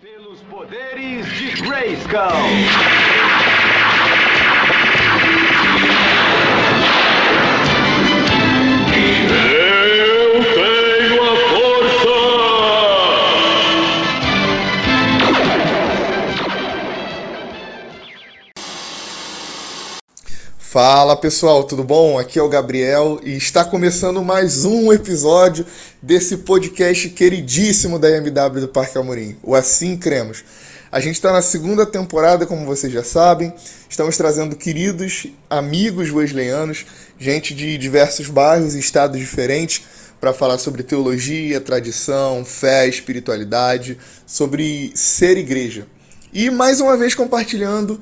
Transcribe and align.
Pelos 0.00 0.40
poderes 0.50 1.26
de 1.38 1.62
Grayskull. 1.62 3.67
Fala 20.70 21.16
pessoal, 21.16 21.64
tudo 21.64 21.82
bom? 21.82 22.18
Aqui 22.18 22.38
é 22.38 22.42
o 22.42 22.48
Gabriel 22.48 23.18
e 23.24 23.34
está 23.34 23.64
começando 23.64 24.22
mais 24.22 24.66
um 24.66 24.92
episódio 24.92 25.64
desse 26.02 26.36
podcast 26.36 27.08
queridíssimo 27.08 27.98
da 27.98 28.10
MW 28.10 28.60
do 28.60 28.68
Parque 28.68 28.98
Amorim, 28.98 29.34
o 29.42 29.54
Assim 29.54 29.96
Cremos. 29.96 30.44
A 30.92 31.00
gente 31.00 31.14
está 31.14 31.32
na 31.32 31.40
segunda 31.40 31.86
temporada, 31.86 32.44
como 32.44 32.66
vocês 32.66 32.92
já 32.92 33.02
sabem. 33.02 33.50
Estamos 33.88 34.18
trazendo 34.18 34.54
queridos 34.56 35.28
amigos 35.48 36.10
wesleyanos, 36.10 36.84
gente 37.18 37.54
de 37.54 37.78
diversos 37.78 38.28
bairros 38.28 38.74
e 38.74 38.78
estados 38.78 39.18
diferentes, 39.18 39.80
para 40.20 40.34
falar 40.34 40.58
sobre 40.58 40.82
teologia, 40.82 41.62
tradição, 41.62 42.44
fé, 42.44 42.86
espiritualidade, 42.86 43.96
sobre 44.26 44.92
ser 44.94 45.38
igreja. 45.38 45.86
E 46.30 46.50
mais 46.50 46.78
uma 46.78 46.94
vez 46.94 47.14
compartilhando 47.14 47.98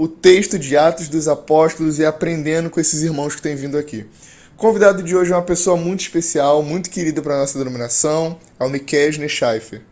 o 0.00 0.08
texto 0.08 0.58
de 0.58 0.78
Atos 0.78 1.10
dos 1.10 1.28
Apóstolos 1.28 1.98
e 1.98 2.06
aprendendo 2.06 2.70
com 2.70 2.80
esses 2.80 3.02
irmãos 3.02 3.34
que 3.34 3.42
têm 3.42 3.54
vindo 3.54 3.76
aqui. 3.76 4.06
O 4.54 4.56
convidado 4.56 5.02
de 5.02 5.14
hoje 5.14 5.30
é 5.30 5.36
uma 5.36 5.42
pessoa 5.42 5.76
muito 5.76 6.00
especial, 6.00 6.62
muito 6.62 6.88
querida 6.88 7.20
para 7.20 7.34
a 7.34 7.40
nossa 7.40 7.58
denominação, 7.58 8.38
é 8.58 8.64
o 8.64 8.70
Miquel 8.70 9.18
Neschaifer. 9.18 9.82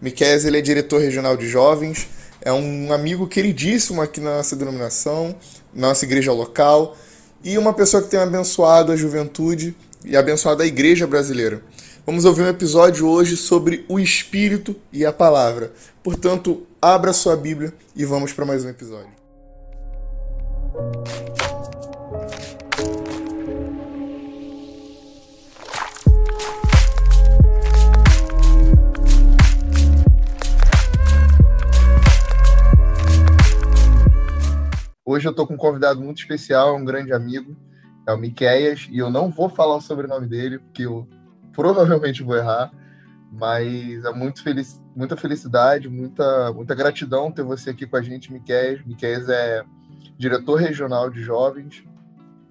Miquel 0.00 0.44
ele 0.44 0.58
é 0.58 0.60
diretor 0.60 1.00
regional 1.00 1.36
de 1.36 1.46
jovens, 1.46 2.08
é 2.40 2.52
um 2.52 2.92
amigo 2.92 3.28
queridíssimo 3.28 4.02
aqui 4.02 4.20
na 4.20 4.38
nossa 4.38 4.56
denominação, 4.56 5.32
na 5.72 5.90
nossa 5.90 6.04
igreja 6.04 6.32
local, 6.32 6.96
e 7.44 7.56
uma 7.56 7.72
pessoa 7.72 8.02
que 8.02 8.10
tem 8.10 8.18
abençoado 8.18 8.90
a 8.90 8.96
juventude 8.96 9.76
e 10.04 10.16
abençoado 10.16 10.64
a 10.64 10.66
igreja 10.66 11.06
brasileira. 11.06 11.62
Vamos 12.04 12.24
ouvir 12.24 12.42
um 12.42 12.48
episódio 12.48 13.06
hoje 13.06 13.36
sobre 13.36 13.84
o 13.88 14.00
Espírito 14.00 14.74
e 14.92 15.06
a 15.06 15.12
Palavra. 15.12 15.72
Portanto, 16.02 16.66
abra 16.80 17.12
sua 17.12 17.36
Bíblia 17.36 17.72
e 17.94 18.04
vamos 18.04 18.32
para 18.32 18.44
mais 18.44 18.64
um 18.64 18.68
episódio. 18.68 19.21
Hoje 20.72 20.84
eu 35.26 35.30
estou 35.30 35.46
com 35.46 35.52
um 35.52 35.58
convidado 35.58 36.00
muito 36.00 36.20
especial, 36.20 36.74
um 36.74 36.84
grande 36.86 37.12
amigo, 37.12 37.54
é 38.08 38.14
o 38.14 38.16
Miqueias, 38.16 38.88
e 38.90 38.96
eu 38.96 39.10
não 39.10 39.30
vou 39.30 39.50
falar 39.50 39.76
o 39.76 39.80
sobrenome 39.82 40.26
dele, 40.26 40.58
porque 40.58 40.86
eu 40.86 41.06
provavelmente 41.52 42.22
vou 42.22 42.34
errar, 42.34 42.72
mas 43.30 44.02
é 44.06 44.12
muito 44.14 44.42
feliz, 44.42 44.82
muita 44.96 45.18
felicidade, 45.18 45.90
muita, 45.90 46.50
muita 46.54 46.74
gratidão 46.74 47.30
ter 47.30 47.42
você 47.42 47.68
aqui 47.68 47.86
com 47.86 47.96
a 47.96 48.02
gente, 48.02 48.32
Miqueias. 48.32 48.82
Miqueias 48.86 49.28
é 49.28 49.62
diretor 50.16 50.56
regional 50.56 51.10
de 51.10 51.22
jovens, 51.22 51.84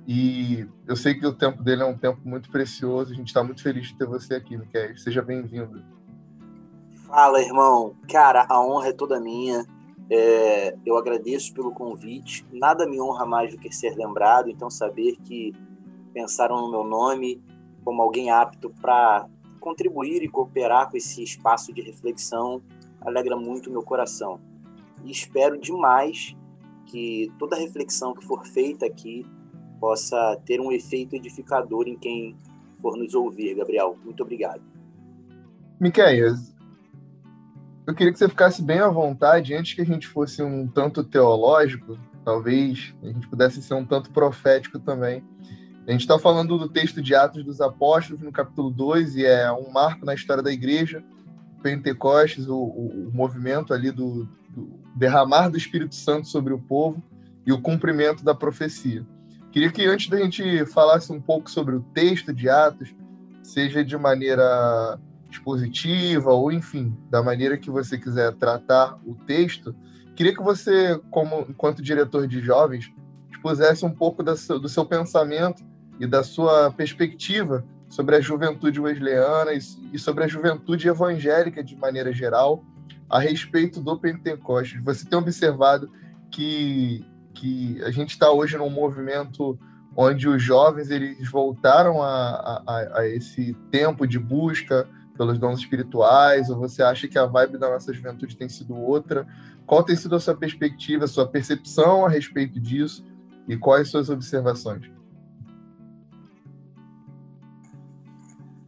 e 0.07 0.67
eu 0.87 0.95
sei 0.95 1.13
que 1.13 1.25
o 1.25 1.33
tempo 1.33 1.63
dele 1.63 1.83
é 1.83 1.85
um 1.85 1.97
tempo 1.97 2.19
muito 2.25 2.49
precioso, 2.49 3.13
a 3.13 3.15
gente 3.15 3.27
está 3.27 3.43
muito 3.43 3.61
feliz 3.61 3.87
de 3.87 3.97
ter 3.97 4.05
você 4.05 4.35
aqui, 4.35 4.57
Miqueias. 4.57 5.03
Seja 5.03 5.21
bem-vindo. 5.21 5.83
Fala, 7.07 7.41
irmão. 7.41 7.95
Cara, 8.09 8.45
a 8.49 8.59
honra 8.63 8.89
é 8.89 8.93
toda 8.93 9.19
minha. 9.19 9.65
É, 10.09 10.75
eu 10.85 10.97
agradeço 10.97 11.53
pelo 11.53 11.71
convite. 11.71 12.45
Nada 12.51 12.87
me 12.87 12.99
honra 12.99 13.25
mais 13.25 13.51
do 13.51 13.59
que 13.59 13.71
ser 13.71 13.95
lembrado, 13.95 14.49
então 14.49 14.69
saber 14.69 15.17
que 15.23 15.53
pensaram 16.13 16.59
no 16.61 16.69
meu 16.69 16.83
nome 16.83 17.41
como 17.83 18.01
alguém 18.01 18.29
apto 18.29 18.69
para 18.81 19.27
contribuir 19.59 20.23
e 20.23 20.27
cooperar 20.27 20.89
com 20.89 20.97
esse 20.97 21.23
espaço 21.23 21.71
de 21.73 21.81
reflexão 21.81 22.61
alegra 22.99 23.35
muito 23.35 23.71
meu 23.71 23.81
coração. 23.81 24.39
E 25.03 25.11
espero 25.11 25.59
demais 25.59 26.35
que 26.85 27.31
toda 27.37 27.55
reflexão 27.55 28.13
que 28.13 28.25
for 28.25 28.45
feita 28.45 28.85
aqui 28.85 29.25
possa 29.79 30.39
ter 30.45 30.59
um 30.59 30.71
efeito 30.71 31.15
edificador 31.15 31.87
em 31.87 31.97
quem 31.97 32.35
for 32.81 32.97
nos 32.97 33.13
ouvir, 33.13 33.55
Gabriel. 33.55 33.97
Muito 34.03 34.21
obrigado. 34.21 34.61
Miqueias, 35.79 36.55
eu 37.87 37.95
queria 37.95 38.13
que 38.13 38.19
você 38.19 38.29
ficasse 38.29 38.61
bem 38.61 38.79
à 38.79 38.87
vontade, 38.87 39.55
antes 39.55 39.73
que 39.73 39.81
a 39.81 39.85
gente 39.85 40.07
fosse 40.07 40.43
um 40.43 40.67
tanto 40.67 41.03
teológico, 41.03 41.97
talvez 42.23 42.93
a 43.01 43.07
gente 43.07 43.27
pudesse 43.27 43.61
ser 43.61 43.73
um 43.73 43.85
tanto 43.85 44.11
profético 44.11 44.79
também. 44.79 45.23
A 45.87 45.91
gente 45.91 46.01
está 46.01 46.19
falando 46.19 46.57
do 46.59 46.69
texto 46.69 47.01
de 47.01 47.15
Atos 47.15 47.43
dos 47.43 47.59
Apóstolos, 47.59 48.21
no 48.21 48.31
capítulo 48.31 48.69
2, 48.69 49.15
e 49.15 49.25
é 49.25 49.51
um 49.51 49.71
marco 49.71 50.05
na 50.05 50.13
história 50.13 50.43
da 50.43 50.51
igreja, 50.51 51.03
Pentecostes, 51.63 52.47
o, 52.47 52.55
o, 52.55 53.07
o 53.07 53.11
movimento 53.11 53.73
ali 53.73 53.91
do, 53.91 54.25
do, 54.25 54.29
derramar 54.95 55.49
do 55.49 55.57
Espírito 55.57 55.95
Santo 55.95 56.27
sobre 56.27 56.53
o 56.53 56.59
povo 56.59 57.01
e 57.45 57.51
o 57.51 57.61
cumprimento 57.61 58.23
da 58.23 58.35
profecia. 58.35 59.05
Queria 59.51 59.71
que 59.71 59.85
antes 59.85 60.07
da 60.09 60.17
gente 60.17 60.65
falasse 60.67 61.11
um 61.11 61.19
pouco 61.19 61.49
sobre 61.49 61.75
o 61.75 61.81
texto 61.93 62.33
de 62.33 62.47
Atos, 62.49 62.93
seja 63.43 63.83
de 63.83 63.97
maneira 63.97 64.99
expositiva 65.29 66.31
ou 66.31 66.51
enfim, 66.51 66.95
da 67.09 67.23
maneira 67.23 67.57
que 67.57 67.69
você 67.69 67.97
quiser 67.97 68.33
tratar 68.35 68.99
o 69.05 69.15
texto, 69.15 69.75
queria 70.15 70.33
que 70.33 70.43
você, 70.43 70.99
como 71.09 71.45
enquanto 71.49 71.81
diretor 71.81 72.27
de 72.27 72.41
jovens, 72.41 72.91
expusesse 73.31 73.85
um 73.85 73.91
pouco 73.91 74.23
seu, 74.35 74.59
do 74.59 74.69
seu 74.69 74.85
pensamento 74.85 75.63
e 75.99 76.05
da 76.05 76.23
sua 76.23 76.71
perspectiva 76.71 77.65
sobre 77.89 78.15
a 78.15 78.21
juventude 78.21 78.79
wesleyana 78.79 79.51
e 79.53 79.99
sobre 79.99 80.23
a 80.23 80.27
juventude 80.27 80.87
evangélica 80.87 81.63
de 81.63 81.75
maneira 81.75 82.13
geral 82.13 82.63
a 83.11 83.19
respeito 83.19 83.81
do 83.81 83.99
Pentecostes. 83.99 84.81
Você 84.81 85.05
tem 85.05 85.19
observado 85.19 85.91
que, 86.31 87.05
que 87.33 87.83
a 87.83 87.91
gente 87.91 88.11
está 88.11 88.31
hoje 88.31 88.57
num 88.57 88.69
movimento 88.69 89.59
onde 89.97 90.29
os 90.29 90.41
jovens 90.41 90.89
eles 90.89 91.29
voltaram 91.29 92.01
a, 92.01 92.63
a, 92.65 92.99
a 92.99 93.07
esse 93.09 93.53
tempo 93.69 94.07
de 94.07 94.17
busca, 94.17 94.87
pelos 95.17 95.37
dons 95.37 95.59
espirituais, 95.59 96.49
ou 96.49 96.57
você 96.57 96.81
acha 96.81 97.05
que 97.05 97.19
a 97.19 97.25
vibe 97.25 97.57
da 97.57 97.69
nossa 97.69 97.93
juventude 97.93 98.37
tem 98.37 98.47
sido 98.47 98.77
outra? 98.77 99.27
Qual 99.65 99.83
tem 99.83 99.95
sido 99.95 100.15
a 100.15 100.19
sua 100.19 100.35
perspectiva, 100.35 101.03
a 101.03 101.07
sua 101.07 101.27
percepção 101.27 102.05
a 102.05 102.09
respeito 102.09 102.61
disso 102.61 103.05
e 103.45 103.57
quais 103.57 103.91
suas 103.91 104.09
observações? 104.09 104.89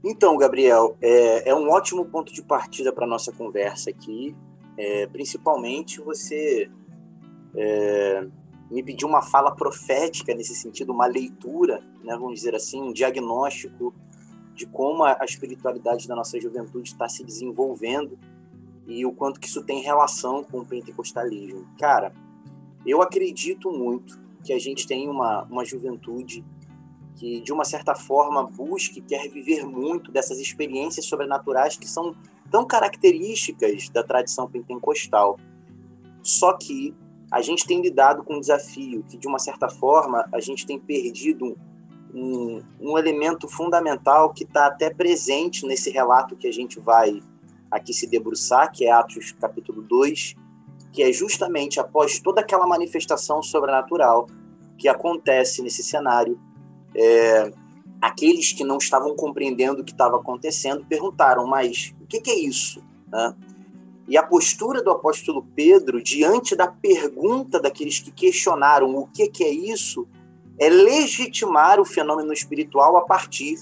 Então, 0.04 0.36
Gabriel, 0.36 0.98
é, 1.02 1.50
é 1.50 1.56
um 1.56 1.70
ótimo 1.70 2.04
ponto 2.06 2.34
de 2.34 2.44
partida 2.44 2.92
para 2.92 3.08
nossa 3.08 3.32
conversa 3.32 3.90
aqui. 3.90 4.36
É, 4.78 5.08
principalmente 5.08 6.02
você 6.02 6.70
é, 7.56 8.28
me 8.70 8.84
pediu 8.84 9.08
uma 9.08 9.22
fala 9.22 9.56
profética 9.56 10.34
nesse 10.34 10.56
sentido, 10.56 10.92
uma 10.92 11.06
leitura, 11.06 11.82
né, 12.04 12.16
vamos 12.18 12.34
dizer 12.34 12.56
assim, 12.56 12.82
um 12.82 12.92
diagnóstico 12.92 13.94
de 14.56 14.66
como 14.66 15.04
a 15.04 15.18
espiritualidade 15.24 16.08
da 16.08 16.16
nossa 16.16 16.40
juventude 16.40 16.90
está 16.90 17.08
se 17.08 17.24
desenvolvendo 17.24 18.18
e 18.86 19.06
o 19.06 19.12
quanto 19.12 19.40
que 19.40 19.48
isso 19.48 19.64
tem 19.64 19.82
relação 19.82 20.44
com 20.44 20.60
o 20.60 20.66
pentecostalismo. 20.66 21.66
Cara, 21.80 22.14
eu 22.86 23.02
acredito 23.02 23.72
muito 23.72 24.20
que 24.44 24.52
a 24.52 24.60
gente 24.60 24.86
tem 24.86 25.08
uma, 25.08 25.44
uma 25.44 25.64
juventude 25.64 26.44
que, 27.16 27.42
de 27.42 27.52
uma 27.54 27.64
certa 27.64 27.96
forma, 27.96 28.44
busca 28.44 29.00
e 29.00 29.02
quer 29.02 29.30
viver 29.30 29.66
muito 29.66 30.12
dessas 30.12 30.40
experiências 30.40 31.06
sobrenaturais 31.06 31.78
que 31.78 31.88
são 31.88 32.16
tão 32.52 32.66
características 32.66 33.90
da 33.90 34.04
tradição 34.04 34.50
pentecostal. 34.50 35.38
Só 36.22 36.54
que 36.54 36.96
a 37.32 37.42
gente 37.42 37.66
tem 37.66 37.82
lidado 37.82 38.24
com 38.24 38.36
um 38.36 38.40
desafio 38.40 39.04
que, 39.08 39.18
de 39.18 39.28
uma 39.28 39.40
certa 39.40 39.70
forma, 39.70 40.28
a 40.32 40.40
gente 40.40 40.66
tem 40.66 40.80
perdido 40.80 41.58
um, 42.14 42.62
um 42.80 42.98
elemento 42.98 43.48
fundamental 43.48 44.32
que 44.32 44.44
está 44.44 44.68
até 44.68 44.90
presente 44.90 45.66
nesse 45.66 45.90
relato 45.90 46.36
que 46.36 46.48
a 46.48 46.54
gente 46.54 46.80
vai 46.80 47.22
aqui 47.72 47.92
se 47.92 48.06
debruçar, 48.06 48.72
que 48.72 48.86
é 48.86 48.92
Atos 48.92 49.32
capítulo 49.32 49.82
2, 49.82 50.36
que 50.92 51.02
é 51.02 51.12
justamente 51.12 51.80
após 51.80 52.20
toda 52.20 52.42
aquela 52.42 52.68
manifestação 52.68 53.42
sobrenatural 53.42 54.28
que 54.78 54.88
acontece 54.88 55.64
nesse 55.64 55.84
cenário, 55.84 56.40
é, 56.96 57.52
aqueles 58.02 58.52
que 58.52 58.64
não 58.64 58.78
estavam 58.78 59.16
compreendendo 59.16 59.82
o 59.82 59.84
que 59.84 59.92
estava 59.92 60.18
acontecendo 60.18 60.86
perguntaram, 60.86 61.48
mas 61.48 61.94
o 62.02 62.06
que, 62.06 62.20
que 62.20 62.32
é 62.32 62.40
isso? 62.40 62.84
Né? 63.08 63.36
E 64.08 64.18
a 64.18 64.24
postura 64.24 64.84
do 64.84 64.92
apóstolo 64.92 65.46
Pedro, 65.56 66.04
diante 66.04 66.56
da 66.56 66.68
pergunta 66.68 67.60
daqueles 67.60 68.00
que 68.00 68.12
questionaram 68.12 68.96
o 68.96 69.08
que, 69.08 69.28
que 69.28 69.44
é 69.44 69.50
isso, 69.50 70.08
é 70.60 70.70
legitimar 70.70 71.80
o 71.80 71.86
fenômeno 71.86 72.34
espiritual 72.34 72.98
a 72.98 73.02
partir 73.02 73.60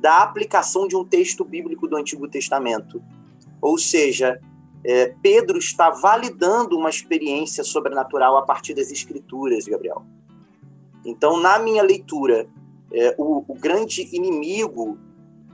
da 0.00 0.18
aplicação 0.18 0.88
de 0.88 0.96
um 0.96 1.04
texto 1.04 1.44
bíblico 1.44 1.86
do 1.86 1.96
Antigo 1.96 2.28
Testamento. 2.28 3.02
Ou 3.60 3.78
seja, 3.78 4.40
é, 4.84 5.14
Pedro 5.22 5.58
está 5.58 5.90
validando 5.90 6.76
uma 6.76 6.90
experiência 6.90 7.64
sobrenatural 7.64 8.36
a 8.36 8.42
partir 8.42 8.74
das 8.74 8.90
escrituras, 8.90 9.66
Gabriel. 9.66 10.04
Então, 11.04 11.38
na 11.40 11.58
minha 11.58 11.82
leitura, 11.82 12.46
é, 12.94 13.14
o, 13.18 13.44
o, 13.48 13.54
grande 13.54 14.08
inimigo 14.12 14.96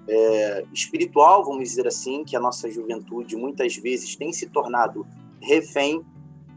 é, 0.06 0.64
espiritual, 0.72 1.42
vamos 1.44 1.68
dizer 1.70 1.86
assim, 1.86 2.22
que 2.22 2.36
a 2.36 2.40
nossa 2.40 2.70
juventude 2.70 3.34
muitas 3.34 3.76
vezes 3.76 4.14
tem 4.14 4.30
se 4.30 4.46
tornado 4.46 5.06
refém, 5.40 6.04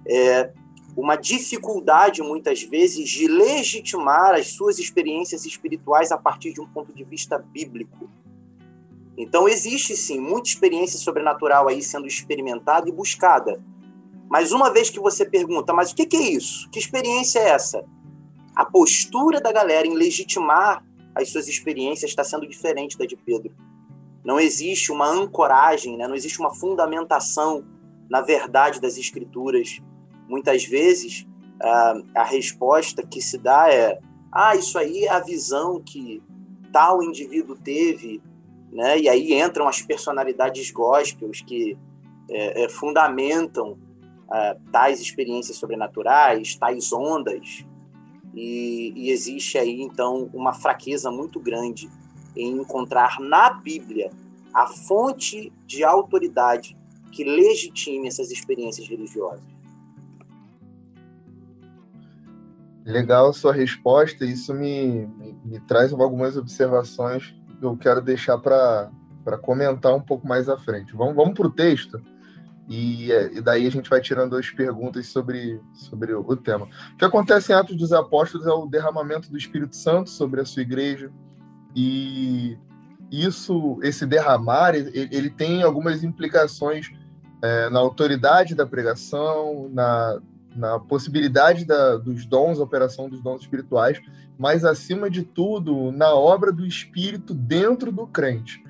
é 0.06 0.51
uma 0.95 1.15
dificuldade, 1.15 2.21
muitas 2.21 2.62
vezes, 2.62 3.09
de 3.09 3.27
legitimar 3.27 4.35
as 4.35 4.47
suas 4.47 4.77
experiências 4.77 5.45
espirituais 5.45 6.12
a 6.12 6.18
partir 6.18 6.53
de 6.53 6.59
um 6.59 6.68
ponto 6.68 6.94
de 6.94 7.03
vista 7.03 7.38
bíblico. 7.38 8.09
Então, 9.18 9.47
existe 9.47 9.95
sim 9.95 10.19
muita 10.19 10.50
experiência 10.50 11.00
sobrenatural 11.00 11.68
aí 11.68 11.81
sendo 11.81 12.06
experimentada 12.06 12.89
e 12.89 12.91
buscada. 12.91 13.59
Mas 14.29 14.51
uma 14.51 14.71
vez 14.71 14.89
que 14.89 15.00
você 15.00 15.25
pergunta, 15.25 15.74
mas 15.74 15.91
o 15.91 15.95
que 15.95 16.15
é 16.15 16.21
isso? 16.21 16.69
Que 16.69 16.79
experiência 16.79 17.39
é 17.39 17.50
essa? 17.50 17.86
A 18.55 18.65
postura 18.65 19.41
da 19.41 19.51
galera 19.51 19.88
em 19.88 19.94
legitimar 19.94 20.85
as 21.15 21.29
suas 21.29 21.47
experiências 21.47 22.11
está 22.11 22.23
sendo 22.23 22.47
diferente 22.47 22.97
da 22.97 23.05
de 23.05 23.15
Pedro. 23.15 23.53
Não 24.23 24.39
existe 24.39 24.91
uma 24.91 25.07
ancoragem, 25.07 25.97
né? 25.97 26.07
não 26.07 26.15
existe 26.15 26.39
uma 26.39 26.53
fundamentação 26.53 27.65
na 28.09 28.21
verdade 28.21 28.79
das 28.79 28.97
escrituras. 28.97 29.79
Muitas 30.27 30.63
vezes, 30.65 31.27
a, 31.61 31.94
a 32.15 32.23
resposta 32.23 33.05
que 33.05 33.21
se 33.21 33.38
dá 33.38 33.71
é: 33.71 34.00
ah, 34.31 34.55
isso 34.55 34.77
aí 34.77 35.05
é 35.05 35.11
a 35.11 35.19
visão 35.19 35.81
que 35.81 36.21
tal 36.71 37.03
indivíduo 37.03 37.55
teve 37.55 38.21
né? 38.73 39.00
E 39.00 39.07
aí 39.07 39.39
entram 39.39 39.67
as 39.67 39.81
personalidades 39.81 40.71
gospels 40.71 41.41
que 41.41 41.77
é, 42.29 42.63
é, 42.63 42.69
fundamentam 42.69 43.77
é, 44.31 44.57
tais 44.71 45.00
experiências 45.00 45.57
sobrenaturais, 45.57 46.55
tais 46.55 46.91
ondas, 46.91 47.63
e, 48.33 48.94
e 48.95 49.09
existe 49.12 49.57
aí 49.57 49.81
então 49.81 50.30
uma 50.33 50.53
fraqueza 50.53 51.12
muito 51.12 51.39
grande 51.39 51.89
em 52.35 52.57
encontrar 52.57 53.19
na 53.19 53.51
Bíblia 53.51 54.09
a 54.53 54.68
fonte 54.68 55.51
de 55.65 55.83
autoridade 55.83 56.77
que 57.12 57.24
legitime 57.24 58.07
essas 58.07 58.31
experiências 58.31 58.88
religiosas. 58.88 59.44
Legal 62.85 63.31
sua 63.33 63.53
resposta, 63.53 64.25
isso 64.25 64.53
me, 64.53 65.06
me, 65.06 65.38
me 65.45 65.59
traz 65.62 65.94
algumas 65.94 66.36
observações 66.36 67.33
eu 67.65 67.77
quero 67.77 68.01
deixar 68.01 68.38
para 68.38 68.91
comentar 69.41 69.95
um 69.95 70.01
pouco 70.01 70.27
mais 70.27 70.50
à 70.50 70.57
frente. 70.57 70.95
Vamos, 70.95 71.15
vamos 71.15 71.33
para 71.33 71.47
o 71.47 71.51
texto 71.51 72.01
e, 72.68 73.12
e, 73.12 73.42
daí 73.42 73.68
a 73.68 73.69
gente 73.69 73.89
vai 73.89 74.00
tirando 74.00 74.38
as 74.38 74.50
perguntas 74.50 75.07
sobre, 75.07 75.60
sobre 75.74 76.13
o, 76.13 76.36
tema. 76.36 76.65
O 76.94 76.98
que 76.98 77.04
acontece 77.04 77.51
em 77.51 77.56
Atos 77.56 77.75
dos 77.75 77.92
Apóstolos 77.92 78.48
é 78.48 78.51
o 78.51 78.65
derramamento 78.65 79.30
do 79.30 79.38
Espírito 79.38 79.75
Santo 79.75 80.10
sobre 80.10 80.39
a 80.39 80.45
sua 80.45 80.62
igreja 80.62 81.12
e 81.75 82.57
isso, 83.12 83.80
esse 83.83 84.06
derramar, 84.06 84.75
ele, 84.75 85.10
ele 85.12 85.30
tem 85.30 85.62
algumas 85.62 86.04
implicações 86.04 86.89
é, 87.42 87.69
na 87.69 87.80
autoridade 87.80 88.56
da 88.56 88.65
pregação, 88.65 89.69
na, 89.71 90.19
na 90.56 90.80
possibilidade 90.80 91.65
da, 91.65 91.98
dos 91.98 92.25
dons, 92.25 92.60
operação 92.60 93.10
dos 93.10 93.21
dons 93.21 93.42
espirituais, 93.42 94.01
mas 94.38 94.63
acima 94.63 95.10
de 95.10 95.24
tudo 95.24 95.92
na 95.92 96.13
obra 96.13 96.51
do 96.51 96.65
Espírito 96.65 97.33
dentro 97.33 97.92
do 97.92 98.07
crente. 98.07 98.62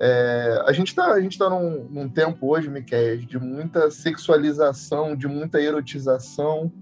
É, 0.00 0.62
a 0.64 0.72
gente 0.72 0.88
está 0.88 1.14
tá 1.38 1.50
num, 1.50 1.88
num 1.90 2.08
tempo 2.08 2.48
hoje, 2.48 2.70
Miquel, 2.70 3.18
de 3.18 3.38
muita 3.38 3.90
sexualização, 3.90 5.16
de 5.16 5.26
muita 5.26 5.60
erotização, 5.60 6.72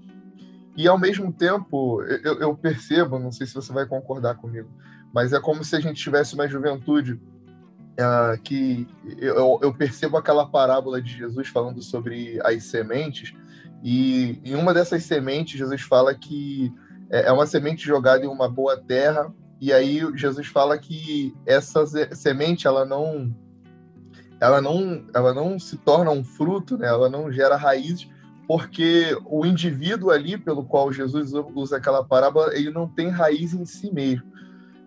e 0.76 0.86
ao 0.86 0.98
mesmo 0.98 1.32
tempo 1.32 2.02
eu, 2.02 2.38
eu, 2.40 2.54
percebo, 2.54 3.18
não 3.18 3.32
sei 3.32 3.46
se 3.46 3.54
você 3.54 3.72
vai 3.72 3.86
concordar 3.86 4.34
comigo, 4.34 4.68
mas 5.14 5.32
é 5.32 5.40
como 5.40 5.64
se 5.64 5.74
a 5.74 5.80
gente 5.80 6.02
tivesse 6.02 6.34
uma 6.34 6.46
juventude 6.46 7.14
uh, 7.14 8.38
que 8.44 8.86
eu, 9.19 9.58
eu 9.62 9.72
percebo 9.72 10.19
aquela 10.19 10.44
parábola 10.44 11.00
de 11.00 11.16
Jesus 11.16 11.48
falando 11.48 11.80
sobre 11.80 12.38
as 12.44 12.64
sementes, 12.64 13.32
e 13.82 14.38
em 14.44 14.54
uma 14.54 14.74
dessas 14.74 15.04
sementes, 15.04 15.58
Jesus 15.58 15.80
fala 15.80 16.14
que 16.14 16.70
é, 17.10 17.28
é 17.28 17.32
uma 17.32 17.46
semente 17.46 17.86
jogada 17.86 18.26
em 18.26 18.28
uma 18.28 18.48
boa 18.48 18.76
terra, 18.76 19.32
e 19.61 19.73
aí 19.73 20.00
Jesus 20.14 20.47
fala 20.47 20.76
que 20.79 21.35
essa 21.47 21.87
semente 22.14 22.67
ela 22.67 22.85
não 22.85 23.35
ela 24.41 24.61
não 24.61 25.06
ela 25.14 25.32
não 25.32 25.58
se 25.58 25.79
torna 25.79 26.11
um 26.11 26.23
fruto, 26.23 26.76
né? 26.76 26.87
Ela 26.87 27.08
não 27.08 27.32
gera 27.32 27.56
raízes, 27.56 28.08
porque 28.47 29.17
o 29.25 29.47
indivíduo 29.47 30.11
ali 30.11 30.37
pelo 30.37 30.64
qual 30.64 30.93
Jesus 30.93 31.32
usa 31.55 31.79
aquela 31.79 32.05
parábola, 32.05 32.55
ele 32.55 32.70
não 32.70 32.87
tem 32.87 33.08
raiz 33.08 33.55
em 33.55 33.64
si 33.64 33.93
mesmo. 33.93 34.31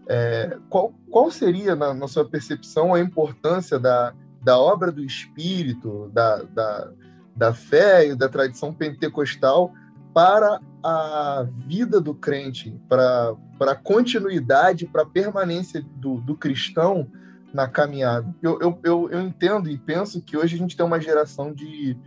É, 0.07 0.57
qual, 0.69 0.93
qual 1.09 1.29
seria, 1.29 1.75
na, 1.75 1.93
na, 1.93 2.07
sua 2.07 2.25
percepção, 2.25 2.95
a 2.95 2.99
importância 2.99 3.77
da, 3.77 4.13
da 4.41 4.57
obra 4.57 4.91
do 4.91 5.03
Espírito, 5.03 6.09
da, 6.11 6.37
da, 6.43 6.91
da 7.35 7.53
fé 7.53 8.07
e 8.07 8.15
da 8.15 8.27
tradição 8.27 8.73
pentecostal 8.73 9.71
para 10.11 10.59
a 10.83 11.45
vida 11.67 11.99
do 11.99 12.13
crente, 12.13 12.75
para, 12.87 13.35
a 13.61 13.75
continuidade, 13.75 14.85
para 14.85 15.03
a 15.03 15.05
permanência 15.05 15.83
do, 15.95 16.21
do 16.21 16.35
cristão 16.35 17.09
na 17.53 17.67
caminhada. 17.67 18.33
Eu, 18.41 18.59
eu, 18.61 18.79
eu, 18.83 19.09
eu, 19.11 19.21
entendo 19.21 19.69
e 19.69 19.77
penso 19.77 20.21
que 20.21 20.37
hoje 20.37 20.55
a 20.55 20.57
gente 20.57 20.77
tem 20.77 20.85
uma 20.85 21.01
geração 21.01 21.53
de, 21.53 21.97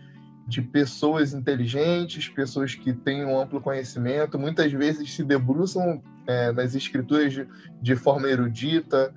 de 0.47 0.63
pessoas 0.63 1.35
inteligentes, 1.35 2.29
pessoas 2.29 2.75
que 2.75 2.93
têm 2.93 3.25
um 3.25 3.39
amplo 3.39 3.61
conhecimento, 3.61 4.39
muitas 4.39 4.73
vezes 4.73 5.15
se 5.15 5.25
debruçam 5.25 6.03
é, 6.27 6.53
nas 6.53 6.75
escrituras 6.75 7.33
de, 7.33 7.47
de 7.81 7.97
forma 7.97 8.29
erudita, 8.29 9.13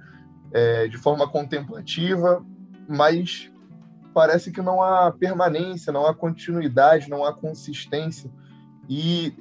é, 0.52 0.88
de 0.88 0.98
forma 0.98 1.28
contemplativa, 1.30 2.44
mas 2.88 3.52
parece 4.14 4.52
que 4.52 4.62
não 4.62 4.82
há 4.82 5.12
permanência, 5.12 5.92
não 5.92 6.06
há 6.06 6.14
continuidade, 6.14 7.10
não 7.10 7.26
há 7.26 7.34
consistência. 7.34 8.32
E 8.90 9.34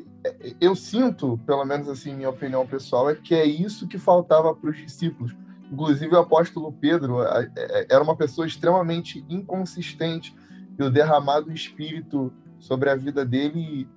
eu 0.61 0.75
sinto, 0.75 1.39
pelo 1.47 1.65
menos 1.65 1.89
assim, 1.89 2.15
minha 2.15 2.31
opinião 2.31 2.67
pessoal, 2.67 3.11
é 3.11 3.15
que 3.15 3.35
é 3.35 3.45
isso 3.45 3.87
que 3.87 3.99
faltava 3.99 4.55
para 4.55 4.71
os 4.71 4.77
discípulos. 4.77 5.35
Inclusive, 5.71 6.15
o 6.15 6.19
apóstolo 6.19 6.73
Pedro 6.73 7.23
é, 7.23 7.87
era 7.91 8.03
uma 8.03 8.17
pessoa 8.17 8.47
extremamente 8.47 9.25
inconsistente, 9.29 10.35
e 10.79 10.83
o 10.83 10.91
derramado 10.91 11.53
espírito 11.53 12.33
sobre 12.59 12.91
a 12.91 12.97
vida 12.97 13.25
dele 13.25 13.89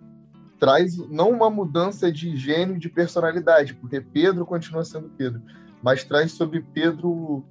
traz 0.59 0.97
não 1.09 1.29
uma 1.29 1.49
mudança 1.49 2.11
de 2.11 2.35
gênio, 2.35 2.77
de 2.77 2.89
personalidade, 2.89 3.73
porque 3.73 4.01
Pedro 4.01 4.45
continua 4.45 4.83
sendo 4.83 5.09
Pedro, 5.09 5.41
mas 5.81 6.03
traz 6.03 6.31
sobre 6.31 6.61
Pedro 6.61 7.45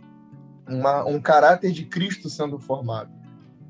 uma, 0.69 1.05
um 1.05 1.21
caráter 1.21 1.73
de 1.73 1.85
Cristo 1.85 2.29
sendo 2.29 2.59
formado. 2.59 3.16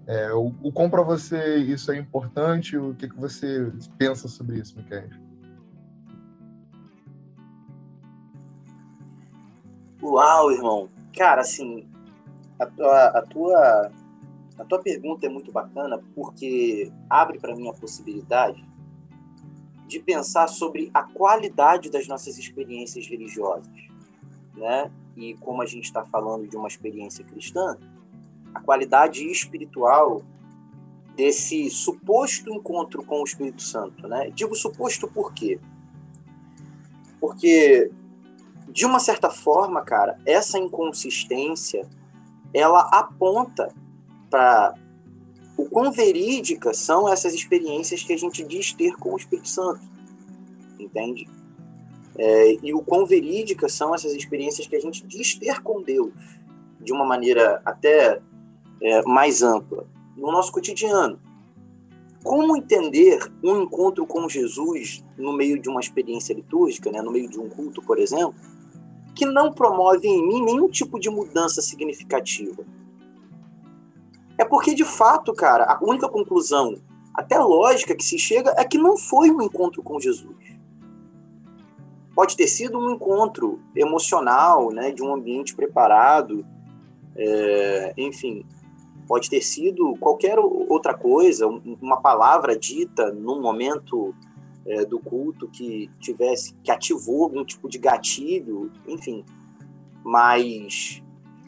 É, 0.06 0.32
o, 0.32 0.54
o 0.62 0.70
como 0.70 0.88
para 0.88 1.02
você 1.02 1.56
isso 1.56 1.90
é 1.90 1.98
importante? 1.98 2.76
O 2.76 2.94
que, 2.94 3.08
que 3.08 3.16
você 3.16 3.72
pensa 3.98 4.28
sobre 4.28 4.60
isso, 4.60 4.76
Miquel? 4.76 5.08
Uau, 10.00 10.52
irmão. 10.52 10.88
Cara, 11.16 11.40
assim, 11.40 11.88
a 12.58 12.66
tua, 12.66 13.04
a 13.06 13.22
tua, 13.22 13.92
a 14.58 14.64
tua 14.64 14.78
pergunta 14.80 15.26
é 15.26 15.28
muito 15.28 15.50
bacana 15.50 16.00
porque 16.14 16.92
abre 17.10 17.40
para 17.40 17.56
mim 17.56 17.68
a 17.68 17.72
possibilidade 17.72 18.64
de 19.88 19.98
pensar 19.98 20.48
sobre 20.48 20.90
a 20.94 21.02
qualidade 21.02 21.90
das 21.90 22.06
nossas 22.06 22.38
experiências 22.38 23.06
religiosas, 23.06 23.72
né? 24.54 24.90
E 25.16 25.34
como 25.34 25.62
a 25.62 25.66
gente 25.66 25.84
está 25.84 26.04
falando 26.04 26.46
de 26.46 26.56
uma 26.56 26.68
experiência 26.68 27.25
cristã, 27.25 27.76
a 28.56 28.60
qualidade 28.60 29.30
espiritual 29.30 30.22
desse 31.14 31.70
suposto 31.70 32.50
encontro 32.52 33.02
com 33.04 33.20
o 33.20 33.25
Espírito 33.25 33.62
Santo, 33.62 34.06
né? 34.08 34.30
Digo 34.34 34.54
suposto 34.54 35.08
por 35.08 35.32
quê? 35.32 35.58
Porque 37.20 37.90
de 38.68 38.84
uma 38.84 38.98
certa 38.98 39.30
forma, 39.30 39.82
cara, 39.82 40.18
essa 40.26 40.58
inconsistência 40.58 41.86
ela 42.52 42.80
aponta 42.92 43.72
para 44.30 44.75
o 45.56 45.64
quão 45.66 45.90
verídicas 45.90 46.78
são 46.78 47.08
essas 47.08 47.34
experiências 47.34 48.02
que 48.02 48.12
a 48.12 48.18
gente 48.18 48.44
diz 48.44 48.72
ter 48.72 48.94
com 48.96 49.14
o 49.14 49.16
Espírito 49.16 49.48
Santo, 49.48 49.80
entende? 50.78 51.26
É, 52.18 52.56
e 52.62 52.72
o 52.72 52.82
quão 52.82 53.04
verídicas 53.06 53.72
são 53.72 53.94
essas 53.94 54.12
experiências 54.12 54.66
que 54.66 54.76
a 54.76 54.80
gente 54.80 55.06
diz 55.06 55.34
ter 55.34 55.62
com 55.62 55.82
Deus, 55.82 56.12
de 56.80 56.92
uma 56.92 57.04
maneira 57.04 57.60
até 57.64 58.20
é, 58.83 59.02
mais 59.02 59.42
ampla 59.42 59.87
no 60.16 60.33
nosso 60.33 60.52
cotidiano. 60.52 61.18
Como 62.23 62.56
entender 62.56 63.21
um 63.42 63.62
encontro 63.62 64.04
com 64.04 64.28
Jesus 64.28 65.04
no 65.16 65.33
meio 65.33 65.61
de 65.61 65.68
uma 65.68 65.80
experiência 65.80 66.35
litúrgica, 66.35 66.90
né, 66.90 67.00
no 67.00 67.12
meio 67.12 67.28
de 67.28 67.38
um 67.38 67.49
culto, 67.49 67.80
por 67.83 67.99
exemplo, 67.99 68.35
que 69.14 69.25
não 69.25 69.52
promove 69.52 70.09
em 70.09 70.26
mim 70.26 70.42
nenhum 70.42 70.68
tipo 70.68 70.99
de 70.99 71.09
mudança 71.09 71.62
significativa? 71.62 72.64
É 74.38 74.45
porque, 74.45 74.75
de 74.75 74.85
fato, 74.85 75.33
cara, 75.33 75.64
a 75.64 75.78
única 75.83 76.09
conclusão, 76.09 76.76
até 77.14 77.38
lógica 77.38 77.95
que 77.95 78.04
se 78.04 78.18
chega, 78.18 78.52
é 78.56 78.64
que 78.64 78.76
não 78.76 78.97
foi 78.97 79.30
um 79.30 79.40
encontro 79.40 79.83
com 79.83 79.99
Jesus. 80.00 80.37
Pode 82.14 82.37
ter 82.37 82.47
sido 82.47 82.78
um 82.78 82.90
encontro 82.90 83.61
emocional, 83.75 84.71
né, 84.71 84.90
de 84.90 85.02
um 85.02 85.14
ambiente 85.14 85.54
preparado, 85.54 86.45
é, 87.14 87.95
enfim, 87.97 88.45
pode 89.06 89.30
ter 89.30 89.40
sido 89.40 89.94
qualquer 89.98 90.38
outra 90.38 90.94
coisa, 90.94 91.46
uma 91.46 91.98
palavra 91.98 92.58
dita 92.58 93.12
num 93.12 93.40
momento 93.40 94.14
é, 94.66 94.84
do 94.84 94.98
culto 94.98 95.48
que 95.48 95.90
tivesse, 96.00 96.54
que 96.62 96.70
ativou 96.70 97.25
algum 97.25 97.44
tipo 97.44 97.68
de 97.68 97.78
gatilho, 97.78 98.70
enfim. 98.86 99.25
Mas 100.04 101.02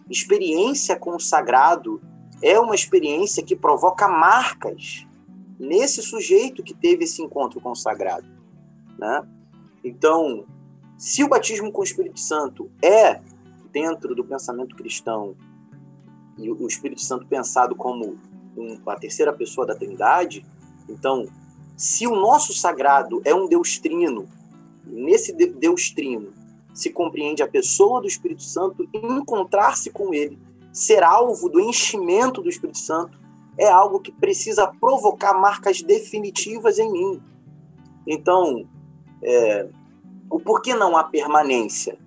experiência 0.09 0.97
com 0.97 1.17
o 1.17 1.21
sagrado 1.21 2.01
é 2.43 2.59
uma 2.59 2.75
experiência 2.75 3.43
que 3.43 3.57
provoca 3.57 4.09
marcas 4.09 5.07
nesse 5.59 6.01
sujeito 6.03 6.63
que 6.63 6.73
teve 6.73 7.05
esse 7.05 7.21
encontro 7.21 7.61
com 7.61 7.73
o 7.73 7.77
sagrado, 7.77 8.29
né? 8.97 9.27
Então, 9.83 10.47
se 10.97 11.25
o 11.25 11.29
batismo 11.29 11.73
com 11.73 11.81
o 11.81 11.85
Espírito 11.85 12.21
Santo 12.21 12.71
é 12.83 13.21
dentro 13.73 14.15
do 14.15 14.25
pensamento 14.25 14.77
cristão 14.77 15.37
e 16.39 16.51
o 16.51 16.67
Espírito 16.67 17.01
Santo 17.01 17.27
pensado 17.27 17.75
como 17.75 18.17
um, 18.57 18.79
a 18.87 18.97
terceira 18.97 19.33
pessoa 19.33 19.67
da 19.67 19.75
Trindade, 19.75 20.47
então, 20.89 21.27
se 21.77 22.07
o 22.07 22.17
nosso 22.17 22.55
sagrado 22.55 23.21
é 23.25 23.35
um 23.35 23.49
Deus 23.49 23.79
trino, 23.79 24.27
nesse 24.85 25.33
Deus 25.33 25.91
trino 25.91 26.33
se 26.73 26.91
compreende 26.91 27.43
a 27.43 27.49
pessoa 27.49 28.01
do 28.01 28.07
Espírito 28.07 28.43
Santo, 28.43 28.89
encontrar-se 28.95 29.91
com 29.91 30.15
ele, 30.15 30.39
ser 30.73 31.03
alvo 31.03 31.49
do 31.49 31.61
enchimento 31.61 32.41
do 32.41 32.49
Espírito 32.49 32.79
Santo, 32.79 33.19
é 33.59 33.69
algo 33.69 33.99
que 33.99 34.13
precisa 34.13 34.69
provocar 34.81 35.35
marcas 35.35 35.83
definitivas 35.83 36.79
em 36.79 36.91
mim. 36.91 37.23
Então, 38.07 38.65
é, 39.23 39.69
o 40.31 40.39
porquê 40.39 40.75
não 40.75 40.97
há 40.97 41.03
permanência? 41.03 41.99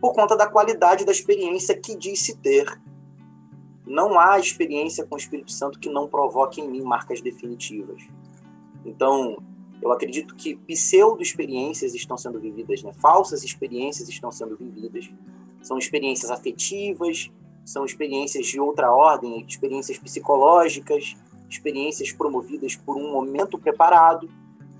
Por 0.00 0.12
conta 0.12 0.36
da 0.36 0.46
qualidade 0.46 1.04
da 1.04 1.10
experiência 1.10 1.76
que 1.76 1.96
disse 1.96 2.36
ter. 2.36 2.80
Não 3.86 4.18
há 4.18 4.38
experiência 4.38 5.04
com 5.04 5.14
o 5.14 5.18
Espírito 5.18 5.52
Santo 5.52 5.78
que 5.78 5.90
não 5.90 6.08
provoque 6.08 6.60
em 6.60 6.68
mim 6.68 6.82
marcas 6.82 7.20
definitivas. 7.20 8.02
Então, 8.84 9.36
eu 9.82 9.92
acredito 9.92 10.34
que 10.34 10.56
pseudo-experiências 10.56 11.94
estão 11.94 12.16
sendo 12.16 12.40
vividas, 12.40 12.82
né? 12.82 12.92
falsas 12.94 13.44
experiências 13.44 14.08
estão 14.08 14.30
sendo 14.30 14.56
vividas. 14.56 15.10
São 15.62 15.76
experiências 15.76 16.30
afetivas, 16.30 17.30
são 17.64 17.84
experiências 17.84 18.46
de 18.46 18.58
outra 18.58 18.90
ordem, 18.90 19.44
experiências 19.46 19.98
psicológicas, 19.98 21.16
experiências 21.48 22.12
promovidas 22.12 22.76
por 22.76 22.96
um 22.96 23.12
momento 23.12 23.58
preparado, 23.58 24.30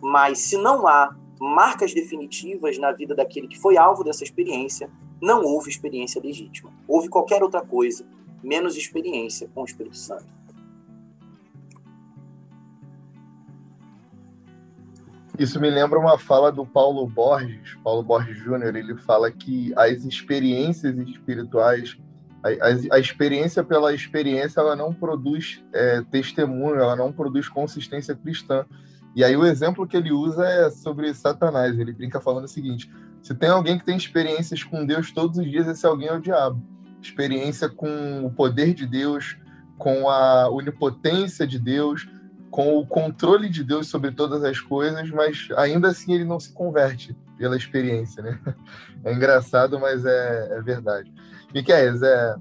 mas 0.01 0.39
se 0.39 0.57
não 0.57 0.87
há 0.87 1.15
marcas 1.39 1.93
definitivas 1.93 2.79
na 2.79 2.93
vida 2.93 3.15
daquele 3.15 3.49
que 3.49 3.59
foi 3.59 3.77
alvo 3.77 4.05
dessa 4.05 4.25
experiência, 4.25 4.91
não 5.21 5.43
houve 5.43 5.71
experiência 5.71 6.21
legítima. 6.21 6.73
Houve 6.89 7.09
qualquer 7.09 7.43
outra 7.43 7.61
coisa 7.61 8.07
menos 8.45 8.77
experiência 8.77 9.49
com 9.55 9.63
o 9.63 9.65
Espírito 9.65 9.97
Santo. 9.97 10.27
Isso 15.37 15.61
me 15.61 15.69
lembra 15.69 15.99
uma 15.99 16.17
fala 16.17 16.53
do 16.53 16.65
Paulo 16.65 17.09
Borges, 17.09 17.77
Paulo 17.83 18.05
Borges 18.05 18.37
Júnior, 18.39 18.77
ele 18.77 18.95
fala 18.95 19.33
que 19.33 19.73
as 19.77 20.05
experiências 20.05 20.97
espirituais, 20.97 21.99
a, 22.41 22.51
a, 22.51 22.97
a 22.97 23.01
experiência 23.01 23.65
pela 23.65 23.93
experiência, 23.93 24.61
ela 24.61 24.77
não 24.77 24.95
produz 24.95 25.65
é, 25.73 26.03
testemunho, 26.03 26.77
ela 26.77 26.95
não 26.95 27.13
produz 27.13 27.49
consistência 27.49 28.15
cristã. 28.15 28.65
E 29.17 29.25
aí 29.25 29.37
o 29.37 29.45
exemplo 29.45 29.89
que 29.89 29.97
ele 29.97 30.13
usa 30.13 30.47
é 30.47 30.71
sobre 30.71 31.13
Satanás, 31.13 31.77
ele 31.77 31.93
brinca 31.93 32.21
falando 32.21 32.45
o 32.45 32.49
seguinte, 32.49 32.89
se 33.21 33.35
tem 33.35 33.49
alguém 33.49 33.77
que 33.77 33.85
tem 33.85 33.97
experiências 33.97 34.63
com 34.63 34.87
Deus 34.87 35.11
todos 35.11 35.39
os 35.39 35.51
dias, 35.51 35.67
esse 35.67 35.85
alguém 35.85 36.09
é 36.09 36.15
o 36.15 36.21
diabo 36.21 36.74
experiência 37.05 37.69
com 37.69 38.25
o 38.25 38.31
poder 38.31 38.75
de 38.75 38.87
Deus, 38.87 39.37
com 39.79 40.09
a 40.09 40.49
onipotência 40.49 41.47
de 41.47 41.59
Deus, 41.59 42.09
com 42.51 42.79
o 42.79 42.87
controle 42.87 43.49
de 43.49 43.65
Deus 43.65 43.89
sobre 43.89 44.13
todas 44.13 44.45
as 44.45 44.61
coisas, 44.61 45.11
mas 45.11 45.49
ainda 45.57 45.89
assim 45.89 46.15
ele 46.15 46.25
não 46.25 46.39
se 46.39 46.53
converte 46.53 47.17
pela 47.37 47.57
experiência, 47.57 48.23
né? 48.23 48.39
É 49.05 49.13
engraçado, 49.13 49.79
mas 49.79 50.03
é, 50.07 50.49
é 50.53 50.63
verdade. 50.63 51.13
Miquel, 51.53 52.03
é, 52.03 52.37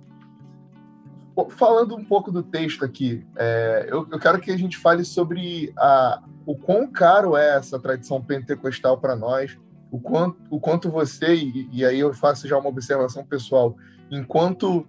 falando 1.50 1.94
um 1.94 2.06
pouco 2.06 2.32
do 2.32 2.42
texto 2.42 2.86
aqui, 2.86 3.26
é, 3.36 3.88
eu, 3.90 4.08
eu, 4.10 4.18
quero 4.18 4.40
que 4.40 4.50
a 4.50 4.56
gente 4.58 4.78
fale 4.78 5.04
sobre 5.04 5.74
a, 5.78 6.24
o 6.46 6.56
quão 6.56 6.90
caro 6.90 7.36
é 7.36 7.58
essa 7.58 7.78
tradição 7.78 8.22
pentecostal 8.22 8.98
para 8.98 9.14
nós, 9.14 9.58
o 9.92 10.00
quanto, 10.00 10.38
o 10.50 10.58
quanto 10.58 10.90
você, 10.90 11.36
e, 11.36 11.70
e 11.72 11.86
aí 11.86 12.00
eu 12.00 12.14
faço 12.14 12.48
já 12.48 12.58
uma 12.58 12.70
observação 12.70 13.26
pessoal, 13.26 13.76
enquanto 14.16 14.88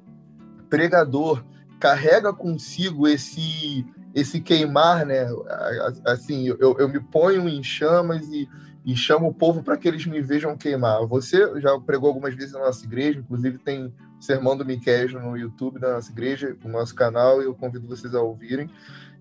pregador, 0.68 1.44
carrega 1.78 2.32
consigo 2.32 3.06
esse 3.06 3.84
esse 4.14 4.40
queimar, 4.40 5.04
né? 5.04 5.26
Assim, 6.06 6.46
eu, 6.46 6.76
eu 6.78 6.88
me 6.88 7.00
ponho 7.00 7.48
em 7.48 7.64
chamas 7.64 8.28
e, 8.28 8.48
e 8.84 8.94
chamo 8.94 9.26
o 9.26 9.34
povo 9.34 9.60
para 9.60 9.76
que 9.76 9.88
eles 9.88 10.06
me 10.06 10.22
vejam 10.22 10.56
queimar. 10.56 11.04
Você 11.06 11.60
já 11.60 11.76
pregou 11.80 12.08
algumas 12.08 12.32
vezes 12.32 12.52
na 12.52 12.60
nossa 12.60 12.84
igreja, 12.84 13.18
inclusive 13.18 13.58
tem 13.58 13.92
Sermão 14.20 14.56
do 14.56 14.64
Miquel 14.64 15.20
no 15.20 15.36
YouTube 15.36 15.80
da 15.80 15.94
nossa 15.94 16.12
igreja, 16.12 16.56
no 16.64 16.70
nosso 16.70 16.94
canal, 16.94 17.42
e 17.42 17.44
eu 17.44 17.54
convido 17.54 17.88
vocês 17.88 18.14
a 18.14 18.22
ouvirem. 18.22 18.70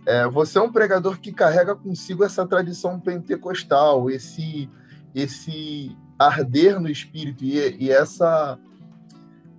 É, 0.06 0.28
você 0.28 0.60
é 0.60 0.62
um 0.62 0.72
pregador 0.72 1.20
que 1.20 1.32
carrega 1.32 1.76
consigo 1.76 2.24
essa 2.24 2.46
tradição 2.46 3.00
pentecostal, 3.00 4.12
esse, 4.12 4.70
esse 5.16 5.98
arder 6.20 6.80
no 6.80 6.90
espírito 6.90 7.44
e, 7.44 7.58
e 7.80 7.90
essa 7.90 8.60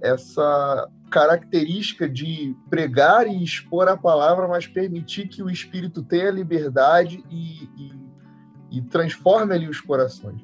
essa 0.04 0.88
característica 1.10 2.08
de 2.08 2.56
pregar 2.68 3.26
e 3.26 3.42
expor 3.42 3.88
a 3.88 3.96
palavra, 3.96 4.46
mas 4.48 4.66
permitir 4.66 5.28
que 5.28 5.42
o 5.42 5.48
Espírito 5.48 6.02
tenha 6.02 6.30
liberdade 6.30 7.24
e, 7.30 7.68
e, 7.76 8.78
e 8.78 8.82
transforme 8.82 9.54
ali 9.54 9.68
os 9.68 9.80
corações. 9.80 10.42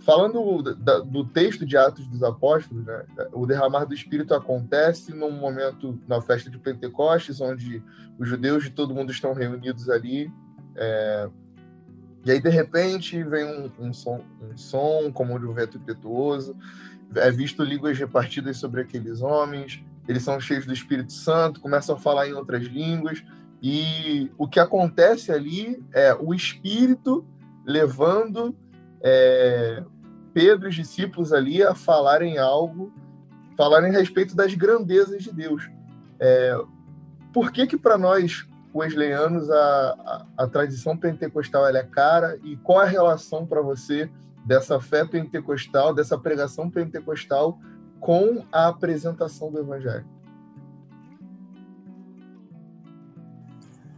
Falando 0.00 0.62
do, 0.62 1.04
do 1.04 1.24
texto 1.24 1.64
de 1.64 1.76
Atos 1.76 2.06
dos 2.06 2.22
Apóstolos, 2.22 2.84
né, 2.84 3.04
o 3.32 3.46
derramar 3.46 3.86
do 3.86 3.94
Espírito 3.94 4.34
acontece 4.34 5.14
num 5.14 5.32
momento 5.32 5.98
na 6.06 6.20
festa 6.20 6.50
de 6.50 6.58
Pentecostes, 6.58 7.40
onde 7.40 7.82
os 8.18 8.28
judeus 8.28 8.64
de 8.64 8.70
todo 8.70 8.94
mundo 8.94 9.10
estão 9.10 9.32
reunidos 9.32 9.88
ali. 9.88 10.30
É, 10.76 11.28
e 12.24 12.30
aí, 12.30 12.40
de 12.40 12.48
repente, 12.48 13.22
vem 13.22 13.44
um, 13.44 13.70
um, 13.86 13.92
som, 13.92 14.20
um 14.40 14.56
som 14.56 15.10
como 15.12 15.38
de 15.38 15.46
um 15.46 15.52
vento 15.52 15.76
impetuoso, 15.76 16.56
é 17.14 17.30
visto 17.30 17.62
línguas 17.62 17.98
repartidas 17.98 18.56
sobre 18.56 18.80
aqueles 18.80 19.20
homens, 19.20 19.82
eles 20.06 20.22
são 20.22 20.38
cheios 20.38 20.66
do 20.66 20.72
Espírito 20.72 21.12
Santo, 21.12 21.60
começam 21.60 21.96
a 21.96 21.98
falar 21.98 22.28
em 22.28 22.32
outras 22.32 22.64
línguas, 22.64 23.24
e 23.62 24.30
o 24.36 24.46
que 24.46 24.60
acontece 24.60 25.32
ali 25.32 25.82
é 25.92 26.14
o 26.14 26.34
Espírito 26.34 27.26
levando 27.64 28.54
é, 29.02 29.82
Pedro 30.34 30.66
e 30.66 30.68
os 30.68 30.74
discípulos 30.74 31.32
ali 31.32 31.62
a 31.62 31.74
falarem 31.74 32.36
algo, 32.36 32.92
falarem 33.56 33.94
a 33.94 33.98
respeito 33.98 34.36
das 34.36 34.52
grandezas 34.54 35.22
de 35.22 35.32
Deus. 35.32 35.70
É, 36.20 36.58
por 37.32 37.50
que 37.52 37.66
que 37.66 37.76
para 37.76 37.96
nós 37.96 38.46
wesleyanos 38.74 39.48
a, 39.50 40.26
a, 40.36 40.44
a 40.44 40.46
tradição 40.48 40.96
pentecostal 40.96 41.66
é 41.66 41.82
cara 41.84 42.38
e 42.42 42.56
qual 42.56 42.80
a 42.80 42.84
relação 42.84 43.46
para 43.46 43.62
você 43.62 44.10
dessa 44.44 44.80
fé 44.80 45.04
pentecostal, 45.04 45.94
dessa 45.94 46.18
pregação 46.18 46.70
pentecostal 46.70 47.58
com 48.00 48.44
a 48.52 48.68
apresentação 48.68 49.50
do 49.50 49.58
evangelho? 49.58 50.06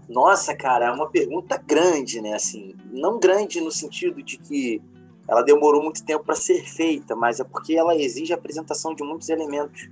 Nossa, 0.09 0.55
cara, 0.55 0.87
é 0.87 0.91
uma 0.91 1.09
pergunta 1.09 1.61
grande, 1.67 2.21
né? 2.21 2.35
Assim, 2.35 2.77
não 2.93 3.19
grande 3.19 3.61
no 3.61 3.73
sentido 3.73 4.23
de 4.23 4.39
que 4.39 4.81
ela 5.29 5.43
demorou 5.43 5.83
muito 5.83 6.05
tempo 6.05 6.25
para 6.25 6.37
ser 6.37 6.65
feita, 6.65 7.17
mas 7.17 7.41
é 7.41 7.45
porque 7.45 7.75
ela 7.75 7.97
exige 7.97 8.33
a 8.33 8.37
apresentação 8.37 8.95
de 8.95 9.03
muitos 9.03 9.29
elementos 9.29 9.91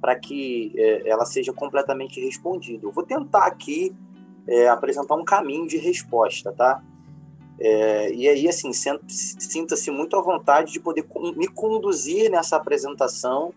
para 0.00 0.14
que 0.14 0.72
é, 0.76 1.08
ela 1.08 1.24
seja 1.24 1.52
completamente 1.52 2.20
respondida. 2.20 2.86
Eu 2.86 2.92
vou 2.92 3.04
tentar 3.04 3.46
aqui 3.46 3.96
é, 4.46 4.68
apresentar 4.68 5.14
um 5.14 5.24
caminho 5.24 5.66
de 5.66 5.78
resposta, 5.78 6.52
tá? 6.52 6.82
É, 7.60 8.12
e 8.12 8.28
aí, 8.28 8.48
assim, 8.48 8.70
sinta-se 8.72 9.90
muito 9.90 10.16
à 10.16 10.22
vontade 10.22 10.72
de 10.72 10.80
poder 10.80 11.04
me 11.36 11.48
conduzir 11.48 12.30
nessa 12.30 12.56
apresentação 12.56 13.52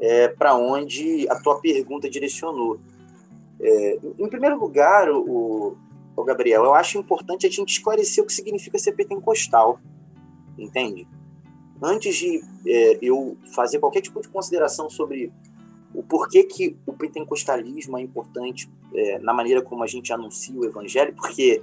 é, 0.00 0.28
para 0.28 0.56
onde 0.56 1.28
a 1.28 1.40
tua 1.40 1.60
pergunta 1.60 2.08
direcionou. 2.08 2.80
É, 3.60 3.98
em 4.18 4.28
primeiro 4.28 4.58
lugar, 4.58 5.10
o, 5.10 5.76
o, 6.16 6.24
Gabriel, 6.24 6.64
eu 6.64 6.74
acho 6.74 6.98
importante 6.98 7.46
a 7.46 7.50
gente 7.50 7.70
esclarecer 7.70 8.22
o 8.22 8.26
que 8.26 8.32
significa 8.32 8.78
ser 8.78 8.92
pentecostal, 8.92 9.80
entende? 10.56 11.06
Antes 11.82 12.16
de 12.16 12.40
é, 12.66 12.98
eu 13.00 13.36
fazer 13.54 13.78
qualquer 13.78 14.00
tipo 14.00 14.20
de 14.20 14.28
consideração 14.28 14.88
sobre 14.90 15.32
o 15.94 16.02
porquê 16.02 16.44
que 16.44 16.76
o 16.86 16.92
pentecostalismo 16.92 17.98
é 17.98 18.02
importante 18.02 18.70
é, 18.94 19.18
na 19.18 19.32
maneira 19.32 19.62
como 19.62 19.82
a 19.82 19.86
gente 19.86 20.12
anuncia 20.12 20.54
o 20.54 20.64
evangelho, 20.64 21.14
porque, 21.14 21.62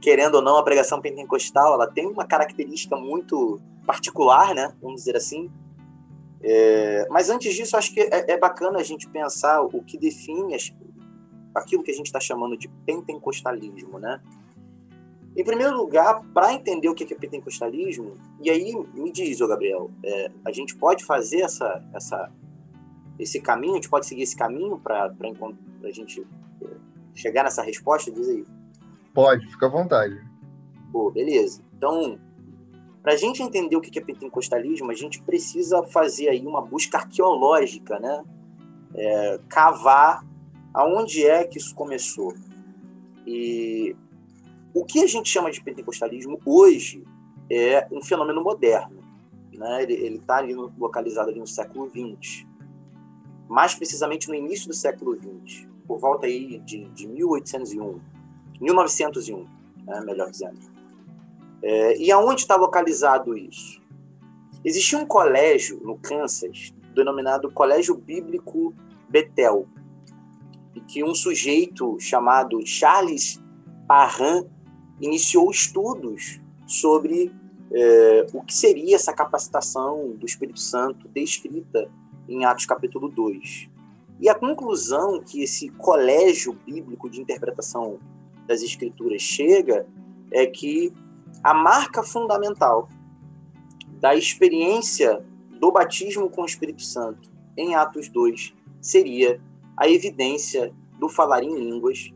querendo 0.00 0.36
ou 0.36 0.42
não, 0.42 0.56
a 0.56 0.62
pregação 0.62 1.00
pentecostal 1.00 1.74
ela 1.74 1.86
tem 1.86 2.06
uma 2.06 2.24
característica 2.24 2.96
muito 2.96 3.60
particular, 3.86 4.54
né? 4.54 4.74
Vamos 4.80 5.00
dizer 5.00 5.16
assim. 5.16 5.50
É, 6.42 7.06
mas 7.10 7.28
antes 7.28 7.54
disso, 7.54 7.76
acho 7.76 7.92
que 7.92 8.00
é, 8.00 8.32
é, 8.32 8.38
bacana 8.38 8.78
a 8.78 8.82
gente 8.82 9.06
pensar 9.08 9.60
o 9.60 9.82
que 9.82 9.98
define 9.98 10.54
as, 10.54 10.72
aquilo 11.54 11.82
que 11.82 11.90
a 11.90 11.94
gente 11.94 12.06
está 12.06 12.18
chamando 12.18 12.56
de 12.56 12.68
pentecostalismo, 12.86 13.98
né? 13.98 14.20
Em 15.36 15.44
primeiro 15.44 15.76
lugar, 15.76 16.22
para 16.34 16.52
entender 16.52 16.88
o 16.88 16.94
que 16.94 17.12
é 17.12 17.16
pentecostalismo, 17.16 18.16
e 18.42 18.50
aí 18.50 18.74
me 18.94 19.12
diz, 19.12 19.40
ô 19.40 19.46
Gabriel, 19.46 19.90
é, 20.02 20.30
a 20.44 20.50
gente 20.50 20.74
pode 20.74 21.04
fazer 21.04 21.42
essa, 21.42 21.84
essa, 21.94 22.32
esse 23.18 23.40
caminho, 23.40 23.74
a 23.74 23.76
gente 23.76 23.90
pode 23.90 24.06
seguir 24.06 24.22
esse 24.22 24.34
caminho 24.34 24.78
para 24.78 25.12
a 25.84 25.90
gente 25.90 26.26
chegar 27.14 27.44
nessa 27.44 27.62
resposta? 27.62 28.10
Diz 28.10 28.28
aí. 28.28 28.44
Pode, 29.14 29.46
fica 29.46 29.66
à 29.66 29.68
vontade. 29.68 30.20
Pô, 30.92 31.10
beleza. 31.10 31.62
Então, 31.76 32.18
para 33.02 33.12
a 33.14 33.16
gente 33.16 33.42
entender 33.42 33.76
o 33.76 33.80
que 33.80 33.98
é 33.98 34.02
pentecostalismo, 34.02 34.90
a 34.90 34.94
gente 34.94 35.22
precisa 35.22 35.82
fazer 35.82 36.28
aí 36.28 36.46
uma 36.46 36.60
busca 36.60 36.98
arqueológica, 36.98 37.98
né? 37.98 38.22
É, 38.94 39.40
cavar 39.48 40.26
aonde 40.74 41.26
é 41.26 41.44
que 41.44 41.58
isso 41.58 41.74
começou. 41.74 42.34
E 43.26 43.96
o 44.74 44.84
que 44.84 45.02
a 45.02 45.06
gente 45.06 45.28
chama 45.28 45.50
de 45.50 45.62
pentecostalismo 45.62 46.40
hoje 46.44 47.04
é 47.50 47.86
um 47.90 48.02
fenômeno 48.02 48.42
moderno. 48.42 49.02
Né? 49.52 49.82
Ele 49.82 50.16
está 50.16 50.36
ali 50.36 50.54
localizado 50.54 51.30
ali 51.30 51.38
no 51.38 51.46
século 51.46 51.90
XX. 51.90 52.46
Mais 53.48 53.74
precisamente 53.74 54.28
no 54.28 54.34
início 54.34 54.68
do 54.68 54.74
século 54.74 55.16
XX, 55.16 55.66
por 55.86 55.98
volta 55.98 56.26
aí 56.26 56.58
de, 56.60 56.84
de 56.90 57.08
1801, 57.08 57.98
1901, 58.60 59.46
né? 59.86 60.00
melhor 60.04 60.30
dizendo. 60.30 60.58
É, 61.62 61.96
e 61.98 62.10
aonde 62.10 62.42
está 62.42 62.56
localizado 62.56 63.36
isso? 63.36 63.80
Existia 64.64 64.98
um 64.98 65.06
colégio 65.06 65.80
no 65.82 65.96
Kansas, 65.96 66.74
denominado 66.94 67.50
Colégio 67.50 67.94
Bíblico 67.94 68.74
Betel, 69.08 69.66
e 70.74 70.80
que 70.80 71.02
um 71.02 71.14
sujeito 71.14 71.98
chamado 71.98 72.64
Charles 72.66 73.40
Parham 73.86 74.46
iniciou 75.00 75.50
estudos 75.50 76.40
sobre 76.66 77.32
é, 77.72 78.26
o 78.32 78.42
que 78.42 78.54
seria 78.54 78.96
essa 78.96 79.12
capacitação 79.12 80.12
do 80.12 80.26
Espírito 80.26 80.60
Santo 80.60 81.08
descrita 81.08 81.90
em 82.28 82.44
Atos 82.44 82.66
capítulo 82.66 83.08
2. 83.08 83.68
E 84.20 84.28
a 84.28 84.34
conclusão 84.34 85.20
que 85.22 85.42
esse 85.42 85.70
colégio 85.70 86.52
bíblico 86.52 87.08
de 87.08 87.20
interpretação 87.20 87.98
das 88.50 88.62
Escrituras 88.62 89.22
chega 89.22 89.86
é 90.32 90.44
que 90.44 90.92
a 91.40 91.54
marca 91.54 92.02
fundamental 92.02 92.88
da 94.00 94.16
experiência 94.16 95.24
do 95.60 95.70
batismo 95.70 96.28
com 96.28 96.42
o 96.42 96.46
Espírito 96.46 96.82
Santo 96.82 97.30
em 97.56 97.76
Atos 97.76 98.08
2 98.08 98.52
seria 98.80 99.40
a 99.76 99.88
evidência 99.88 100.74
do 100.98 101.08
falar 101.08 101.44
em 101.44 101.54
línguas 101.54 102.12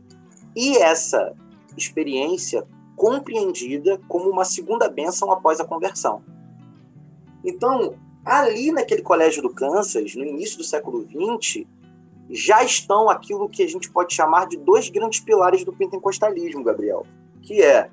e 0.53 0.77
essa 0.77 1.33
experiência 1.77 2.67
compreendida 2.97 3.97
como 4.05 4.29
uma 4.29 4.43
segunda 4.43 4.89
bênção 4.89 5.31
após 5.31 5.61
a 5.61 5.65
conversão. 5.65 6.21
Então, 7.45 7.95
ali 8.25 8.73
naquele 8.73 9.01
colégio 9.01 9.41
do 9.41 9.53
Kansas, 9.53 10.15
no 10.15 10.25
início 10.25 10.57
do 10.57 10.65
século 10.65 11.07
XX, 11.07 11.65
já 12.29 12.63
estão 12.63 13.09
aquilo 13.09 13.49
que 13.49 13.63
a 13.63 13.67
gente 13.67 13.89
pode 13.89 14.13
chamar 14.13 14.47
de 14.47 14.57
dois 14.57 14.89
grandes 14.89 15.19
pilares 15.19 15.63
do 15.63 15.71
pentecostalismo, 15.71 16.63
Gabriel, 16.63 17.05
que 17.41 17.61
é 17.61 17.89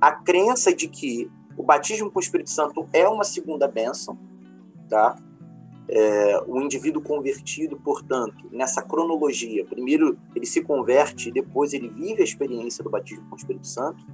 a 0.00 0.12
crença 0.12 0.74
de 0.74 0.88
que 0.88 1.30
o 1.56 1.62
batismo 1.62 2.10
com 2.10 2.18
o 2.18 2.22
Espírito 2.22 2.50
Santo 2.50 2.88
é 2.92 3.08
uma 3.08 3.24
segunda 3.24 3.66
bênção, 3.66 4.18
tá? 4.88 5.16
É, 5.90 6.38
o 6.46 6.60
indivíduo 6.60 7.00
convertido, 7.00 7.76
portanto, 7.78 8.46
nessa 8.52 8.82
cronologia, 8.82 9.64
primeiro 9.64 10.18
ele 10.36 10.44
se 10.44 10.62
converte, 10.62 11.30
depois 11.30 11.72
ele 11.72 11.88
vive 11.88 12.20
a 12.20 12.24
experiência 12.24 12.84
do 12.84 12.90
batismo 12.90 13.24
com 13.28 13.34
o 13.34 13.38
Espírito 13.38 13.66
Santo, 13.66 14.04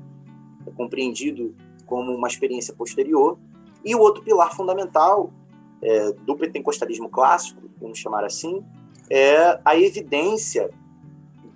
é 0.66 0.70
compreendido 0.70 1.54
como 1.84 2.12
uma 2.12 2.28
experiência 2.28 2.74
posterior. 2.74 3.38
E 3.84 3.94
o 3.94 4.00
outro 4.00 4.22
pilar 4.22 4.54
fundamental 4.54 5.32
é, 5.82 6.12
do 6.12 6.36
pentecostalismo 6.36 7.08
clássico, 7.08 7.60
vamos 7.80 7.98
chamar 7.98 8.24
assim, 8.24 8.64
é 9.10 9.60
a 9.64 9.78
evidência 9.78 10.70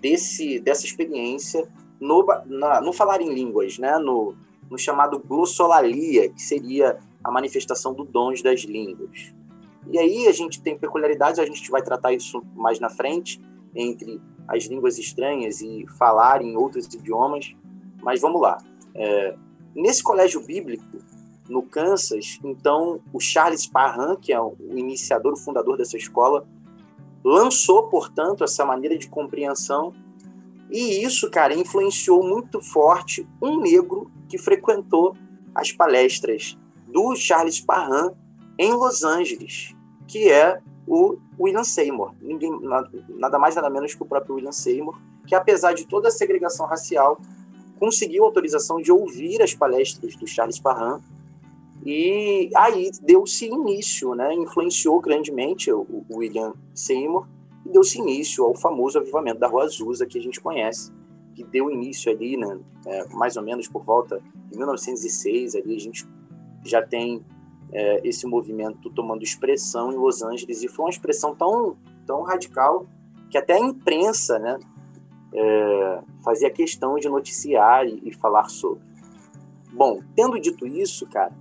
desse, 0.00 0.60
dessa 0.60 0.84
experiência 0.84 1.66
no, 2.00 2.24
na, 2.46 2.80
no 2.80 2.92
falar 2.92 3.20
em 3.20 3.32
línguas, 3.32 3.78
né? 3.78 3.98
no, 3.98 4.34
no 4.70 4.78
chamado 4.78 5.18
glossolalia, 5.18 6.28
que 6.28 6.42
seria 6.42 6.98
a 7.22 7.30
manifestação 7.30 7.92
do 7.92 8.04
dons 8.04 8.42
das 8.42 8.60
línguas. 8.60 9.34
E 9.90 9.98
aí 9.98 10.28
a 10.28 10.32
gente 10.32 10.60
tem 10.60 10.78
peculiaridades, 10.78 11.38
a 11.38 11.46
gente 11.46 11.70
vai 11.70 11.82
tratar 11.82 12.12
isso 12.12 12.42
mais 12.54 12.78
na 12.78 12.90
frente, 12.90 13.40
entre 13.74 14.20
as 14.46 14.64
línguas 14.64 14.98
estranhas 14.98 15.60
e 15.60 15.86
falar 15.98 16.42
em 16.42 16.56
outros 16.56 16.86
idiomas. 16.86 17.54
Mas 18.02 18.20
vamos 18.20 18.40
lá. 18.40 18.58
É, 18.94 19.34
nesse 19.74 20.02
colégio 20.02 20.44
bíblico, 20.44 20.84
no 21.48 21.62
Kansas, 21.62 22.38
então 22.44 23.00
o 23.12 23.20
Charles 23.20 23.66
Parham, 23.66 24.16
que 24.16 24.32
é 24.32 24.40
o 24.40 24.54
iniciador, 24.74 25.32
o 25.32 25.36
fundador 25.36 25.78
dessa 25.78 25.96
escola, 25.96 26.46
lançou, 27.28 27.84
portanto, 27.84 28.42
essa 28.42 28.64
maneira 28.64 28.96
de 28.96 29.08
compreensão 29.08 29.92
e 30.70 31.02
isso, 31.04 31.30
cara, 31.30 31.54
influenciou 31.54 32.22
muito 32.22 32.60
forte 32.60 33.26
um 33.40 33.60
negro 33.60 34.10
que 34.28 34.36
frequentou 34.36 35.16
as 35.54 35.72
palestras 35.72 36.58
do 36.86 37.14
Charles 37.16 37.60
Parham 37.60 38.14
em 38.58 38.72
Los 38.72 39.02
Angeles, 39.02 39.74
que 40.06 40.30
é 40.30 40.60
o 40.86 41.18
William 41.38 41.64
Seymour. 41.64 42.12
Ninguém, 42.20 42.50
nada 43.08 43.38
mais 43.38 43.54
nada 43.54 43.70
menos 43.70 43.94
que 43.94 44.02
o 44.02 44.06
próprio 44.06 44.34
William 44.34 44.52
Seymour, 44.52 44.98
que 45.26 45.34
apesar 45.34 45.72
de 45.72 45.86
toda 45.86 46.08
a 46.08 46.10
segregação 46.10 46.66
racial, 46.66 47.18
conseguiu 47.78 48.24
autorização 48.24 48.80
de 48.80 48.90
ouvir 48.92 49.42
as 49.42 49.54
palestras 49.54 50.16
do 50.16 50.26
Charles 50.26 50.58
Parham 50.58 51.00
e 51.84 52.50
aí 52.56 52.90
deu-se 53.02 53.46
início, 53.46 54.14
né, 54.14 54.34
influenciou 54.34 55.00
grandemente 55.00 55.72
o, 55.72 56.04
William 56.10 56.52
Seymour 56.74 57.26
e 57.64 57.70
deu-se 57.70 57.98
início 57.98 58.44
ao 58.44 58.54
famoso 58.54 58.98
avivamento 58.98 59.38
da 59.38 59.48
Rua 59.48 59.64
Azusa 59.64 60.06
que 60.06 60.18
a 60.18 60.22
gente 60.22 60.40
conhece, 60.40 60.92
que 61.34 61.44
deu 61.44 61.70
início 61.70 62.10
ali, 62.10 62.36
né, 62.36 62.58
é, 62.86 63.08
mais 63.14 63.36
ou 63.36 63.42
menos 63.42 63.68
por 63.68 63.84
volta 63.84 64.20
de 64.50 64.56
1906, 64.56 65.54
ali 65.54 65.76
a 65.76 65.80
gente 65.80 66.06
já 66.64 66.82
tem 66.82 67.24
é, 67.72 68.00
esse 68.06 68.26
movimento 68.26 68.90
tomando 68.90 69.22
expressão 69.22 69.92
em 69.92 69.96
Los 69.96 70.22
Angeles 70.22 70.62
e 70.62 70.68
foi 70.68 70.86
uma 70.86 70.90
expressão 70.90 71.34
tão, 71.34 71.76
tão 72.06 72.22
radical 72.22 72.86
que 73.30 73.38
até 73.38 73.54
a 73.54 73.60
imprensa, 73.60 74.38
né, 74.38 74.58
é, 75.32 76.00
fazia 76.24 76.50
questão 76.50 76.96
de 76.96 77.08
noticiar 77.08 77.86
e, 77.86 78.00
e, 78.04 78.14
falar 78.14 78.48
sobre. 78.48 78.82
Bom, 79.72 80.00
tendo 80.16 80.40
dito 80.40 80.66
isso, 80.66 81.06
cara, 81.06 81.32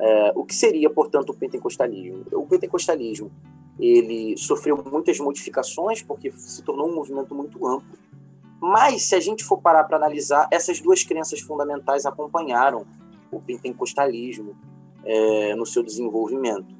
é, 0.00 0.32
o 0.34 0.44
que 0.44 0.54
seria, 0.54 0.88
portanto, 0.90 1.30
o 1.30 1.34
pentecostalismo? 1.34 2.24
O 2.32 2.46
pentecostalismo 2.46 3.30
ele 3.78 4.36
sofreu 4.36 4.82
muitas 4.90 5.18
modificações 5.20 6.02
porque 6.02 6.32
se 6.32 6.62
tornou 6.62 6.88
um 6.88 6.94
movimento 6.94 7.34
muito 7.34 7.64
amplo. 7.66 7.96
Mas 8.60 9.04
se 9.04 9.14
a 9.14 9.20
gente 9.20 9.44
for 9.44 9.58
parar 9.58 9.84
para 9.84 9.96
analisar, 9.96 10.48
essas 10.50 10.80
duas 10.80 11.04
crenças 11.04 11.40
fundamentais 11.40 12.04
acompanharam 12.04 12.84
o 13.30 13.40
pentecostalismo 13.40 14.56
é, 15.04 15.54
no 15.54 15.64
seu 15.64 15.82
desenvolvimento, 15.82 16.74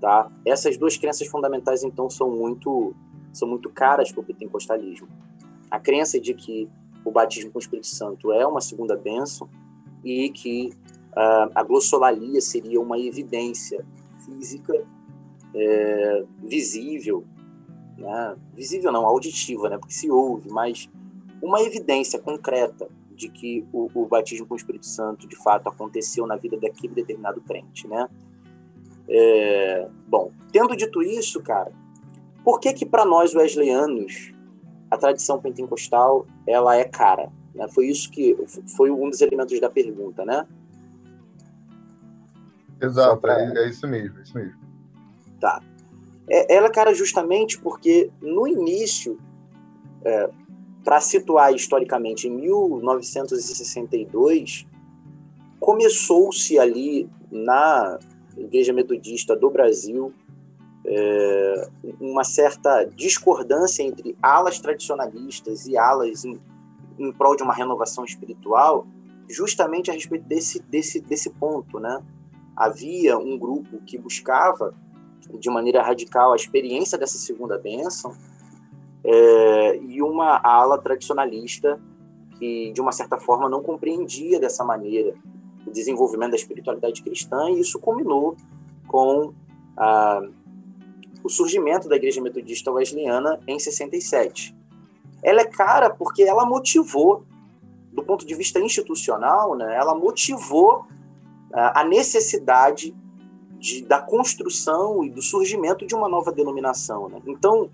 tá? 0.00 0.30
Essas 0.44 0.76
duas 0.76 0.96
crenças 0.96 1.28
fundamentais 1.28 1.84
então 1.84 2.10
são 2.10 2.30
muito 2.30 2.94
são 3.32 3.48
muito 3.48 3.70
caras 3.70 4.12
para 4.12 4.20
o 4.20 4.24
pentecostalismo 4.24 5.08
a 5.72 5.80
crença 5.80 6.20
de 6.20 6.34
que 6.34 6.68
o 7.02 7.10
batismo 7.10 7.50
com 7.50 7.58
o 7.58 7.62
Espírito 7.62 7.86
Santo 7.86 8.30
é 8.30 8.46
uma 8.46 8.60
segunda 8.60 8.94
bênção 8.94 9.48
e 10.04 10.28
que 10.28 10.70
a 11.14 11.62
glossolalia 11.62 12.40
seria 12.40 12.80
uma 12.80 12.98
evidência 12.98 13.84
física 14.24 14.84
é, 15.54 16.24
visível, 16.42 17.24
né? 17.98 18.36
visível 18.54 18.90
não, 18.90 19.06
auditiva, 19.06 19.68
né? 19.68 19.78
porque 19.78 19.92
se 19.92 20.10
ouve, 20.10 20.48
mas 20.50 20.88
uma 21.42 21.60
evidência 21.60 22.18
concreta 22.18 22.88
de 23.14 23.28
que 23.28 23.64
o, 23.72 23.90
o, 23.94 24.06
batismo 24.06 24.46
com 24.46 24.54
o 24.54 24.56
Espírito 24.56 24.86
Santo 24.86 25.28
de 25.28 25.36
fato 25.36 25.68
aconteceu 25.68 26.26
na 26.26 26.36
vida 26.36 26.56
daquele 26.56 26.94
determinado 26.94 27.40
crente, 27.42 27.86
né? 27.86 28.08
É, 29.08 29.88
bom, 30.08 30.30
tendo 30.50 30.74
dito 30.74 31.02
isso, 31.02 31.42
cara, 31.42 31.72
por 32.42 32.58
que 32.58 32.72
que 32.72 32.86
para 32.86 33.04
nós 33.04 33.34
wesleyanos 33.34 34.32
a 34.92 34.96
tradição 34.98 35.40
pentecostal 35.40 36.26
ela 36.46 36.76
é 36.76 36.84
cara. 36.84 37.32
Né? 37.54 37.66
Foi 37.68 37.86
isso 37.86 38.10
que 38.10 38.36
foi 38.76 38.90
um 38.90 39.08
dos 39.08 39.22
elementos 39.22 39.58
da 39.58 39.70
pergunta, 39.70 40.22
né? 40.22 40.46
Exato, 42.82 43.20
pra... 43.20 43.40
é, 43.40 43.52
é, 43.56 43.68
isso 43.68 43.86
mesmo, 43.86 44.18
é 44.18 44.22
isso 44.22 44.36
mesmo. 44.36 44.58
Tá. 45.40 45.62
É, 46.28 46.54
ela 46.54 46.66
é 46.66 46.70
cara 46.70 46.92
justamente 46.94 47.58
porque 47.58 48.10
no 48.20 48.46
início, 48.46 49.18
é, 50.04 50.28
para 50.84 51.00
situar 51.00 51.54
historicamente, 51.54 52.26
em 52.26 52.30
1962, 52.30 54.66
começou-se 55.60 56.58
ali 56.58 57.08
na 57.30 58.00
Igreja 58.36 58.72
Metodista 58.72 59.36
do 59.36 59.48
Brasil 59.48 60.12
é, 60.84 61.68
uma 62.00 62.24
certa 62.24 62.84
discordância 62.84 63.82
entre 63.82 64.16
alas 64.20 64.58
tradicionalistas 64.58 65.66
e 65.66 65.76
alas 65.76 66.24
em, 66.24 66.40
em 66.98 67.12
prol 67.12 67.36
de 67.36 67.42
uma 67.42 67.54
renovação 67.54 68.04
espiritual, 68.04 68.86
justamente 69.28 69.90
a 69.90 69.94
respeito 69.94 70.26
desse, 70.26 70.60
desse, 70.62 71.00
desse 71.00 71.30
ponto. 71.30 71.78
Né? 71.78 72.02
Havia 72.56 73.18
um 73.18 73.38
grupo 73.38 73.78
que 73.86 73.98
buscava, 73.98 74.74
de 75.38 75.48
maneira 75.48 75.82
radical, 75.82 76.32
a 76.32 76.36
experiência 76.36 76.98
dessa 76.98 77.18
segunda 77.18 77.58
bênção, 77.58 78.14
é, 79.04 79.76
e 79.78 80.02
uma 80.02 80.40
ala 80.42 80.78
tradicionalista 80.78 81.80
que, 82.38 82.72
de 82.72 82.80
uma 82.80 82.92
certa 82.92 83.18
forma, 83.18 83.48
não 83.48 83.62
compreendia 83.62 84.38
dessa 84.38 84.64
maneira 84.64 85.14
o 85.66 85.70
desenvolvimento 85.70 86.30
da 86.30 86.36
espiritualidade 86.36 87.02
cristã, 87.02 87.50
e 87.50 87.60
isso 87.60 87.78
culminou 87.78 88.36
com 88.86 89.32
o 91.24 91.28
surgimento 91.28 91.88
da 91.88 91.96
Igreja 91.96 92.20
Metodista 92.20 92.70
Wesleyana 92.70 93.40
em 93.46 93.58
67. 93.58 94.54
Ela 95.22 95.42
é 95.42 95.46
cara 95.46 95.88
porque 95.88 96.22
ela 96.22 96.44
motivou, 96.44 97.24
do 97.92 98.02
ponto 98.02 98.26
de 98.26 98.34
vista 98.34 98.60
institucional, 98.60 99.54
né, 99.54 99.76
ela 99.76 99.94
motivou 99.94 100.84
a 101.52 101.84
necessidade 101.84 102.94
de, 103.58 103.84
da 103.84 104.00
construção 104.00 105.04
e 105.04 105.10
do 105.10 105.22
surgimento 105.22 105.86
de 105.86 105.94
uma 105.94 106.08
nova 106.08 106.32
denominação. 106.32 107.08
Né? 107.08 107.22
Então, 107.26 107.70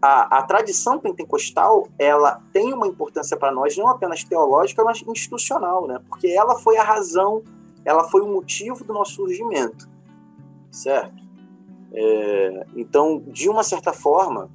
a, 0.00 0.38
a, 0.38 0.42
tradição 0.42 0.98
pentecostal 0.98 1.88
ela 1.98 2.40
tem 2.52 2.72
uma 2.72 2.86
importância 2.86 3.36
para 3.36 3.52
nós 3.52 3.76
não 3.76 3.88
apenas 3.88 4.24
teológica, 4.24 4.84
mas 4.84 5.02
institucional, 5.06 5.86
né? 5.86 5.98
Porque 6.08 6.28
ela 6.28 6.58
foi 6.58 6.76
a 6.76 6.82
razão, 6.82 7.42
ela 7.84 8.04
foi 8.04 8.20
o 8.20 8.28
motivo 8.28 8.84
do 8.84 8.92
nosso 8.92 9.12
surgimento, 9.12 9.88
certo? 10.70 11.22
É, 11.92 12.66
então, 12.76 13.22
de 13.28 13.48
uma 13.48 13.62
certa 13.62 13.92
forma, 13.92 14.50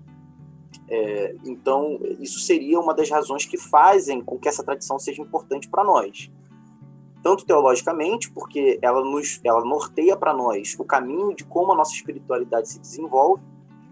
é, 0.88 1.36
então 1.46 2.00
isso 2.20 2.40
seria 2.40 2.80
uma 2.80 2.94
das 2.94 3.10
razões 3.10 3.46
que 3.46 3.58
fazem 3.58 4.22
com 4.22 4.38
que 4.38 4.48
essa 4.48 4.64
tradição 4.64 5.00
seja 5.00 5.22
importante 5.22 5.68
para 5.68 5.84
nós, 5.84 6.30
tanto 7.22 7.46
teologicamente, 7.46 8.32
porque 8.32 8.80
ela 8.82 9.04
nos, 9.04 9.40
ela 9.44 9.64
norteia 9.64 10.16
para 10.16 10.34
nós 10.34 10.76
o 10.80 10.84
caminho 10.84 11.36
de 11.36 11.44
como 11.44 11.74
a 11.74 11.76
nossa 11.76 11.94
espiritualidade 11.94 12.70
se 12.70 12.80
desenvolve 12.80 13.42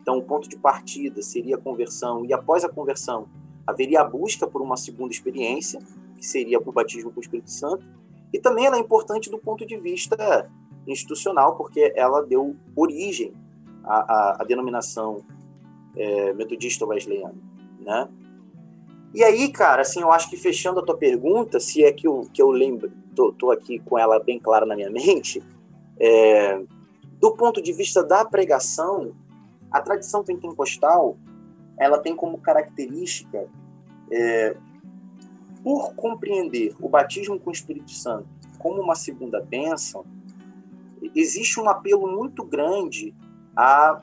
então, 0.07 0.19
o 0.19 0.23
ponto 0.23 0.47
de 0.47 0.55
partida 0.55 1.21
seria 1.21 1.57
a 1.57 1.59
conversão, 1.59 2.23
e 2.23 2.31
após 2.31 2.63
a 2.63 2.69
conversão, 2.69 3.27
haveria 3.67 3.99
a 3.99 4.05
busca 4.05 4.47
por 4.47 4.61
uma 4.61 4.77
segunda 4.77 5.11
experiência, 5.11 5.81
que 6.15 6.25
seria 6.25 6.57
o 6.57 6.71
batismo 6.71 7.11
com 7.11 7.19
o 7.19 7.21
Espírito 7.21 7.51
Santo, 7.51 7.85
e 8.31 8.39
também 8.39 8.65
ela 8.65 8.77
é 8.77 8.79
importante 8.79 9.29
do 9.29 9.37
ponto 9.37 9.65
de 9.65 9.75
vista 9.75 10.49
institucional, 10.87 11.57
porque 11.57 11.91
ela 11.93 12.21
deu 12.21 12.55
origem 12.73 13.33
à, 13.83 13.97
à, 13.97 14.37
à 14.39 14.45
denominação 14.45 15.25
é, 15.97 16.31
metodista 16.31 16.85
wesleyana, 16.85 17.35
né? 17.81 18.07
E 19.17 19.23
aí, 19.23 19.51
cara, 19.51 19.81
assim, 19.81 19.99
eu 19.99 20.11
acho 20.11 20.29
que 20.29 20.37
fechando 20.37 20.79
a 20.79 20.85
tua 20.85 20.95
pergunta, 20.95 21.59
se 21.59 21.83
é 21.83 21.91
que 21.91 22.07
eu, 22.07 22.29
que 22.31 22.39
eu 22.39 22.51
lembro, 22.51 22.91
tô, 23.15 23.33
tô 23.33 23.49
aqui 23.49 23.79
com 23.79 23.97
ela 23.97 24.19
bem 24.19 24.37
clara 24.37 24.63
na 24.63 24.75
minha 24.75 24.91
mente, 24.93 25.41
é, 25.99 26.61
do 27.19 27.31
ponto 27.31 27.59
de 27.59 27.73
vista 27.73 28.03
da 28.03 28.23
pregação, 28.23 29.15
a 29.71 29.81
tradição 29.81 30.23
pentecostal 30.23 31.17
ela 31.79 31.97
tem 31.97 32.15
como 32.15 32.37
característica, 32.37 33.47
é, 34.11 34.55
por 35.63 35.95
compreender 35.95 36.75
o 36.79 36.87
batismo 36.87 37.39
com 37.39 37.49
o 37.49 37.53
Espírito 37.53 37.89
Santo 37.89 38.27
como 38.59 38.79
uma 38.79 38.93
segunda 38.93 39.41
bênção, 39.41 40.05
existe 41.15 41.59
um 41.59 41.67
apelo 41.67 42.07
muito 42.07 42.43
grande 42.43 43.15
a 43.55 43.99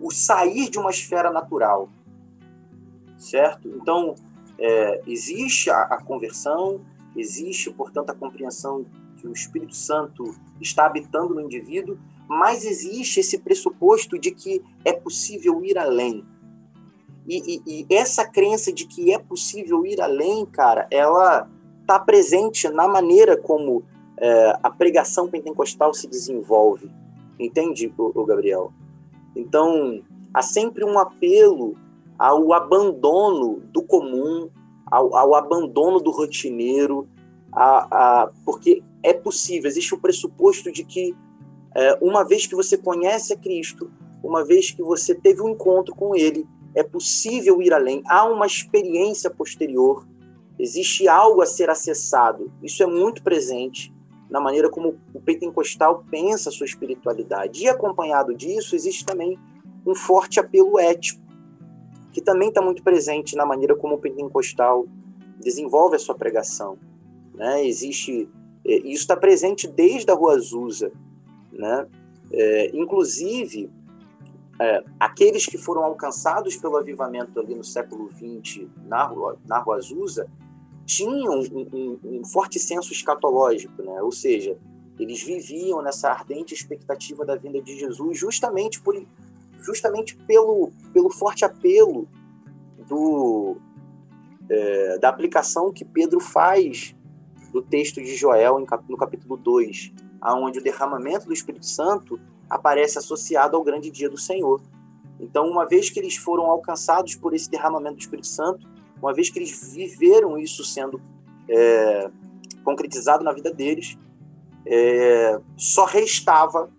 o 0.00 0.12
sair 0.12 0.70
de 0.70 0.78
uma 0.78 0.90
esfera 0.90 1.32
natural, 1.32 1.88
certo? 3.18 3.68
Então, 3.70 4.14
é, 4.58 5.02
existe 5.06 5.70
a, 5.70 5.82
a 5.82 6.02
conversão, 6.02 6.80
existe, 7.16 7.70
portanto, 7.70 8.10
a 8.10 8.14
compreensão 8.14 8.84
que 9.16 9.26
o 9.26 9.32
Espírito 9.32 9.74
Santo 9.74 10.34
está 10.60 10.86
habitando 10.86 11.34
no 11.34 11.40
indivíduo, 11.40 11.98
mas 12.28 12.64
existe 12.64 13.20
esse 13.20 13.38
pressuposto 13.38 14.18
de 14.18 14.30
que 14.30 14.62
é 14.84 14.92
possível 14.92 15.64
ir 15.64 15.78
além. 15.78 16.24
E, 17.28 17.62
e, 17.66 17.86
e 17.90 17.94
essa 17.94 18.24
crença 18.24 18.72
de 18.72 18.86
que 18.86 19.12
é 19.12 19.18
possível 19.18 19.84
ir 19.84 20.00
além, 20.00 20.46
cara, 20.46 20.86
ela 20.90 21.48
está 21.80 21.98
presente 21.98 22.68
na 22.68 22.86
maneira 22.86 23.36
como 23.36 23.84
é, 24.18 24.58
a 24.62 24.70
pregação 24.70 25.28
pentecostal 25.28 25.92
se 25.92 26.06
desenvolve. 26.06 26.90
Entende, 27.38 27.92
o, 27.98 28.20
o 28.20 28.24
Gabriel? 28.24 28.72
Então, 29.34 30.02
há 30.32 30.42
sempre 30.42 30.84
um 30.84 30.98
apelo 30.98 31.76
ao 32.18 32.52
abandono 32.52 33.60
do 33.72 33.82
comum, 33.82 34.48
ao, 34.86 35.14
ao 35.16 35.34
abandono 35.34 36.00
do 36.00 36.10
rotineiro, 36.10 37.08
a, 37.52 38.22
a, 38.22 38.30
porque 38.44 38.82
é 39.02 39.12
possível, 39.12 39.68
existe 39.68 39.94
o 39.94 40.00
pressuposto 40.00 40.70
de 40.70 40.84
que 40.84 41.14
é, 41.74 41.98
uma 42.00 42.24
vez 42.24 42.46
que 42.46 42.54
você 42.54 42.76
conhece 42.76 43.32
a 43.32 43.36
Cristo, 43.36 43.90
uma 44.22 44.44
vez 44.44 44.70
que 44.70 44.82
você 44.82 45.14
teve 45.14 45.42
um 45.42 45.50
encontro 45.50 45.94
com 45.94 46.16
Ele, 46.16 46.46
é 46.74 46.82
possível 46.82 47.60
ir 47.62 47.72
além. 47.72 48.02
Há 48.06 48.24
uma 48.24 48.46
experiência 48.46 49.30
posterior, 49.30 50.06
existe 50.58 51.08
algo 51.08 51.42
a 51.42 51.46
ser 51.46 51.70
acessado. 51.70 52.52
Isso 52.62 52.82
é 52.82 52.86
muito 52.86 53.22
presente 53.22 53.94
na 54.28 54.40
maneira 54.40 54.68
como 54.68 54.98
o 55.14 55.20
pentecostal 55.20 56.04
pensa 56.10 56.48
a 56.48 56.52
sua 56.52 56.66
espiritualidade. 56.66 57.62
E 57.62 57.68
acompanhado 57.68 58.34
disso, 58.34 58.74
existe 58.74 59.04
também 59.04 59.38
um 59.86 59.94
forte 59.94 60.40
apelo 60.40 60.78
ético, 60.78 61.20
que 62.16 62.22
também 62.22 62.48
está 62.48 62.62
muito 62.62 62.82
presente 62.82 63.36
na 63.36 63.44
maneira 63.44 63.76
como 63.76 63.96
o 63.96 63.98
pentecostal 63.98 64.86
desenvolve 65.38 65.96
a 65.96 65.98
sua 65.98 66.14
pregação. 66.14 66.78
Né? 67.34 67.66
Existe 67.66 68.26
é, 68.64 68.76
isso 68.78 69.02
está 69.02 69.14
presente 69.14 69.68
desde 69.68 70.10
a 70.10 70.14
Rua 70.14 70.32
Azusa, 70.32 70.90
né? 71.52 71.86
É, 72.32 72.70
inclusive, 72.74 73.68
é, 74.58 74.82
aqueles 74.98 75.44
que 75.44 75.58
foram 75.58 75.84
alcançados 75.84 76.56
pelo 76.56 76.78
avivamento 76.78 77.38
ali 77.38 77.54
no 77.54 77.62
século 77.62 78.10
XX 78.10 78.66
na 78.86 79.04
Rua, 79.04 79.38
na 79.44 79.58
Rua 79.58 79.76
Azusa 79.76 80.26
tinham 80.86 81.38
um, 81.38 81.68
um, 81.74 81.98
um 82.02 82.24
forte 82.24 82.58
senso 82.58 82.94
escatológico, 82.94 83.82
né? 83.82 84.00
ou 84.00 84.10
seja, 84.10 84.56
eles 84.98 85.22
viviam 85.22 85.82
nessa 85.82 86.08
ardente 86.08 86.54
expectativa 86.54 87.26
da 87.26 87.36
vinda 87.36 87.60
de 87.60 87.78
Jesus 87.78 88.18
justamente 88.18 88.80
por 88.80 88.96
justamente 89.66 90.16
pelo, 90.16 90.70
pelo 90.92 91.10
forte 91.10 91.44
apelo 91.44 92.08
do, 92.86 93.56
é, 94.48 94.98
da 94.98 95.08
aplicação 95.08 95.72
que 95.72 95.84
Pedro 95.84 96.20
faz 96.20 96.94
do 97.52 97.60
texto 97.60 98.00
de 98.00 98.14
Joel 98.14 98.64
no 98.88 98.96
capítulo 98.96 99.36
2, 99.36 99.92
aonde 100.20 100.60
o 100.60 100.62
derramamento 100.62 101.26
do 101.26 101.32
Espírito 101.32 101.66
Santo 101.66 102.20
aparece 102.48 102.96
associado 102.98 103.56
ao 103.56 103.64
grande 103.64 103.90
dia 103.90 104.08
do 104.08 104.16
Senhor. 104.16 104.62
Então, 105.18 105.48
uma 105.48 105.66
vez 105.66 105.90
que 105.90 105.98
eles 105.98 106.16
foram 106.16 106.44
alcançados 106.44 107.16
por 107.16 107.34
esse 107.34 107.50
derramamento 107.50 107.96
do 107.96 108.00
Espírito 108.00 108.28
Santo, 108.28 108.68
uma 109.02 109.12
vez 109.12 109.30
que 109.30 109.38
eles 109.38 109.72
viveram 109.72 110.38
isso 110.38 110.64
sendo 110.64 111.00
é, 111.48 112.10
concretizado 112.62 113.24
na 113.24 113.32
vida 113.32 113.50
deles, 113.52 113.98
é, 114.66 115.40
só 115.56 115.84
restava 115.84 116.70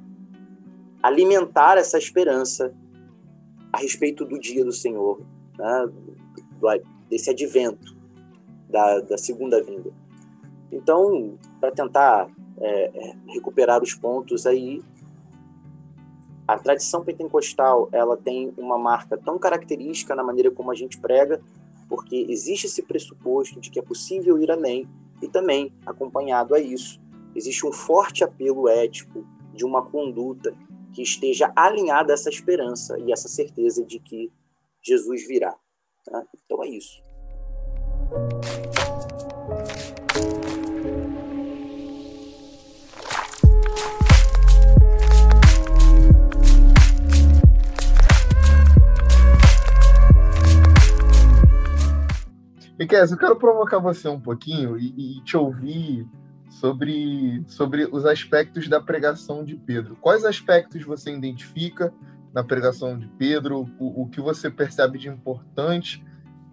alimentar 1.01 1.77
essa 1.77 1.97
esperança 1.97 2.73
a 3.71 3.77
respeito 3.79 4.25
do 4.25 4.39
dia 4.39 4.63
do 4.63 4.71
Senhor, 4.71 5.21
né, 5.57 5.89
desse 7.10 7.29
advento 7.29 7.95
da, 8.69 8.99
da 9.01 9.17
segunda 9.17 9.62
vinda. 9.62 9.91
Então, 10.71 11.38
para 11.60 11.71
tentar 11.71 12.27
é, 12.60 12.91
é, 12.93 13.15
recuperar 13.27 13.81
os 13.81 13.93
pontos 13.93 14.45
aí. 14.45 14.81
A 16.47 16.57
tradição 16.57 17.03
pentecostal 17.03 17.89
ela 17.91 18.15
tem 18.15 18.53
uma 18.57 18.77
marca 18.77 19.17
tão 19.17 19.38
característica 19.38 20.15
na 20.15 20.23
maneira 20.23 20.49
como 20.49 20.71
a 20.71 20.75
gente 20.75 20.97
prega, 20.97 21.41
porque 21.89 22.25
existe 22.29 22.65
esse 22.65 22.81
pressuposto 22.81 23.60
de 23.60 23.69
que 23.69 23.79
é 23.79 23.81
possível 23.81 24.39
ir 24.41 24.49
além 24.49 24.88
e 25.21 25.27
também 25.27 25.73
acompanhado 25.86 26.55
a 26.55 26.60
isso 26.60 26.99
existe 27.38 27.65
um 27.65 27.71
forte 27.71 28.23
apelo 28.23 28.67
ético 28.67 29.23
de 29.53 29.63
uma 29.63 29.83
conduta 29.83 30.53
que 30.93 31.02
esteja 31.02 31.52
alinhada 31.56 32.13
essa 32.13 32.30
esperança 32.30 32.97
e 33.00 33.12
essa 33.12 33.28
certeza 33.28 33.86
de 33.86 34.00
que 34.00 34.32
Jesus 34.84 35.28
virá. 35.28 35.56
Tá? 36.06 36.23
Então 36.45 36.63
é 36.63 36.69
isso. 36.69 37.02
Miquel, 52.80 53.06
eu 53.06 53.17
quero 53.17 53.36
provocar 53.36 53.80
você 53.80 54.08
um 54.08 54.19
pouquinho 54.19 54.78
e, 54.78 55.17
e, 55.17 55.23
te 55.23 55.36
ouvir 55.36 56.08
sobre, 56.49 57.43
sobre 57.47 57.88
os 57.91 58.05
aspectos 58.05 58.67
da 58.67 58.81
pregação 58.81 59.43
de 59.43 59.55
Pedro. 59.55 59.95
Quais 59.97 60.25
aspectos 60.25 60.83
você 60.83 61.13
identifica 61.13 61.93
na 62.33 62.43
pregação 62.43 62.97
de 62.97 63.07
Pedro? 63.07 63.69
O, 63.79 64.03
o 64.03 64.10
que 64.10 64.21
você 64.21 64.49
percebe 64.49 64.97
de 64.97 65.07
importante? 65.07 66.03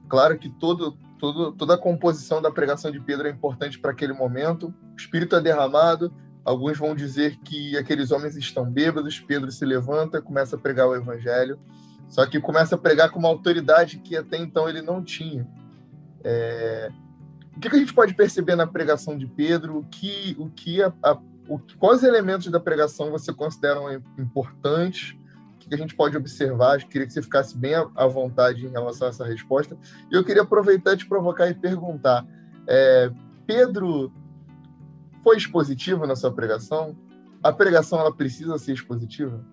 Claro 0.08 0.38
que 0.38 0.48
todo, 0.48 0.98
todo, 1.18 1.52
toda 1.52 1.74
a 1.74 1.78
composição 1.78 2.42
da 2.42 2.50
pregação 2.50 2.90
de 2.90 3.00
Pedro 3.00 3.28
é 3.28 3.30
importante 3.30 3.78
para 3.78 3.92
aquele 3.92 4.12
momento. 4.12 4.74
O 4.92 4.96
Espírito 4.96 5.36
é 5.36 5.40
derramado. 5.40 6.12
Alguns 6.44 6.76
vão 6.76 6.94
dizer 6.94 7.38
que 7.38 7.76
aqueles 7.76 8.10
homens 8.10 8.36
estão 8.36 8.70
bêbados. 8.70 9.18
Pedro 9.20 9.50
se 9.50 9.64
levanta, 9.64 10.20
começa 10.20 10.56
a 10.56 10.58
pregar 10.58 10.86
o 10.86 10.94
evangelho. 10.94 11.58
Só 12.08 12.26
que 12.26 12.38
começa 12.38 12.74
a 12.74 12.78
pregar 12.78 13.10
com 13.10 13.18
uma 13.18 13.28
autoridade 13.28 13.98
que 13.98 14.16
até 14.16 14.36
então 14.36 14.68
ele 14.68 14.82
não 14.82 15.02
tinha. 15.02 15.48
É... 16.22 16.90
O 17.56 17.60
que, 17.60 17.68
a 17.68 17.78
gente 17.78 17.94
pode 17.94 18.14
perceber 18.14 18.56
na 18.56 18.66
pregação 18.66 19.16
de 19.16 19.26
Pedro? 19.26 19.78
O 19.78 19.84
que, 19.84 20.36
o 20.38 20.50
que 20.50 20.82
a, 20.82 20.92
a, 21.02 21.18
o, 21.48 21.60
quais 21.78 22.02
elementos 22.02 22.50
da 22.50 22.58
pregação 22.58 23.10
você 23.10 23.32
considera 23.32 23.80
importantes? 24.18 25.16
O 25.54 25.58
que 25.58 25.74
a 25.74 25.78
gente 25.78 25.94
pode 25.94 26.16
observar? 26.16 26.80
Eu 26.80 26.88
queria 26.88 27.06
que 27.06 27.12
você 27.12 27.22
ficasse 27.22 27.56
bem 27.56 27.74
à 27.74 28.06
vontade 28.06 28.66
em 28.66 28.70
relação 28.70 29.06
a 29.06 29.10
essa 29.10 29.24
resposta. 29.24 29.78
E 30.10 30.14
eu 30.14 30.24
queria 30.24 30.42
aproveitar 30.42 30.96
te 30.96 31.06
provocar 31.06 31.48
e 31.48 31.54
perguntar: 31.54 32.26
é, 32.66 33.10
Pedro 33.46 34.12
foi 35.22 35.36
expositivo 35.36 36.06
na 36.06 36.16
sua 36.16 36.32
pregação? 36.32 36.96
A 37.42 37.52
pregação 37.52 38.00
ela 38.00 38.14
precisa 38.14 38.58
ser 38.58 38.72
expositiva? 38.72 39.44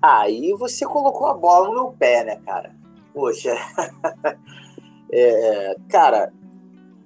Aí 0.00 0.54
você 0.58 0.86
colocou 0.86 1.26
a 1.26 1.34
bola 1.34 1.68
no 1.68 1.74
meu 1.74 1.92
pé, 1.92 2.24
né, 2.24 2.36
cara? 2.44 2.74
Poxa. 3.12 3.54
é, 5.12 5.76
cara, 5.88 6.32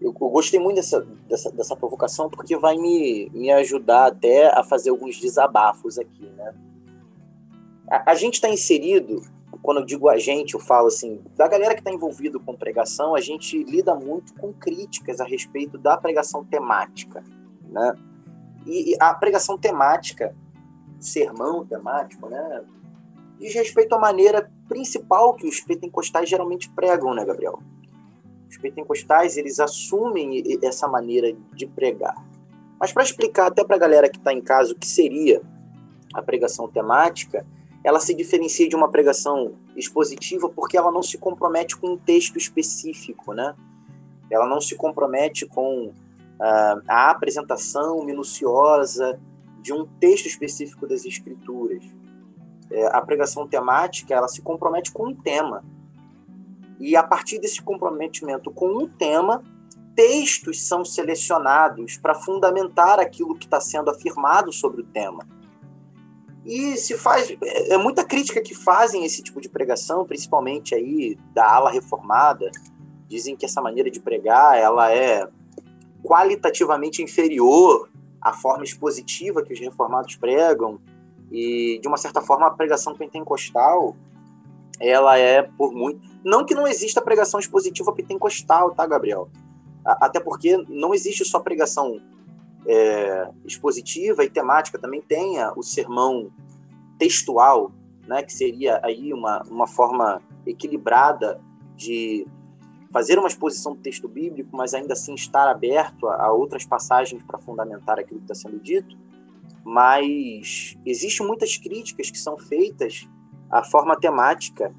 eu, 0.00 0.14
eu, 0.18 0.28
gostei 0.30 0.58
muito 0.58 0.76
dessa, 0.76 1.00
dessa, 1.28 1.50
dessa 1.50 1.76
provocação 1.76 2.30
porque 2.30 2.56
vai 2.56 2.76
me, 2.76 3.30
me 3.32 3.50
ajudar 3.52 4.06
até 4.06 4.46
a 4.46 4.62
fazer 4.62 4.90
alguns 4.90 5.20
desabafos 5.20 5.98
aqui, 5.98 6.26
né? 6.36 6.54
A, 7.90 8.12
a 8.12 8.14
gente 8.14 8.34
está 8.34 8.48
inserido, 8.48 9.22
quando 9.62 9.80
eu 9.80 9.84
digo 9.84 10.08
a 10.08 10.16
gente, 10.16 10.54
eu 10.54 10.60
falo 10.60 10.86
assim, 10.86 11.20
da 11.36 11.46
galera 11.46 11.74
que 11.74 11.80
está 11.80 11.92
envolvido 11.92 12.40
com 12.40 12.56
pregação, 12.56 13.14
a 13.14 13.20
gente 13.20 13.62
lida 13.64 13.94
muito 13.94 14.34
com 14.34 14.52
críticas 14.52 15.20
a 15.20 15.24
respeito 15.24 15.76
da 15.76 15.96
pregação 15.96 16.44
temática, 16.44 17.22
né? 17.68 17.94
E, 18.66 18.92
e 18.92 18.96
a 19.00 19.12
pregação 19.14 19.58
temática, 19.58 20.34
sermão 20.98 21.66
temático, 21.66 22.28
né? 22.28 22.64
diz 23.40 23.54
respeito 23.54 23.94
à 23.94 23.98
maneira 23.98 24.50
principal 24.68 25.34
que 25.34 25.48
os 25.48 25.60
pentecostais 25.60 26.28
geralmente 26.28 26.68
pregam, 26.70 27.14
né, 27.14 27.24
Gabriel? 27.24 27.58
Os 28.50 28.58
pentecostais, 28.58 29.36
eles 29.36 29.58
assumem 29.58 30.42
essa 30.62 30.86
maneira 30.86 31.32
de 31.54 31.66
pregar. 31.66 32.14
Mas 32.78 32.92
para 32.92 33.02
explicar 33.02 33.46
até 33.46 33.64
para 33.64 33.76
a 33.76 33.78
galera 33.78 34.08
que 34.08 34.18
está 34.18 34.32
em 34.32 34.40
casa 34.40 34.72
o 34.72 34.76
que 34.76 34.86
seria 34.86 35.40
a 36.12 36.20
pregação 36.20 36.68
temática, 36.68 37.46
ela 37.82 38.00
se 38.00 38.12
diferencia 38.12 38.68
de 38.68 38.76
uma 38.76 38.90
pregação 38.90 39.54
expositiva 39.74 40.50
porque 40.50 40.76
ela 40.76 40.90
não 40.90 41.02
se 41.02 41.16
compromete 41.16 41.76
com 41.76 41.92
um 41.92 41.96
texto 41.96 42.36
específico, 42.36 43.32
né? 43.32 43.54
Ela 44.30 44.46
não 44.46 44.60
se 44.60 44.74
compromete 44.74 45.46
com 45.46 45.86
uh, 45.86 46.82
a 46.88 47.10
apresentação 47.10 48.04
minuciosa 48.04 49.18
de 49.62 49.72
um 49.72 49.86
texto 49.86 50.26
específico 50.26 50.86
das 50.86 51.04
escrituras 51.04 51.82
é, 52.70 52.86
a 52.86 53.00
pregação 53.00 53.46
temática 53.46 54.14
ela 54.14 54.28
se 54.28 54.40
compromete 54.40 54.92
com 54.92 55.08
um 55.08 55.14
tema. 55.14 55.64
E 56.80 56.96
a 56.96 57.02
partir 57.02 57.38
desse 57.38 57.62
comprometimento 57.62 58.50
com 58.50 58.68
um 58.68 58.88
tema, 58.88 59.44
textos 59.94 60.66
são 60.66 60.84
selecionados 60.84 61.98
para 61.98 62.14
fundamentar 62.14 62.98
aquilo 62.98 63.36
que 63.36 63.44
está 63.44 63.60
sendo 63.60 63.90
afirmado 63.90 64.52
sobre 64.52 64.80
o 64.80 64.86
tema. 64.86 65.26
E 66.44 66.76
se 66.78 66.96
faz 66.96 67.30
é, 67.30 67.74
é 67.74 67.76
muita 67.76 68.02
crítica 68.02 68.40
que 68.40 68.54
fazem 68.54 69.04
esse 69.04 69.22
tipo 69.22 69.40
de 69.40 69.48
pregação, 69.48 70.06
principalmente 70.06 70.74
aí 70.74 71.18
da 71.34 71.46
ala 71.46 71.70
reformada, 71.70 72.50
dizem 73.06 73.36
que 73.36 73.44
essa 73.44 73.60
maneira 73.60 73.90
de 73.90 74.00
pregar 74.00 74.58
ela 74.58 74.90
é 74.90 75.28
qualitativamente 76.02 77.02
inferior 77.02 77.90
à 78.22 78.32
forma 78.32 78.64
expositiva 78.64 79.42
que 79.42 79.52
os 79.52 79.60
reformados 79.60 80.16
pregam, 80.16 80.80
e, 81.30 81.78
de 81.80 81.86
uma 81.86 81.96
certa 81.96 82.20
forma, 82.20 82.46
a 82.46 82.50
pregação 82.50 82.94
pentecostal, 82.94 83.94
ela 84.80 85.18
é 85.18 85.42
por 85.42 85.72
muito... 85.72 86.00
Não 86.24 86.44
que 86.44 86.54
não 86.54 86.66
exista 86.66 87.00
pregação 87.02 87.38
expositiva 87.38 87.92
pentecostal, 87.92 88.74
tá, 88.74 88.86
Gabriel? 88.86 89.28
Até 89.84 90.20
porque 90.20 90.56
não 90.68 90.94
existe 90.94 91.24
só 91.24 91.40
pregação 91.40 92.00
é, 92.66 93.28
expositiva 93.44 94.24
e 94.24 94.30
temática, 94.30 94.78
também 94.78 95.00
tem 95.00 95.36
o 95.56 95.62
sermão 95.62 96.30
textual, 96.98 97.72
né, 98.06 98.22
que 98.22 98.32
seria 98.32 98.80
aí 98.82 99.12
uma, 99.12 99.42
uma 99.48 99.66
forma 99.66 100.20
equilibrada 100.46 101.40
de 101.76 102.26
fazer 102.92 103.18
uma 103.18 103.28
exposição 103.28 103.74
do 103.74 103.80
texto 103.80 104.08
bíblico, 104.08 104.54
mas 104.54 104.74
ainda 104.74 104.92
assim 104.92 105.14
estar 105.14 105.48
aberto 105.48 106.06
a, 106.06 106.26
a 106.26 106.32
outras 106.32 106.66
passagens 106.66 107.22
para 107.22 107.38
fundamentar 107.38 107.98
aquilo 107.98 108.20
que 108.20 108.30
está 108.30 108.34
sendo 108.34 108.60
dito 108.60 108.96
mas 109.64 110.76
existem 110.84 111.26
muitas 111.26 111.56
críticas 111.56 112.10
que 112.10 112.18
são 112.18 112.38
feitas 112.38 113.08
à 113.50 113.62
forma 113.64 113.98
temática 113.98 114.72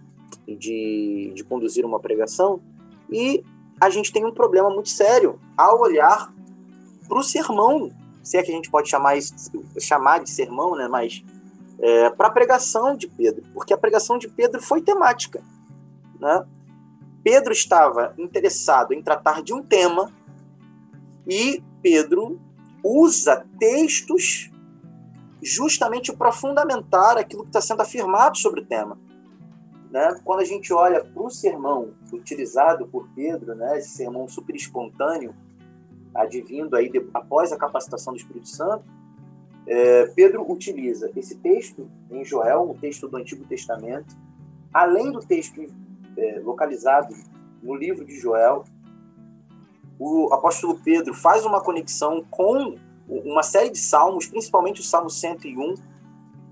de, 0.47 1.31
de 1.35 1.43
conduzir 1.43 1.85
uma 1.85 1.99
pregação 1.99 2.61
e 3.09 3.43
a 3.79 3.89
gente 3.89 4.11
tem 4.13 4.25
um 4.25 4.31
problema 4.33 4.69
muito 4.69 4.89
sério 4.89 5.39
ao 5.57 5.81
olhar 5.81 6.31
para 7.07 7.17
o 7.17 7.23
sermão, 7.23 7.91
se 8.23 8.37
é 8.37 8.43
que 8.43 8.51
a 8.51 8.55
gente 8.55 8.69
pode 8.69 8.87
chamar, 8.87 9.17
isso, 9.17 9.33
chamar 9.79 10.19
de 10.19 10.29
sermão, 10.29 10.75
né? 10.75 10.87
mas 10.87 11.23
é, 11.79 12.09
para 12.11 12.27
a 12.27 12.31
pregação 12.31 12.95
de 12.95 13.07
Pedro, 13.07 13.43
porque 13.53 13.73
a 13.73 13.77
pregação 13.77 14.17
de 14.17 14.27
Pedro 14.27 14.61
foi 14.61 14.81
temática. 14.81 15.43
Né? 16.19 16.45
Pedro 17.23 17.51
estava 17.51 18.13
interessado 18.19 18.93
em 18.93 19.01
tratar 19.01 19.41
de 19.41 19.51
um 19.51 19.63
tema 19.63 20.11
e 21.27 21.61
Pedro 21.81 22.39
usa 22.83 23.45
textos 23.59 24.50
justamente 25.41 26.13
para 26.13 26.31
fundamentar 26.31 27.17
aquilo 27.17 27.43
que 27.43 27.49
está 27.49 27.61
sendo 27.61 27.81
afirmado 27.81 28.37
sobre 28.37 28.61
o 28.61 28.65
tema. 28.65 28.97
Né? 29.89 30.19
Quando 30.23 30.39
a 30.39 30.45
gente 30.45 30.71
olha 30.71 31.03
para 31.03 31.21
o 31.21 31.29
sermão 31.29 31.93
utilizado 32.13 32.87
por 32.87 33.09
Pedro, 33.15 33.55
né, 33.55 33.77
esse 33.77 33.89
sermão 33.89 34.27
super 34.27 34.55
espontâneo, 34.55 35.35
advindo 36.13 36.75
aí 36.75 36.89
de, 36.89 37.05
após 37.13 37.51
a 37.51 37.57
capacitação 37.57 38.13
do 38.13 38.17
Espírito 38.17 38.47
Santo, 38.47 38.85
é, 39.67 40.07
Pedro 40.07 40.49
utiliza 40.49 41.11
esse 41.15 41.35
texto 41.37 41.89
em 42.09 42.23
Joel, 42.23 42.69
um 42.69 42.73
texto 42.73 43.07
do 43.07 43.17
Antigo 43.17 43.45
Testamento, 43.45 44.15
além 44.73 45.11
do 45.11 45.19
texto 45.19 45.61
é, 46.17 46.39
localizado 46.43 47.13
no 47.61 47.75
livro 47.75 48.05
de 48.05 48.17
Joel, 48.17 48.63
o 49.99 50.33
apóstolo 50.33 50.79
Pedro 50.83 51.13
faz 51.13 51.45
uma 51.45 51.61
conexão 51.61 52.25
com 52.29 52.75
uma 53.11 53.43
série 53.43 53.69
de 53.69 53.77
salmos, 53.77 54.25
principalmente 54.25 54.79
o 54.79 54.83
Salmo 54.83 55.09
101, 55.09 55.75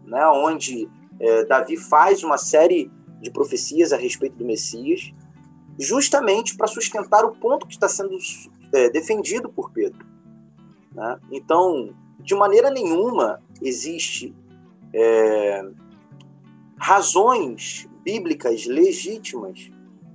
né, 0.06 0.28
onde 0.28 0.90
é, 1.20 1.46
Davi 1.46 1.78
faz 1.78 2.24
uma 2.24 2.38
série 2.38 2.92
de 3.22 3.32
profecias 3.32 3.94
a 3.94 3.98
respeito 3.98 4.36
do 4.36 4.46
Messias, 4.46 5.14
justamente 5.80 6.58
para 6.58 6.68
sustentar 6.68 7.24
o 7.24 7.32
ponto 7.32 7.66
que 7.66 7.74
está 7.74 7.88
sendo 7.88 8.18
é, 8.74 8.90
defendido 8.90 9.50
por 9.50 9.72
Pedro. 9.72 10.06
Né? 10.94 11.20
Então, 11.32 11.96
de 12.20 12.36
maneira 12.36 12.70
nenhuma 12.70 13.42
existe 13.62 14.36
é, 14.94 15.66
razões 16.78 17.88
bíblicas 18.04 18.66
legítimas 18.66 19.72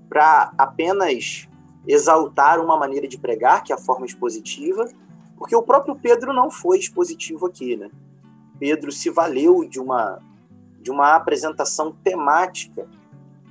para 0.08 0.52
apenas 0.58 1.48
exaltar 1.86 2.60
uma 2.60 2.76
maneira 2.76 3.06
de 3.06 3.18
pregar, 3.18 3.62
que 3.62 3.72
é 3.72 3.76
a 3.76 3.78
forma 3.78 4.06
expositiva, 4.06 4.88
porque 5.44 5.54
o 5.54 5.62
próprio 5.62 5.94
Pedro 5.94 6.32
não 6.32 6.50
foi 6.50 6.78
expositivo 6.78 7.44
aqui, 7.44 7.76
né? 7.76 7.90
Pedro 8.58 8.90
se 8.90 9.10
valeu 9.10 9.62
de 9.62 9.78
uma, 9.78 10.18
de 10.80 10.90
uma 10.90 11.14
apresentação 11.14 11.94
temática 12.02 12.88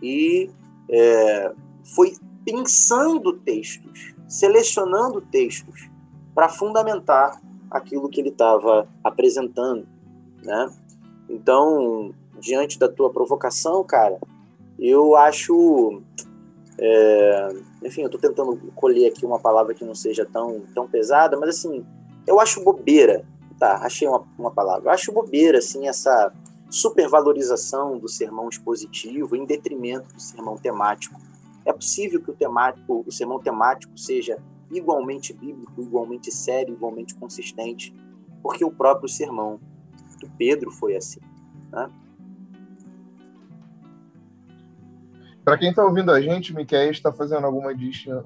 e 0.01 0.49
é, 0.89 1.53
foi 1.95 2.15
pensando 2.43 3.31
textos, 3.33 4.15
selecionando 4.27 5.21
textos 5.21 5.87
para 6.33 6.49
fundamentar 6.49 7.39
aquilo 7.69 8.09
que 8.09 8.21
ele 8.21 8.29
estava 8.29 8.87
apresentando, 9.03 9.87
né? 10.43 10.73
Então, 11.29 12.11
diante 12.39 12.79
da 12.79 12.89
tua 12.89 13.11
provocação, 13.11 13.83
cara, 13.83 14.17
eu 14.79 15.15
acho 15.15 16.01
é, 16.77 17.55
enfim, 17.83 18.01
eu 18.01 18.07
estou 18.07 18.19
tentando 18.19 18.55
colher 18.75 19.09
aqui 19.09 19.25
uma 19.25 19.39
palavra 19.39 19.73
que 19.73 19.85
não 19.85 19.95
seja 19.95 20.25
tão, 20.25 20.61
tão 20.73 20.87
pesada, 20.87 21.37
mas 21.37 21.49
assim, 21.49 21.85
eu 22.25 22.39
acho 22.39 22.63
bobeira, 22.63 23.25
tá? 23.59 23.77
Achei 23.77 24.07
uma, 24.07 24.25
uma 24.37 24.51
palavra. 24.51 24.89
Eu 24.89 24.93
acho 24.93 25.11
bobeira, 25.11 25.59
assim, 25.59 25.87
essa 25.87 26.33
supervalorização 26.69 27.99
do 27.99 28.07
sermão 28.07 28.49
expositivo 28.49 29.35
em 29.35 29.45
detrimento 29.45 30.11
do 30.13 30.19
sermão 30.19 30.57
temático. 30.57 31.19
É 31.65 31.71
possível 31.71 32.21
que 32.21 32.31
o, 32.31 32.33
temático, 32.33 33.03
o 33.05 33.11
sermão 33.11 33.39
temático 33.39 33.97
seja 33.97 34.37
igualmente 34.71 35.33
bíblico, 35.33 35.81
igualmente 35.81 36.31
sério, 36.31 36.73
igualmente 36.73 37.13
consistente, 37.15 37.93
porque 38.41 38.65
o 38.65 38.71
próprio 38.71 39.07
sermão 39.07 39.59
do 40.19 40.29
Pedro 40.31 40.71
foi 40.71 40.95
assim. 40.95 41.19
Né? 41.71 41.89
Para 45.43 45.57
quem 45.57 45.71
está 45.71 45.83
ouvindo 45.83 46.11
a 46.11 46.21
gente, 46.21 46.55
Miquel 46.55 46.89
está 46.89 47.11
fazendo 47.11 47.45
alguma 47.45 47.73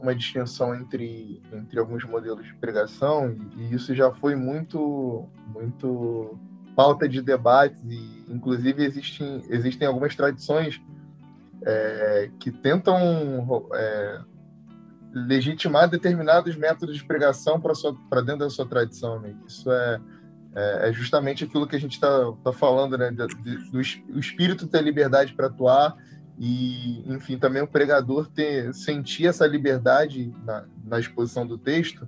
uma 0.02 0.14
distinção 0.14 0.76
entre, 0.76 1.42
entre 1.52 1.80
alguns 1.80 2.04
modelos 2.04 2.46
de 2.46 2.54
pregação, 2.54 3.36
e 3.58 3.74
isso 3.74 3.96
já 3.96 4.12
foi 4.12 4.36
muito, 4.36 5.28
muito 5.48 6.38
pauta 6.76 7.10
de 7.10 7.22
debates, 7.22 7.82
e 7.84 8.24
inclusive 8.30 8.84
existem, 8.84 9.42
existem 9.50 9.88
algumas 9.88 10.16
tradições 10.16 10.80
é, 11.66 12.30
que 12.40 12.52
tentam 12.52 13.68
é, 13.74 14.20
legitimar 15.12 15.90
determinados 15.90 16.56
métodos 16.56 16.96
de 16.98 17.04
pregação 17.04 17.60
para 17.60 18.22
dentro 18.22 18.42
da 18.42 18.50
sua 18.52 18.68
tradição. 18.68 19.20
Né? 19.20 19.36
Isso 19.48 19.72
é, 19.72 20.00
é, 20.56 20.90
é, 20.90 20.94
justamente 20.94 21.44
aquilo 21.44 21.68
que 21.68 21.76
a 21.76 21.80
gente 21.80 21.94
está 21.94 22.32
tá 22.44 22.54
falando, 22.54 22.98
né? 22.98 23.12
Do, 23.12 23.28
do 23.28 24.20
espírito 24.20 24.68
ter 24.68 24.82
liberdade 24.82 25.34
para 25.34 25.48
atuar 25.48 25.96
e, 26.40 27.04
enfim, 27.12 27.38
também 27.38 27.62
o 27.62 27.68
pregador 27.68 28.28
ter, 28.28 28.74
sentir 28.74 29.28
essa 29.28 29.48
liberdade 29.48 30.32
na, 30.46 30.66
na 30.86 31.00
exposição 31.00 31.46
do 31.48 31.58
texto 31.58 32.08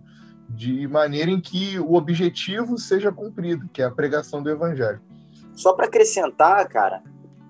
de 0.49 0.87
maneira 0.87 1.29
em 1.29 1.39
que 1.39 1.79
o 1.79 1.93
objetivo 1.93 2.77
seja 2.77 3.11
cumprido, 3.11 3.69
que 3.71 3.81
é 3.81 3.85
a 3.85 3.91
pregação 3.91 4.41
do 4.41 4.49
evangelho. 4.49 4.99
Só 5.53 5.73
para 5.73 5.85
acrescentar, 5.85 6.67
cara, 6.67 7.03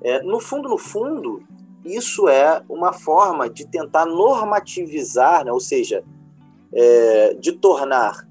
é, 0.04 0.22
no 0.24 0.40
fundo, 0.40 0.68
no 0.68 0.78
fundo, 0.78 1.44
isso 1.84 2.28
é 2.28 2.62
uma 2.68 2.92
forma 2.92 3.50
de 3.50 3.66
tentar 3.66 4.06
normativizar, 4.06 5.46
né? 5.46 5.52
ou 5.52 5.60
seja, 5.60 6.04
é, 6.74 7.34
de 7.36 7.54
tornar 7.54 8.28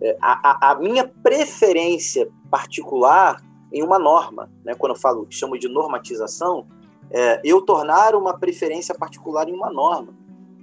é, 0.00 0.16
a, 0.20 0.72
a, 0.72 0.74
minha 0.76 1.06
preferência 1.06 2.28
particular 2.50 3.42
em 3.72 3.82
uma 3.82 3.98
norma. 3.98 4.50
Né? 4.64 4.74
Quando 4.74 4.94
eu 4.94 5.00
falo, 5.00 5.26
chamo 5.30 5.58
de 5.58 5.68
normatização, 5.68 6.66
é, 7.10 7.40
eu 7.44 7.62
tornar 7.62 8.14
uma 8.14 8.36
preferência 8.38 8.94
particular 8.94 9.48
em 9.48 9.52
uma 9.52 9.70
norma. 9.70 10.14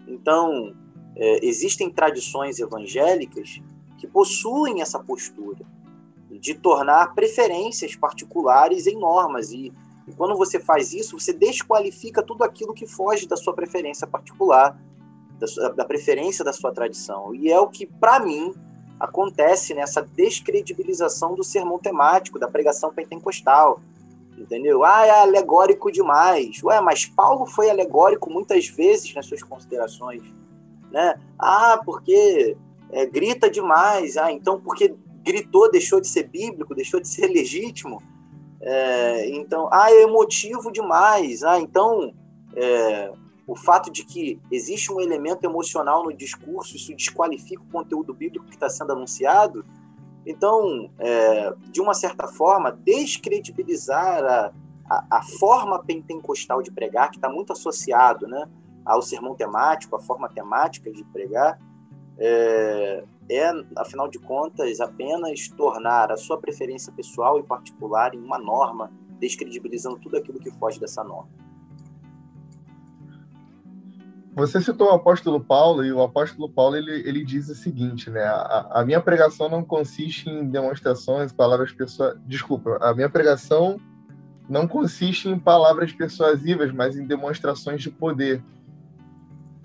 Então, 0.07 0.73
é, 1.15 1.45
existem 1.45 1.89
tradições 1.89 2.59
evangélicas 2.59 3.61
que 3.97 4.07
possuem 4.07 4.81
essa 4.81 4.99
postura 4.99 5.65
de 6.29 6.53
tornar 6.53 7.13
preferências 7.13 7.95
particulares 7.95 8.87
em 8.87 8.97
normas. 8.97 9.51
E, 9.51 9.71
e 10.07 10.13
quando 10.13 10.35
você 10.35 10.59
faz 10.59 10.93
isso, 10.93 11.17
você 11.17 11.31
desqualifica 11.31 12.21
tudo 12.21 12.43
aquilo 12.43 12.73
que 12.73 12.85
foge 12.85 13.27
da 13.27 13.37
sua 13.37 13.53
preferência 13.53 14.05
particular, 14.05 14.77
da, 15.39 15.47
sua, 15.47 15.69
da 15.69 15.85
preferência 15.85 16.43
da 16.43 16.51
sua 16.51 16.71
tradição. 16.71 17.33
E 17.33 17.49
é 17.49 17.59
o 17.59 17.67
que, 17.67 17.85
para 17.85 18.19
mim, 18.19 18.53
acontece 18.99 19.73
nessa 19.73 20.01
descredibilização 20.01 21.35
do 21.35 21.43
sermão 21.43 21.79
temático, 21.79 22.39
da 22.39 22.47
pregação 22.47 22.93
pentecostal 22.93 23.79
entendeu? 24.43 24.83
Ah, 24.83 25.05
é 25.05 25.21
alegórico 25.21 25.91
demais. 25.91 26.61
Ué, 26.63 26.79
mas 26.81 27.05
Paulo 27.05 27.45
foi 27.45 27.69
alegórico 27.69 28.29
muitas 28.29 28.67
vezes 28.67 29.13
nas 29.13 29.25
suas 29.25 29.41
considerações, 29.41 30.21
né? 30.91 31.15
Ah, 31.39 31.81
porque 31.83 32.55
é, 32.91 33.05
grita 33.05 33.49
demais. 33.49 34.17
Ah, 34.17 34.31
então 34.31 34.59
porque 34.59 34.95
gritou 35.23 35.71
deixou 35.71 36.01
de 36.01 36.07
ser 36.07 36.23
bíblico, 36.27 36.75
deixou 36.75 36.99
de 36.99 37.07
ser 37.07 37.27
legítimo. 37.27 38.01
É, 38.61 39.29
então, 39.29 39.67
ah, 39.71 39.91
é 39.91 40.03
emotivo 40.03 40.71
demais. 40.71 41.43
Ah, 41.43 41.59
então 41.59 42.13
é, 42.55 43.11
o 43.47 43.55
fato 43.55 43.91
de 43.91 44.03
que 44.05 44.39
existe 44.51 44.91
um 44.91 44.99
elemento 44.99 45.45
emocional 45.45 46.03
no 46.03 46.13
discurso, 46.13 46.75
isso 46.75 46.93
desqualifica 46.93 47.61
o 47.61 47.71
conteúdo 47.71 48.13
bíblico 48.13 48.45
que 48.45 48.53
está 48.53 48.69
sendo 48.69 48.91
anunciado. 48.91 49.65
Então, 50.25 50.89
é, 50.99 51.53
de 51.71 51.81
uma 51.81 51.93
certa 51.93 52.27
forma, 52.27 52.71
descredibilizar 52.71 54.23
a, 54.23 54.53
a, 54.89 55.17
a, 55.17 55.23
forma 55.23 55.83
pentecostal 55.83 56.61
de 56.61 56.71
pregar, 56.71 57.09
que 57.09 57.17
está 57.17 57.29
muito 57.29 57.51
associado 57.51 58.27
né, 58.27 58.47
ao 58.85 59.01
sermão 59.01 59.35
temático, 59.35 59.95
a 59.95 59.99
forma 59.99 60.29
temática 60.29 60.91
de 60.91 61.03
pregar, 61.05 61.59
é, 62.17 63.03
é, 63.29 63.51
afinal 63.75 64.07
de 64.07 64.19
contas, 64.19 64.79
apenas 64.79 65.47
tornar 65.49 66.11
a 66.11 66.17
sua 66.17 66.37
preferência 66.37 66.91
pessoal 66.93 67.39
e 67.39 67.43
particular 67.43 68.13
em 68.13 68.19
uma 68.19 68.37
norma, 68.37 68.91
descredibilizando 69.19 69.97
tudo 69.99 70.17
aquilo 70.17 70.39
que 70.39 70.51
foge 70.51 70.79
dessa 70.79 71.03
norma. 71.03 71.42
Você 74.35 74.59
citou 74.59 74.87
o 74.87 74.95
apóstolo 74.95 75.39
Paulo, 75.39 75.85
e 75.85 75.91
o 75.91 76.01
apóstolo 76.01 76.49
Paulo 76.49 76.75
ele, 76.75 77.07
ele 77.07 77.23
diz 77.23 77.49
o 77.49 77.55
seguinte, 77.55 78.09
né? 78.09 78.23
A, 78.23 78.79
a 78.79 78.85
minha 78.85 78.99
pregação 78.99 79.47
não 79.47 79.63
consiste 79.63 80.27
em 80.27 80.49
demonstrações, 80.49 81.31
palavras 81.31 81.71
pessoas. 81.71 82.17
Desculpa, 82.25 82.77
a 82.81 82.93
minha 82.95 83.09
pregação 83.09 83.79
não 84.49 84.67
consiste 84.67 85.29
em 85.29 85.37
palavras 85.37 85.91
persuasivas, 85.91 86.71
mas 86.71 86.97
em 86.97 87.05
demonstrações 87.05 87.81
de 87.81 87.91
poder. 87.91 88.43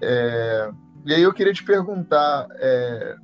É... 0.02 0.70
E 1.06 1.14
aí 1.14 1.22
eu 1.22 1.32
queria 1.32 1.54
te 1.54 1.64
perguntar, 1.64 2.46
é... 2.56 3.16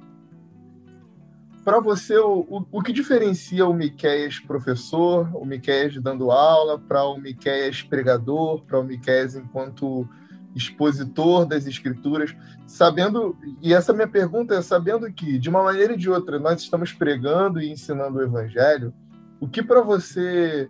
para 1.63 1.79
você, 1.79 2.17
o, 2.17 2.67
o, 2.73 2.83
que 2.83 2.93
diferencia 2.93 3.67
o 3.67 3.75
Miqueias 3.75 4.39
professor, 4.39 5.29
o 5.35 5.45
Miqueias 5.45 5.95
dando 6.03 6.31
aula, 6.31 6.79
para 6.79 7.05
o 7.05 7.19
Miqueias 7.19 7.83
pregador, 7.83 8.63
para 8.63 8.81
o 8.81 8.85
Miqueias 8.85 9.37
enquanto 9.37 10.09
expositor 10.55 11.45
das 11.45 11.67
escrituras, 11.67 12.35
sabendo, 12.67 13.37
e 13.61 13.75
essa 13.75 13.93
minha 13.93 14.09
pergunta 14.09 14.55
é 14.55 14.63
sabendo 14.63 15.13
que, 15.13 15.39
de 15.39 15.49
uma 15.49 15.63
maneira 15.63 15.93
ou 15.93 15.99
de 15.99 16.09
outra, 16.09 16.39
nós 16.39 16.61
estamos 16.61 16.93
pregando 16.93 17.61
e 17.61 17.71
ensinando 17.71 18.19
o 18.19 18.23
evangelho, 18.23 18.95
o 19.41 19.49
que 19.49 19.63
para 19.63 19.83
você 19.83 20.69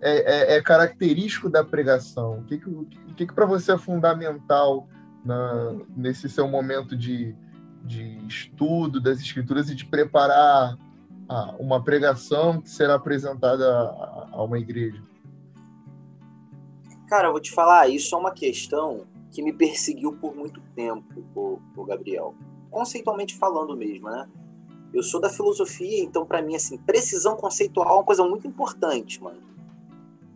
é, 0.00 0.54
é, 0.54 0.56
é, 0.56 0.62
característico 0.62 1.48
da 1.48 1.64
pregação? 1.64 2.40
O 2.40 2.44
que, 2.44 2.58
que, 2.58 2.84
que, 3.16 3.26
que 3.26 3.32
para 3.32 3.46
você 3.46 3.72
é 3.72 3.78
fundamental 3.78 4.88
na, 5.24 5.74
nesse 5.96 6.28
seu 6.28 6.48
momento 6.48 6.96
de, 6.96 7.34
de 7.84 8.18
estudo 8.26 9.00
das 9.00 9.20
escrituras 9.20 9.70
e 9.70 9.74
de 9.74 9.86
preparar 9.86 10.76
a, 11.28 11.54
uma 11.58 11.82
pregação 11.82 12.60
que 12.60 12.68
será 12.68 12.94
apresentada 12.94 13.64
a, 13.64 14.28
a 14.32 14.42
uma 14.44 14.58
igreja? 14.58 15.02
Cara, 17.12 17.28
eu 17.28 17.32
vou 17.32 17.42
te 17.42 17.52
falar, 17.52 17.90
isso 17.90 18.14
é 18.14 18.18
uma 18.18 18.30
questão 18.30 19.04
que 19.30 19.42
me 19.42 19.52
perseguiu 19.52 20.14
por 20.14 20.34
muito 20.34 20.62
tempo, 20.74 21.22
o, 21.76 21.84
Gabriel. 21.84 22.34
Conceitualmente 22.70 23.36
falando 23.36 23.76
mesmo, 23.76 24.08
né? 24.08 24.26
Eu 24.94 25.02
sou 25.02 25.20
da 25.20 25.28
filosofia, 25.28 26.02
então 26.02 26.24
para 26.24 26.40
mim, 26.40 26.56
assim, 26.56 26.78
precisão 26.78 27.36
conceitual 27.36 27.86
é 27.86 27.92
uma 27.98 28.04
coisa 28.04 28.24
muito 28.24 28.48
importante, 28.48 29.22
mano. 29.22 29.42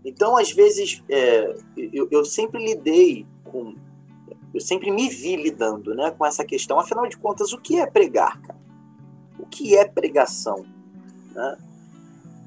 Então, 0.05 0.37
às 0.37 0.53
vezes, 0.53 1.03
é, 1.09 1.57
eu, 1.79 2.09
eu 2.11 2.27
sempre 2.27 2.63
lidei 2.63 3.27
com... 3.43 3.75
Eu 4.53 4.61
sempre 4.61 4.91
me 4.91 5.09
vi 5.09 5.35
lidando 5.35 5.95
né, 5.95 6.11
com 6.11 6.27
essa 6.27 6.45
questão. 6.45 6.79
Afinal 6.79 7.07
de 7.07 7.17
contas, 7.17 7.55
o 7.55 7.59
que 7.59 7.79
é 7.79 7.87
pregar, 7.87 8.39
cara? 8.43 8.61
O 9.39 9.47
que 9.47 9.75
é 9.75 9.87
pregação? 9.87 10.67
Né? 11.35 11.57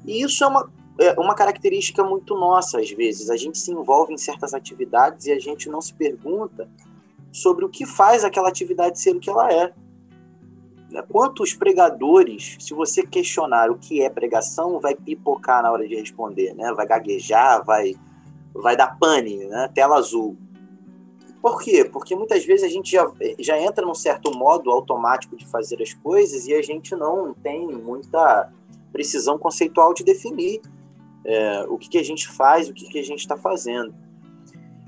E 0.06 0.22
isso 0.22 0.44
é 0.44 0.46
uma 0.46 0.70
é 1.00 1.18
uma 1.18 1.34
característica 1.34 2.04
muito 2.04 2.34
nossa, 2.34 2.78
às 2.78 2.90
vezes. 2.90 3.30
A 3.30 3.36
gente 3.36 3.56
se 3.56 3.72
envolve 3.72 4.12
em 4.12 4.18
certas 4.18 4.52
atividades 4.52 5.26
e 5.26 5.32
a 5.32 5.38
gente 5.38 5.68
não 5.70 5.80
se 5.80 5.94
pergunta 5.94 6.68
sobre 7.32 7.64
o 7.64 7.70
que 7.70 7.86
faz 7.86 8.22
aquela 8.22 8.50
atividade 8.50 9.00
ser 9.00 9.16
o 9.16 9.20
que 9.20 9.30
ela 9.30 9.50
é. 9.50 9.72
Né? 10.90 11.02
Quantos 11.08 11.54
pregadores, 11.54 12.58
se 12.60 12.74
você 12.74 13.02
questionar 13.02 13.70
o 13.70 13.78
que 13.78 14.02
é 14.02 14.10
pregação, 14.10 14.78
vai 14.78 14.94
pipocar 14.94 15.62
na 15.62 15.72
hora 15.72 15.88
de 15.88 15.94
responder, 15.94 16.54
né? 16.54 16.70
vai 16.74 16.86
gaguejar, 16.86 17.64
vai, 17.64 17.94
vai 18.52 18.76
dar 18.76 18.98
pane, 18.98 19.46
né? 19.46 19.70
tela 19.74 19.96
azul. 19.96 20.36
Por 21.40 21.62
quê? 21.62 21.82
Porque 21.82 22.14
muitas 22.14 22.44
vezes 22.44 22.64
a 22.64 22.68
gente 22.68 22.90
já, 22.90 23.10
já 23.38 23.58
entra 23.58 23.86
num 23.86 23.94
certo 23.94 24.36
modo 24.36 24.70
automático 24.70 25.34
de 25.34 25.46
fazer 25.46 25.80
as 25.80 25.94
coisas 25.94 26.46
e 26.46 26.52
a 26.52 26.60
gente 26.60 26.94
não 26.94 27.32
tem 27.32 27.66
muita 27.68 28.52
precisão 28.92 29.38
conceitual 29.38 29.94
de 29.94 30.04
definir 30.04 30.60
é, 31.24 31.64
o 31.68 31.76
que, 31.76 31.88
que 31.88 31.98
a 31.98 32.04
gente 32.04 32.28
faz, 32.28 32.68
o 32.68 32.72
que, 32.72 32.88
que 32.88 32.98
a 32.98 33.04
gente 33.04 33.20
está 33.20 33.36
fazendo. 33.36 33.94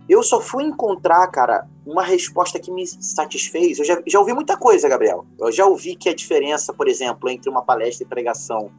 Eu 0.08 0.22
só 0.22 0.40
fui 0.40 0.64
encontrar, 0.64 1.26
cara, 1.28 1.66
uma 1.86 2.02
resposta 2.02 2.58
que 2.58 2.70
me 2.70 2.86
satisfez. 2.86 3.78
Eu 3.78 3.84
já, 3.84 4.02
já 4.06 4.18
ouvi 4.18 4.32
muita 4.32 4.56
coisa, 4.56 4.88
Gabriel. 4.88 5.24
Eu 5.38 5.52
já 5.52 5.66
ouvi 5.66 5.94
que 5.94 6.08
a 6.08 6.14
diferença, 6.14 6.72
por 6.72 6.88
exemplo, 6.88 7.28
entre 7.28 7.48
uma 7.48 7.62
palestra 7.62 8.04
e 8.04 8.08
pregação 8.08 8.70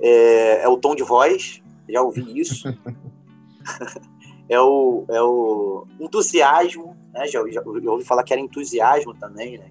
é, 0.00 0.62
é 0.62 0.68
o 0.68 0.76
tom 0.76 0.94
de 0.94 1.02
voz. 1.02 1.60
Já 1.88 2.02
ouvi 2.02 2.38
isso. 2.38 2.68
é, 4.48 4.60
o, 4.60 5.04
é 5.08 5.20
o 5.20 5.86
entusiasmo. 5.98 6.96
Né? 7.12 7.26
Já, 7.26 7.42
já, 7.48 7.62
já, 7.62 7.90
ouvi 7.90 8.04
falar 8.04 8.22
que 8.22 8.32
era 8.32 8.40
entusiasmo 8.40 9.14
também, 9.14 9.58
né? 9.58 9.70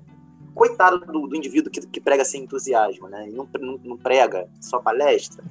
Coitado 0.53 0.99
do, 0.99 1.27
do 1.27 1.36
indivíduo 1.36 1.71
que, 1.71 1.80
que 1.88 2.01
prega 2.01 2.25
sem 2.25 2.43
entusiasmo, 2.43 3.07
né? 3.07 3.30
E 3.30 3.32
não, 3.32 3.47
não, 3.59 3.80
não 3.84 3.97
prega 3.97 4.49
só 4.59 4.80
palestra. 4.80 5.43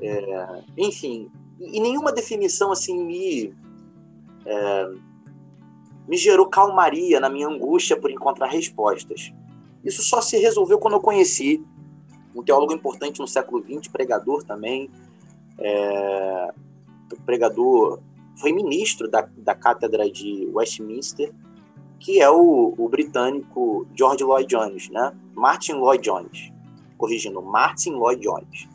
É, 0.00 0.62
enfim, 0.76 1.30
e 1.58 1.80
nenhuma 1.80 2.12
definição 2.12 2.70
assim 2.70 3.02
me, 3.02 3.54
é, 4.44 4.90
me 6.06 6.16
gerou 6.16 6.46
calmaria 6.48 7.18
na 7.18 7.28
minha 7.28 7.48
angústia 7.48 7.96
por 7.96 8.10
encontrar 8.10 8.46
respostas. 8.46 9.32
Isso 9.84 10.02
só 10.02 10.20
se 10.20 10.38
resolveu 10.38 10.78
quando 10.78 10.94
eu 10.94 11.00
conheci 11.00 11.64
um 12.34 12.42
teólogo 12.42 12.72
importante 12.72 13.20
no 13.20 13.26
século 13.26 13.64
XX, 13.64 13.88
pregador 13.88 14.44
também, 14.44 14.90
é, 15.58 16.54
pregador, 17.24 18.00
foi 18.36 18.52
ministro 18.52 19.08
da, 19.08 19.26
da 19.36 19.54
cátedra 19.54 20.10
de 20.10 20.46
Westminster, 20.52 21.32
que 21.98 22.20
é 22.20 22.28
o, 22.30 22.74
o 22.76 22.88
britânico 22.88 23.86
George 23.94 24.22
Lloyd 24.22 24.48
Jones, 24.48 24.90
né? 24.90 25.12
Martin 25.34 25.72
Lloyd 25.74 26.04
Jones, 26.04 26.52
corrigindo, 26.98 27.40
Martin 27.40 27.92
Lloyd 27.92 28.20
Jones. 28.22 28.68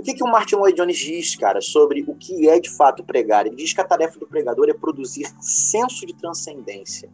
O 0.00 0.02
que, 0.02 0.14
que 0.14 0.24
o 0.24 0.26
Martin 0.26 0.56
Lloyd 0.56 0.74
Jones 0.74 0.96
diz, 0.96 1.36
cara, 1.36 1.60
sobre 1.60 2.02
o 2.08 2.14
que 2.14 2.48
é 2.48 2.58
de 2.58 2.70
fato 2.70 3.04
pregar? 3.04 3.46
Ele 3.46 3.54
diz 3.54 3.74
que 3.74 3.82
a 3.82 3.84
tarefa 3.84 4.18
do 4.18 4.26
pregador 4.26 4.70
é 4.70 4.72
produzir 4.72 5.26
senso 5.42 6.06
de 6.06 6.14
transcendência. 6.14 7.10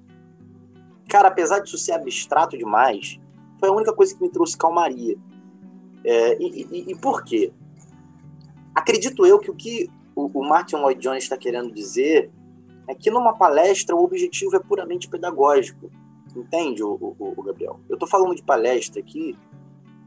Cara, 1.09 1.27
apesar 1.27 1.59
disso 1.59 1.77
ser 1.77 1.95
abstrato 1.95 2.57
demais, 2.57 3.19
foi 3.59 3.71
a 3.71 3.73
única 3.73 3.93
coisa 3.93 4.15
que 4.15 4.23
me 4.23 4.31
trouxe 4.31 4.57
calmaria. 4.57 5.17
É, 6.05 6.41
e, 6.41 6.69
e, 6.71 6.93
e, 6.93 6.95
por 6.95 7.25
quê? 7.25 7.53
Acredito 8.73 9.27
eu 9.27 9.41
que 9.41 9.51
o 9.51 9.55
que 9.57 9.91
o, 10.15 10.31
o 10.39 10.49
Martin 10.49 10.77
Lloyd 10.77 11.01
Jones 11.01 11.25
está 11.25 11.37
querendo 11.37 11.75
dizer 11.75 12.31
é 12.87 12.95
que 12.95 13.11
numa 13.11 13.37
palestra 13.37 13.97
o 13.97 14.05
objetivo 14.05 14.55
é 14.55 14.61
puramente 14.61 15.09
pedagógico. 15.09 15.91
Entende, 16.37 16.85
o, 16.85 17.17
o, 17.19 17.35
o 17.37 17.43
Gabriel? 17.43 17.81
Eu 17.89 17.95
estou 17.95 18.09
falando 18.09 18.37
de 18.37 18.45
palestra 18.45 19.01
aqui 19.01 19.37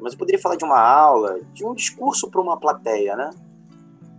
mas 0.02 0.14
eu 0.14 0.20
poderia 0.20 0.42
falar 0.42 0.56
de 0.56 0.64
uma 0.64 0.80
aula, 0.80 1.40
de 1.54 1.66
um 1.66 1.74
discurso 1.74 2.30
para 2.30 2.42
uma 2.42 2.58
plateia, 2.58 3.16
né? 3.16 3.30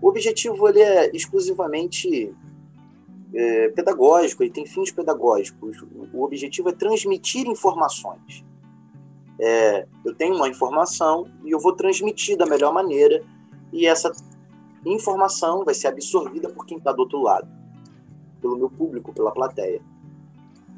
O 0.00 0.08
objetivo 0.08 0.68
ele 0.68 0.80
é 0.80 1.10
exclusivamente 1.14 2.34
é, 3.34 3.68
pedagógico, 3.68 4.42
ele 4.42 4.50
tem 4.50 4.66
fins 4.66 4.90
pedagógicos. 4.90 5.82
O 6.12 6.22
objetivo 6.22 6.68
é 6.68 6.72
transmitir 6.72 7.46
informações. 7.46 8.44
É, 9.38 9.86
eu 10.04 10.14
tenho 10.14 10.36
uma 10.36 10.48
informação 10.48 11.26
e 11.44 11.50
eu 11.50 11.58
vou 11.58 11.72
transmitir 11.72 12.36
da 12.36 12.46
melhor 12.46 12.72
maneira 12.72 13.22
e 13.72 13.86
essa 13.86 14.12
informação 14.84 15.64
vai 15.64 15.74
ser 15.74 15.88
absorvida 15.88 16.48
por 16.50 16.66
quem 16.66 16.78
está 16.78 16.92
do 16.92 17.00
outro 17.00 17.20
lado, 17.22 17.48
pelo 18.40 18.56
meu 18.56 18.70
público, 18.70 19.12
pela 19.12 19.30
plateia. 19.30 19.80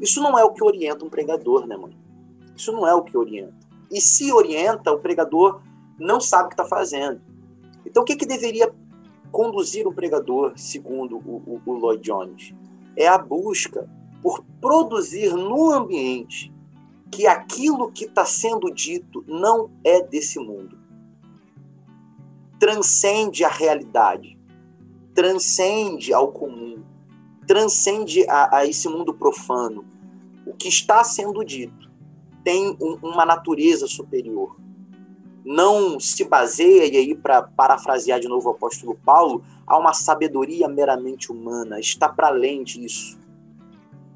Isso 0.00 0.20
não 0.20 0.38
é 0.38 0.44
o 0.44 0.52
que 0.52 0.62
orienta 0.62 1.04
um 1.04 1.08
pregador, 1.08 1.66
né, 1.66 1.76
mãe? 1.76 1.96
Isso 2.56 2.72
não 2.72 2.86
é 2.86 2.94
o 2.94 3.02
que 3.02 3.16
orienta 3.16 3.61
e 3.92 4.00
se 4.00 4.32
orienta, 4.32 4.90
o 4.90 4.98
pregador 4.98 5.60
não 5.98 6.18
sabe 6.18 6.46
o 6.46 6.48
que 6.48 6.54
está 6.54 6.64
fazendo. 6.64 7.20
Então, 7.84 8.02
o 8.02 8.06
que, 8.06 8.16
que 8.16 8.24
deveria 8.24 8.72
conduzir 9.30 9.86
o 9.86 9.92
pregador, 9.92 10.54
segundo 10.56 11.16
o, 11.18 11.42
o, 11.46 11.62
o 11.64 11.72
Lloyd 11.74 12.02
Jones? 12.02 12.54
É 12.96 13.06
a 13.06 13.18
busca 13.18 13.88
por 14.22 14.42
produzir 14.60 15.34
no 15.34 15.70
ambiente 15.70 16.50
que 17.10 17.26
aquilo 17.26 17.92
que 17.92 18.06
está 18.06 18.24
sendo 18.24 18.72
dito 18.72 19.22
não 19.28 19.70
é 19.84 20.02
desse 20.02 20.38
mundo. 20.38 20.78
Transcende 22.58 23.44
a 23.44 23.48
realidade, 23.48 24.38
transcende 25.14 26.14
ao 26.14 26.32
comum, 26.32 26.82
transcende 27.46 28.24
a, 28.26 28.56
a 28.58 28.66
esse 28.66 28.88
mundo 28.88 29.12
profano. 29.12 29.84
O 30.46 30.54
que 30.54 30.68
está 30.68 31.04
sendo 31.04 31.44
dito 31.44 31.91
tem 32.44 32.76
um, 32.80 32.98
uma 33.02 33.24
natureza 33.24 33.86
superior. 33.86 34.56
Não 35.44 35.98
se 35.98 36.24
baseia, 36.24 36.86
e 36.86 36.96
aí 36.96 37.14
para 37.14 37.42
parafrasear 37.42 38.20
de 38.20 38.28
novo 38.28 38.48
o 38.48 38.52
apóstolo 38.52 38.96
Paulo, 39.04 39.42
há 39.66 39.76
uma 39.76 39.92
sabedoria 39.92 40.68
meramente 40.68 41.32
humana, 41.32 41.80
está 41.80 42.08
para 42.08 42.28
além 42.28 42.62
disso. 42.62 43.18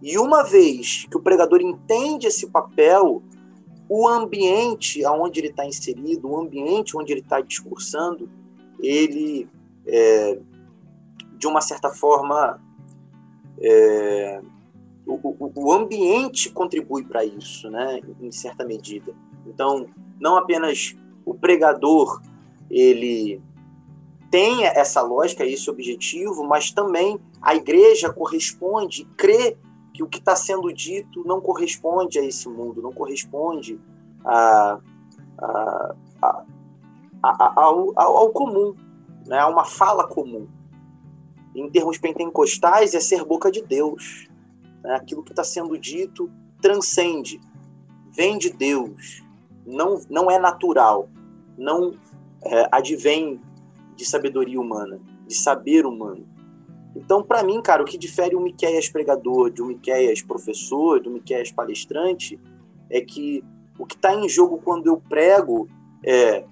E 0.02 0.18
uma 0.18 0.44
vez 0.44 1.06
que 1.10 1.16
o 1.16 1.22
pregador 1.22 1.60
entende 1.60 2.26
esse 2.26 2.46
papel, 2.48 3.22
o 3.88 4.06
ambiente 4.06 5.04
aonde 5.04 5.40
ele 5.40 5.48
está 5.48 5.64
inserido, 5.64 6.30
o 6.30 6.38
ambiente 6.38 6.96
onde 6.96 7.12
ele 7.12 7.20
está 7.20 7.40
discursando, 7.40 8.28
ele, 8.80 9.48
é, 9.86 10.38
de 11.38 11.46
uma 11.46 11.60
certa 11.60 11.90
forma, 11.90 12.60
é, 13.60 14.40
o, 15.06 15.52
o, 15.54 15.72
ambiente 15.72 16.50
contribui 16.50 17.04
para 17.04 17.24
isso, 17.24 17.70
né, 17.70 18.00
em 18.20 18.32
certa 18.32 18.64
medida. 18.64 19.14
Então, 19.46 19.86
não 20.20 20.36
apenas 20.36 20.96
o 21.24 21.32
pregador 21.32 22.20
ele 22.68 23.40
tem 24.30 24.64
essa 24.64 25.00
lógica, 25.02 25.46
esse 25.46 25.70
objetivo, 25.70 26.44
mas 26.44 26.72
também 26.72 27.20
a 27.40 27.54
igreja 27.54 28.12
corresponde, 28.12 29.04
crê 29.16 29.56
que 29.94 30.02
o 30.02 30.08
que 30.08 30.18
está 30.18 30.34
sendo 30.34 30.72
dito 30.72 31.22
não 31.24 31.40
corresponde 31.40 32.18
a 32.18 32.24
esse 32.24 32.48
mundo, 32.48 32.82
não 32.82 32.92
corresponde 32.92 33.80
a, 34.24 34.78
a, 35.38 35.94
a, 37.22 37.52
ao, 37.56 37.92
ao, 37.96 38.30
comum, 38.30 38.74
né? 39.26 39.38
a 39.38 39.46
uma 39.46 39.64
fala 39.64 40.06
comum. 40.06 40.48
Em 41.54 41.70
termos 41.70 41.96
pentecostais, 41.96 42.94
é 42.94 43.00
ser 43.00 43.24
boca 43.24 43.50
de 43.50 43.62
Deus. 43.62 44.28
Né? 44.86 44.94
Aquilo 44.94 45.24
que 45.24 45.32
está 45.32 45.42
sendo 45.42 45.76
dito 45.76 46.30
transcende, 46.62 47.40
vem 48.14 48.38
de 48.38 48.50
Deus, 48.50 49.22
não, 49.66 50.00
não 50.08 50.30
é 50.30 50.38
natural, 50.38 51.08
não 51.58 51.94
é, 52.42 52.68
advém 52.70 53.40
de 53.96 54.04
sabedoria 54.04 54.60
humana, 54.60 55.00
de 55.26 55.34
saber 55.34 55.84
humano. 55.84 56.24
Então, 56.94 57.22
para 57.22 57.42
mim, 57.42 57.60
cara, 57.60 57.82
o 57.82 57.84
que 57.84 57.98
difere 57.98 58.36
o 58.36 58.40
Miqueias 58.40 58.88
pregador 58.88 59.50
de 59.50 59.60
um 59.60 59.66
Miqueias 59.66 60.22
professor, 60.22 61.00
do 61.00 61.10
Miqueias 61.10 61.50
palestrante, 61.50 62.40
é 62.88 63.00
que 63.00 63.44
o 63.78 63.84
que 63.84 63.96
está 63.96 64.14
em 64.14 64.28
jogo 64.28 64.60
quando 64.64 64.86
eu 64.86 64.96
prego 64.96 65.68
é 66.04 66.44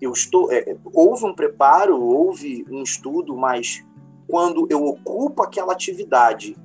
eu 0.00 0.12
estou 0.12 0.50
é, 0.52 0.76
houve 0.84 1.24
um 1.24 1.34
preparo, 1.34 2.00
houve 2.00 2.64
um 2.70 2.82
estudo, 2.84 3.36
mas 3.36 3.84
quando 4.28 4.66
eu 4.70 4.84
ocupo 4.84 5.42
aquela 5.42 5.72
atividade 5.72 6.56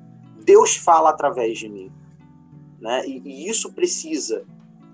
Deus 0.43 0.75
fala 0.75 1.09
através 1.09 1.57
de 1.57 1.69
mim. 1.69 1.91
Né? 2.79 3.07
E, 3.07 3.21
e, 3.25 3.49
isso 3.49 3.71
precisa, 3.71 4.45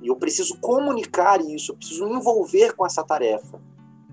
e 0.02 0.08
eu 0.08 0.16
preciso 0.16 0.58
comunicar 0.60 1.42
isso, 1.42 1.72
eu 1.72 1.76
preciso 1.76 2.08
me 2.08 2.16
envolver 2.16 2.74
com 2.74 2.86
essa 2.86 3.04
tarefa 3.04 3.60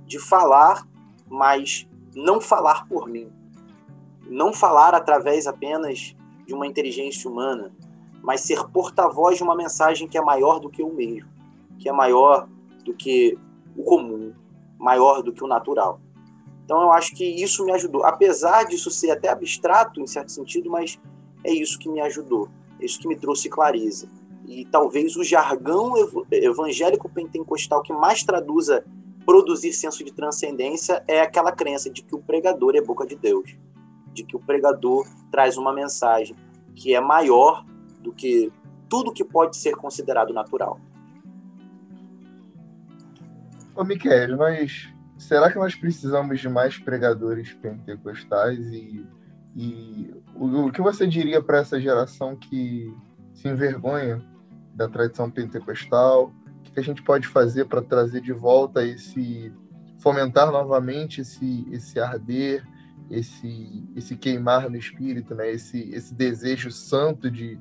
de 0.07 0.19
falar, 0.19 0.87
mas 1.29 1.87
não 2.15 2.41
falar 2.41 2.87
por 2.89 3.09
mim. 3.09 3.31
Não 4.29 4.53
falar 4.53 4.95
através 4.95 5.47
apenas 5.47 6.17
de 6.47 6.55
uma 6.55 6.67
inteligência 6.67 7.31
humana, 7.31 7.73
mas 8.23 8.41
ser 8.41 8.65
porta-voz 8.69 9.37
de 9.37 9.43
uma 9.43 9.55
mensagem 9.55 10.09
que 10.09 10.17
é 10.17 10.23
maior 10.23 10.59
do 10.59 10.71
que 10.71 10.83
o 10.83 10.93
mesmo, 10.93 11.29
que 11.79 11.89
é 11.89 11.93
maior 11.93 12.49
do 12.85 12.95
que 12.95 13.39
o 13.77 13.83
comum, 13.83 14.33
maior 14.79 15.23
do 15.23 15.33
que 15.33 15.45
o 15.45 15.47
natural. 15.47 16.01
Então 16.65 16.83
eu 16.83 16.93
acho 16.93 17.15
que 17.15 17.25
isso 17.25 17.65
me 17.65 17.73
ajudou, 17.73 18.05
apesar 18.05 18.65
disso 18.65 18.91
ser 18.91 19.11
até 19.11 19.29
abstrato 19.29 20.01
em 20.01 20.07
certo 20.07 20.33
sentido, 20.33 20.69
mas 20.71 20.99
é 21.47 21.53
isso 21.53 21.79
que 21.79 21.89
me 21.89 22.01
ajudou, 22.01 22.49
é 22.81 22.85
isso 22.85 22.99
que 22.99 23.07
me 23.07 23.17
trouxe 23.17 23.49
clareza. 23.49 24.09
E 24.47 24.65
talvez 24.65 25.17
o 25.17 25.25
jargão 25.25 25.95
evangélico 26.31 27.09
pentecostal 27.09 27.83
que 27.83 27.93
mais 27.93 28.23
traduza 28.23 28.85
produzir 29.25 29.73
senso 29.73 30.05
de 30.05 30.13
transcendência 30.13 31.03
é 31.09 31.21
aquela 31.21 31.51
crença 31.51 31.91
de 31.91 32.03
que 32.03 32.15
o 32.15 32.21
pregador 32.21 32.77
é 32.77 32.81
boca 32.81 33.07
de 33.07 33.17
Deus, 33.17 33.57
de 34.13 34.23
que 34.23 34.37
o 34.37 34.41
pregador 34.41 35.05
traz 35.31 35.57
uma 35.57 35.73
mensagem 35.73 36.37
que 36.75 36.95
é 36.95 37.01
maior 37.01 37.65
do 38.01 38.13
que 38.13 38.53
tudo 38.89 39.13
que 39.13 39.25
pode 39.25 39.57
ser 39.57 39.75
considerado 39.75 40.33
natural. 40.33 40.79
Ô, 43.75 43.85
Miquel, 43.85 44.37
nós 44.37 44.89
será 45.19 45.51
que 45.51 45.59
nós 45.59 45.75
precisamos 45.75 46.41
de 46.41 46.49
mais 46.49 46.79
pregadores 46.79 47.53
pentecostais 47.55 48.59
e 48.59 49.05
e 49.57 50.15
o, 50.35 50.67
o 50.67 50.73
que 50.73 50.83
você 50.83 51.07
diria 51.07 51.43
para 51.43 51.59
essa 51.59 51.81
geração 51.81 52.37
que 52.37 52.95
se 53.33 53.49
envergonha 53.49 54.23
da 54.75 54.87
tradição 54.87 55.31
pentecostal? 55.31 56.31
O 56.59 56.63
que 56.63 56.79
a 56.79 56.83
gente 56.83 57.03
pode 57.03 57.27
fazer 57.27 57.65
para 57.65 57.81
trazer 57.81 58.21
de 58.21 58.35
volta 58.35 58.85
esse 58.85 59.51
fomentar 59.99 60.53
novamente 60.53 61.23
esse 61.23 61.67
esse 61.73 61.99
arder, 61.99 62.67
esse 63.11 63.89
esse 63.97 64.15
queimar 64.15 64.69
no 64.69 64.77
espírito, 64.77 65.35
né? 65.35 65.51
Esse 65.51 65.91
esse 65.91 66.15
desejo 66.15 66.71
santo 66.71 67.31
de 67.31 67.59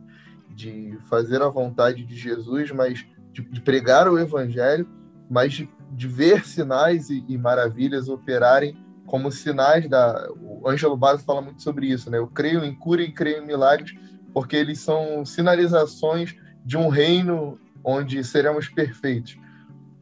de 0.54 0.98
fazer 1.10 1.42
a 1.42 1.48
vontade 1.50 2.04
de 2.06 2.16
Jesus, 2.16 2.72
mas 2.72 3.06
de, 3.32 3.42
de 3.42 3.62
pregar 3.62 4.08
o 4.08 4.20
evangelho, 4.20 4.88
mas 5.30 5.54
de, 5.54 5.70
de 5.92 6.08
ver 6.08 6.46
sinais 6.46 7.10
e, 7.10 7.24
e 7.28 7.38
maravilhas 7.38 8.10
operarem 8.10 8.85
como 9.06 9.32
sinais 9.32 9.90
da. 9.90 10.30
O 10.42 10.70
Ângelo 10.70 10.98
Basso 10.98 11.24
fala 11.24 11.42
muito 11.42 11.62
sobre 11.62 11.88
isso, 11.88 12.10
né? 12.10 12.18
Eu 12.18 12.28
creio 12.28 12.64
em 12.64 12.74
cura 12.74 13.02
e 13.02 13.12
creio 13.12 13.44
em 13.44 13.46
milagres, 13.46 13.94
porque 14.34 14.56
eles 14.56 14.80
são 14.80 15.26
sinalizações 15.26 16.36
de 16.64 16.78
um 16.78 16.90
reino 16.90 17.60
onde 17.84 18.24
seremos 18.24 18.68
perfeitos. 18.68 19.38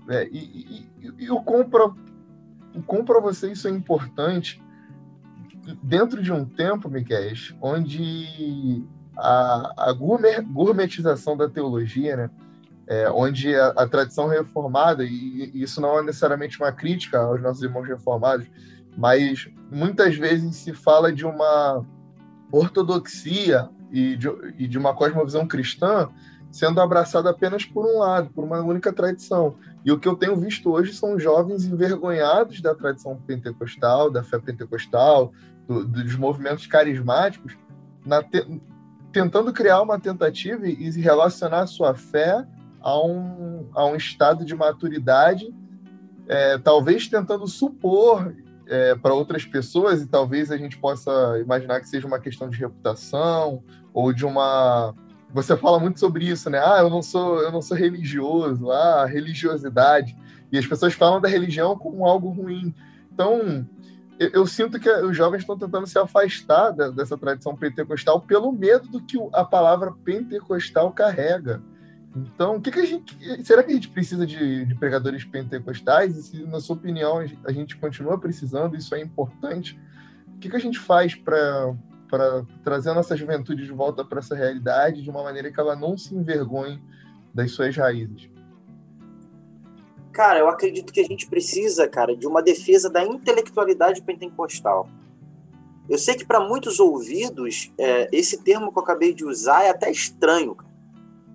É, 0.10 0.28
e, 0.32 0.90
e, 1.02 1.14
e 1.26 1.32
o 1.32 1.42
compra 1.42 1.86
o 2.76 2.82
compra 2.82 3.22
você 3.22 3.52
isso 3.52 3.68
é 3.68 3.72
importante 3.72 4.62
dentro 5.82 6.22
de 6.22 6.32
um 6.32 6.46
tempo, 6.46 6.90
Miguel, 6.90 7.34
onde 7.62 8.84
a, 9.16 9.90
a 9.90 9.94
gourmetização 9.94 11.38
da 11.38 11.48
teologia, 11.48 12.18
né? 12.18 12.30
É, 12.86 13.10
onde 13.10 13.56
a, 13.56 13.68
a, 13.68 13.88
tradição 13.88 14.28
reformada, 14.28 15.06
e, 15.06 15.52
e, 15.54 15.64
isso 15.64 15.80
não 15.80 16.00
é 16.00 16.04
necessariamente 16.04 16.60
uma 16.60 16.72
crítica 16.72 17.18
aos 17.18 17.42
nossos 17.42 17.64
irmãos 17.64 17.88
reformados, 17.88 18.46
mas 18.98 19.50
muitas 19.72 20.16
vezes 20.16 20.56
se 20.58 20.74
fala 20.74 21.12
de 21.12 21.26
uma 21.26 21.86
ortodoxia 22.52 23.70
e 23.92 24.16
de, 24.16 24.28
e 24.58 24.68
de 24.68 24.78
uma 24.78 24.94
cosmovisão 24.94 25.48
cristã 25.48 26.10
sendo 26.54 26.80
abraçada 26.80 27.32
apenas 27.32 27.66
por 27.66 27.84
um 27.84 27.98
lado, 27.98 28.30
por 28.30 28.44
uma 28.44 28.60
única 28.60 28.94
tradição. 28.94 29.56
E 29.84 29.92
o 29.92 30.00
que 30.00 30.08
eu 30.08 30.16
tenho 30.16 30.36
visto 30.36 30.72
hoje 30.72 30.94
são 30.94 31.20
jovens 31.20 31.66
envergonhados 31.66 32.62
da 32.62 32.76
tradição 32.76 33.18
pentecostal, 33.26 34.12
da 34.12 34.24
fé 34.24 34.38
pentecostal, 34.38 35.34
do, 35.68 35.84
dos 35.84 36.16
movimentos 36.16 36.68
carismáticos, 36.68 37.58
te, 38.30 38.62
tentando 39.12 39.52
criar 39.52 39.82
uma 39.82 40.00
tentativa 40.00 40.68
e, 40.68 40.92
relacionar 41.02 41.66
sua 41.66 41.96
fé 41.96 42.46
a 42.82 43.04
um, 43.04 43.68
a 43.74 43.86
um 43.86 43.96
estado 43.96 44.46
de 44.46 44.54
maturidade, 44.54 45.52
é, 46.28 46.60
talvez 46.60 47.08
tentando 47.08 47.48
supor 47.48 48.32
é, 48.68 48.96
para 48.96 49.14
outras 49.14 49.46
pessoas, 49.46 50.02
e 50.02 50.08
talvez 50.08 50.52
a 50.52 50.58
gente 50.58 50.78
possa 50.78 51.12
imaginar 51.40 51.80
que 51.80 51.90
seja 51.90 52.08
uma 52.08 52.20
questão 52.20 52.50
de 52.50 52.58
reputação 52.58 53.64
ou 53.94 54.14
de 54.14 54.26
uma. 54.26 54.94
Você 55.34 55.58
fala 55.58 55.80
muito 55.80 56.00
sobre 56.00 56.26
isso, 56.26 56.50
né? 56.50 56.60
Ah, 56.60 56.80
eu 56.80 56.90
não 56.90 57.02
sou, 57.02 57.42
eu 57.42 57.52
não 57.52 57.62
sou 57.62 57.76
religioso, 57.76 58.72
ah, 58.72 59.06
religiosidade. 59.06 60.16
E 60.52 60.58
as 60.58 60.66
pessoas 60.68 60.94
falam 60.94 61.20
da 61.20 61.28
religião 61.28 61.78
como 61.78 62.06
algo 62.06 62.30
ruim. 62.30 62.74
Então, 63.12 63.68
eu, 64.20 64.30
eu 64.34 64.48
sinto 64.48 64.80
que 64.80 64.90
os 64.90 65.18
jovens 65.18 65.40
estão 65.42 65.58
tentando 65.58 65.88
se 65.88 65.98
afastar 65.98 66.72
da, 66.72 66.90
dessa 66.90 67.18
tradição 67.18 67.56
pentecostal 67.56 68.22
pelo 68.22 68.52
medo 68.52 68.88
do 68.88 69.02
que 69.02 69.18
a 69.34 69.44
palavra 69.44 69.92
pentecostal 70.04 70.92
carrega. 70.92 71.62
Então, 72.16 72.58
o 72.58 72.62
que, 72.62 72.72
que 72.72 72.80
a 72.80 72.86
gente. 72.86 73.44
Será 73.44 73.64
que 73.64 73.72
a 73.72 73.74
gente 73.74 73.90
precisa 73.90 74.26
de, 74.26 74.66
de, 74.66 74.76
pregadores 74.76 75.26
pentecostais? 75.26 76.16
E 76.16 76.24
se, 76.24 76.44
na 76.46 76.60
sua 76.60 76.76
opinião, 76.76 77.20
a 77.44 77.52
gente 77.52 77.76
continua 77.78 78.20
precisando, 78.20 78.76
isso 78.76 78.94
é 78.94 79.02
importante, 79.02 79.80
o 80.36 80.40
que, 80.40 80.50
que 80.50 80.56
a 80.56 80.60
gente 80.60 80.78
faz 80.78 81.16
para 81.16 81.76
trazer 82.64 82.92
a 82.92 82.94
nossa 82.94 83.18
juventude 83.18 83.66
de 83.66 83.72
volta 83.72 84.06
para 84.06 84.20
essa 84.20 84.36
realidade 84.36 85.02
de 85.02 85.10
uma 85.10 85.24
maneira 85.24 85.52
que 85.52 85.60
ela 85.60 85.76
não 85.76 85.98
se 85.98 86.14
envergonhe 86.14 86.80
das 87.34 87.52
suas 87.52 87.76
raízes? 87.76 88.30
Cara, 90.12 90.38
eu 90.38 90.48
acredito 90.48 90.94
que 90.94 91.00
a 91.00 91.06
gente 91.06 91.28
precisa, 91.28 91.88
cara, 91.88 92.16
de 92.16 92.28
uma 92.28 92.44
defesa 92.44 92.92
da 92.92 93.04
intelectualidade 93.04 94.04
pentecostal. 94.04 94.88
Eu 95.90 95.98
sei 95.98 96.14
que 96.14 96.24
para 96.24 96.40
muitos 96.40 96.80
ouvidos, 96.80 97.74
é, 97.80 98.08
esse 98.12 98.44
termo 98.44 98.72
que 98.72 98.78
eu 98.78 98.84
acabei 98.84 99.16
de 99.16 99.26
usar 99.26 99.64
é 99.64 99.72
até 99.72 99.90
estranho, 99.90 100.54
cara 100.54 100.73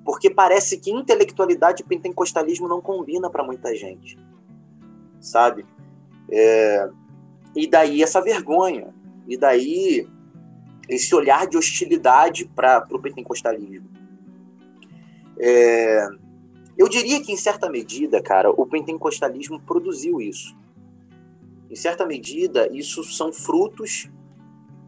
porque 0.08 0.30
parece 0.30 0.78
que 0.78 0.90
intelectualidade 0.90 1.82
e 1.82 1.86
pentecostalismo 1.86 2.66
não 2.66 2.80
combina 2.80 3.28
para 3.28 3.44
muita 3.44 3.76
gente, 3.76 4.18
sabe? 5.20 5.66
É, 6.32 6.88
e 7.54 7.66
daí 7.66 8.02
essa 8.02 8.18
vergonha, 8.22 8.88
e 9.26 9.36
daí 9.36 10.08
esse 10.88 11.14
olhar 11.14 11.46
de 11.46 11.58
hostilidade 11.58 12.46
para 12.46 12.88
o 12.90 12.98
pentecostalismo. 12.98 13.86
É, 15.38 16.08
eu 16.78 16.88
diria 16.88 17.22
que, 17.22 17.30
em 17.30 17.36
certa 17.36 17.68
medida, 17.68 18.18
cara, 18.22 18.50
o 18.50 18.64
pentecostalismo 18.64 19.60
produziu 19.60 20.22
isso. 20.22 20.56
Em 21.70 21.76
certa 21.76 22.06
medida, 22.06 22.66
isso 22.72 23.04
são 23.04 23.30
frutos 23.30 24.10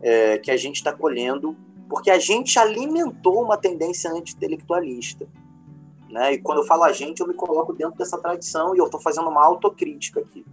é, 0.01 0.39
que 0.39 0.51
a 0.51 0.57
gente 0.57 0.77
está 0.77 0.95
colhendo 0.95 1.55
porque 1.91 2.09
a 2.09 2.21
gente 2.21 2.57
alimentou 2.57 3.43
uma 3.43 3.57
tendência 3.57 4.09
anti-intelectualista. 4.13 5.27
Né? 6.09 6.35
E 6.35 6.39
quando 6.39 6.59
eu 6.59 6.65
falo 6.65 6.85
a 6.85 6.93
gente, 6.93 7.19
eu 7.19 7.27
me 7.27 7.35
coloco 7.35 7.73
dentro 7.73 7.99
dessa 7.99 8.17
tradição 8.17 8.77
e 8.77 8.79
eu 8.79 8.85
estou 8.85 9.01
fazendo 9.01 9.29
uma 9.29 9.45
autocrítica 9.45 10.21
aqui. 10.21 10.47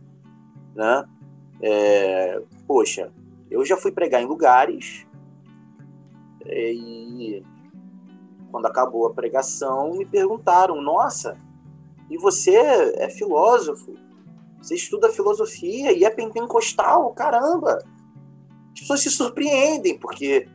Né? 0.73 1.05
É, 1.61 2.41
poxa, 2.67 3.13
eu 3.51 3.63
já 3.63 3.77
fui 3.77 3.91
pregar 3.91 4.19
em 4.19 4.25
lugares 4.25 5.05
é, 6.43 6.73
e 6.73 7.45
quando 8.51 8.65
acabou 8.65 9.05
a 9.05 9.13
pregação 9.13 9.93
me 9.93 10.05
perguntaram: 10.05 10.81
Nossa, 10.81 11.37
e 12.09 12.17
você 12.17 12.55
é 12.55 13.09
filósofo? 13.09 13.93
Você 14.59 14.73
estuda 14.73 15.11
filosofia 15.11 15.91
e 15.91 16.03
é 16.03 16.09
pentecostal? 16.09 17.13
Caramba! 17.13 17.77
As 18.73 18.79
pessoas 18.79 19.01
se 19.01 19.11
surpreendem 19.11 19.99
porque 19.99 20.47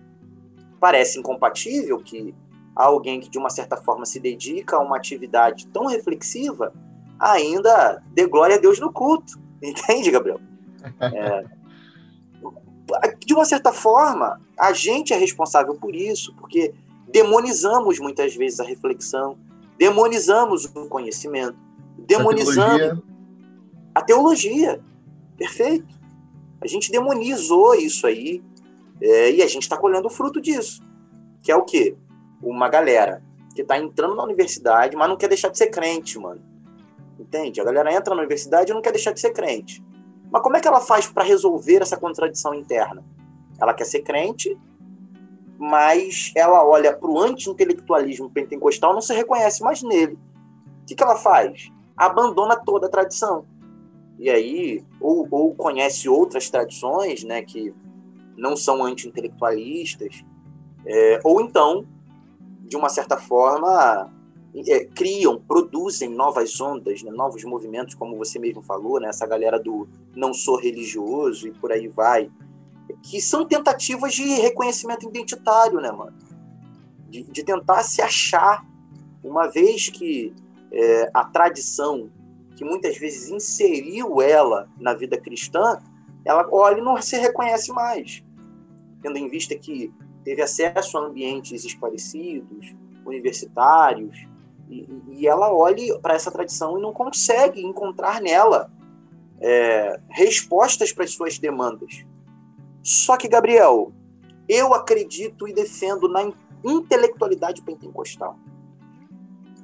parece 0.83 1.17
incompatível 1.17 1.97
que 2.01 2.35
alguém 2.75 3.21
que 3.21 3.31
de 3.31 3.39
uma 3.39 3.51
certa 3.51 3.77
forma 3.77 4.05
se 4.05 4.19
dedica 4.19 4.77
a 4.77 4.81
uma 4.81 4.97
atividade 4.97 5.69
tão 5.69 5.87
reflexiva 5.87 6.75
ainda 7.21 8.03
dê 8.13 8.27
glória 8.27 8.57
a 8.57 8.59
Deus 8.59 8.81
no 8.81 8.93
culto. 8.93 9.39
Entende, 9.63 10.11
Gabriel? 10.11 10.41
É, 11.01 11.45
de 13.25 13.33
uma 13.33 13.45
certa 13.45 13.73
forma, 13.73 14.41
a 14.59 14.73
gente 14.73 15.15
é 15.15 15.17
responsável 15.17 15.77
por 15.77 15.95
isso, 15.95 16.35
porque 16.35 16.75
demonizamos 17.07 18.01
muitas 18.01 18.35
vezes 18.35 18.59
a 18.59 18.65
reflexão, 18.65 19.39
demonizamos 19.79 20.65
o 20.65 20.89
conhecimento, 20.89 21.57
demonizamos 21.97 22.75
a 22.75 22.79
teologia. 22.89 23.03
a 23.95 24.03
teologia. 24.03 24.81
Perfeito. 25.37 25.95
A 26.61 26.67
gente 26.67 26.91
demonizou 26.91 27.77
isso 27.77 28.05
aí, 28.05 28.43
é, 29.03 29.33
e 29.33 29.43
a 29.43 29.47
gente 29.49 29.65
está 29.65 29.77
colhendo 29.77 30.07
o 30.07 30.11
fruto 30.11 30.41
disso. 30.41 30.81
Que 31.43 31.51
é 31.51 31.57
o 31.57 31.65
quê? 31.65 31.97
Uma 32.41 32.69
galera 32.69 33.23
que 33.55 33.63
está 33.63 33.77
entrando 33.77 34.15
na 34.15 34.23
universidade, 34.23 34.97
mas 34.97 35.09
não 35.09 35.17
quer 35.17 35.29
deixar 35.29 35.49
de 35.49 35.59
ser 35.59 35.69
crente, 35.69 36.19
mano. 36.19 36.41
Entende? 37.19 37.61
A 37.61 37.65
galera 37.65 37.93
entra 37.93 38.15
na 38.15 38.21
universidade 38.21 38.71
e 38.71 38.75
não 38.75 38.81
quer 38.81 38.93
deixar 38.93 39.13
de 39.13 39.21
ser 39.21 39.33
crente. 39.33 39.85
Mas 40.31 40.41
como 40.41 40.57
é 40.57 40.61
que 40.61 40.69
ela 40.69 40.81
faz 40.81 41.07
para 41.07 41.25
resolver 41.25 41.83
essa 41.83 41.97
contradição 41.97 42.55
interna? 42.55 43.05
Ela 43.61 43.75
quer 43.75 43.85
ser 43.85 44.01
crente, 44.01 44.57
mas 45.59 46.33
ela 46.35 46.65
olha 46.65 46.97
para 46.97 47.09
o 47.09 47.21
anti-intelectualismo 47.21 48.31
pentecostal 48.31 48.95
não 48.95 49.01
se 49.01 49.13
reconhece 49.15 49.63
mais 49.63 49.83
nele. 49.83 50.19
O 50.83 50.87
que, 50.87 50.95
que 50.95 51.03
ela 51.03 51.17
faz? 51.17 51.71
Abandona 51.97 52.57
toda 52.57 52.87
a 52.87 52.91
tradição. 52.91 53.45
E 54.19 54.31
aí, 54.31 54.85
ou, 55.01 55.27
ou 55.31 55.55
conhece 55.55 56.09
outras 56.09 56.49
tradições, 56.49 57.25
né, 57.25 57.43
que 57.43 57.75
não 58.37 58.57
são 58.57 58.85
anti-intelectualistas, 58.85 60.25
é, 60.85 61.21
ou 61.25 61.41
então, 61.41 61.87
de 62.61 62.77
uma 62.77 62.89
certa 62.89 63.17
forma, 63.17 64.11
é, 64.69 64.85
criam, 64.85 65.41
produzem 65.41 66.09
novas 66.09 66.61
ondas, 66.61 67.03
né, 67.03 67.11
novos 67.11 67.43
movimentos, 67.45 67.95
como 67.95 68.17
você 68.17 68.39
mesmo 68.39 68.63
falou, 68.63 69.01
né, 69.01 69.09
essa 69.09 69.27
galera 69.27 69.59
do 69.59 69.89
não 70.15 70.35
sou 70.35 70.57
religioso 70.57 71.49
e 71.49 71.53
por 71.53 71.73
aí 71.73 71.89
vai, 71.89 72.31
que 73.03 73.21
são 73.21 73.47
tentativas 73.47 74.13
de 74.13 74.23
reconhecimento 74.23 75.09
identitário, 75.09 75.81
né, 75.81 75.91
mano? 75.91 76.17
De, 77.09 77.23
de 77.23 77.43
tentar 77.43 77.83
se 77.83 78.03
achar, 78.03 78.65
uma 79.23 79.47
vez 79.47 79.89
que 79.89 80.35
é, 80.71 81.11
a 81.15 81.25
tradição, 81.25 82.11
que 82.57 82.65
muitas 82.65 82.97
vezes 82.99 83.31
inseriu 83.31 84.21
ela 84.21 84.69
na 84.79 84.95
vida 84.95 85.19
cristã, 85.19 85.79
ela 86.25 86.49
olha 86.51 86.79
e 86.79 86.83
não 86.83 87.01
se 87.01 87.17
reconhece 87.17 87.73
mais, 87.73 88.23
tendo 89.03 89.17
em 89.19 89.29
vista 89.29 89.55
que 89.57 89.93
teve 90.25 90.43
acesso 90.43 90.99
a 90.99 91.07
ambientes 91.07 91.65
esclarecidos, 91.65 92.75
universitários, 93.05 94.27
e, 94.69 94.87
e 95.11 95.27
ela 95.27 95.53
olha 95.53 95.99
para 95.99 96.15
essa 96.15 96.31
tradição 96.31 96.79
e 96.79 96.83
não 96.83 96.93
consegue 96.93 97.65
encontrar 97.65 98.21
nela 98.21 98.71
é, 99.41 100.01
respostas 100.09 100.93
para 100.93 101.05
as 101.05 101.13
suas 101.13 101.39
demandas. 101.39 102.05
Só 102.83 103.17
que, 103.17 103.29
Gabriel, 103.29 103.93
eu 104.49 104.73
acredito 104.73 105.47
e 105.49 105.53
defendo 105.53 106.09
na 106.09 106.33
intelectualidade 106.65 107.63
pentecostal. 107.63 108.37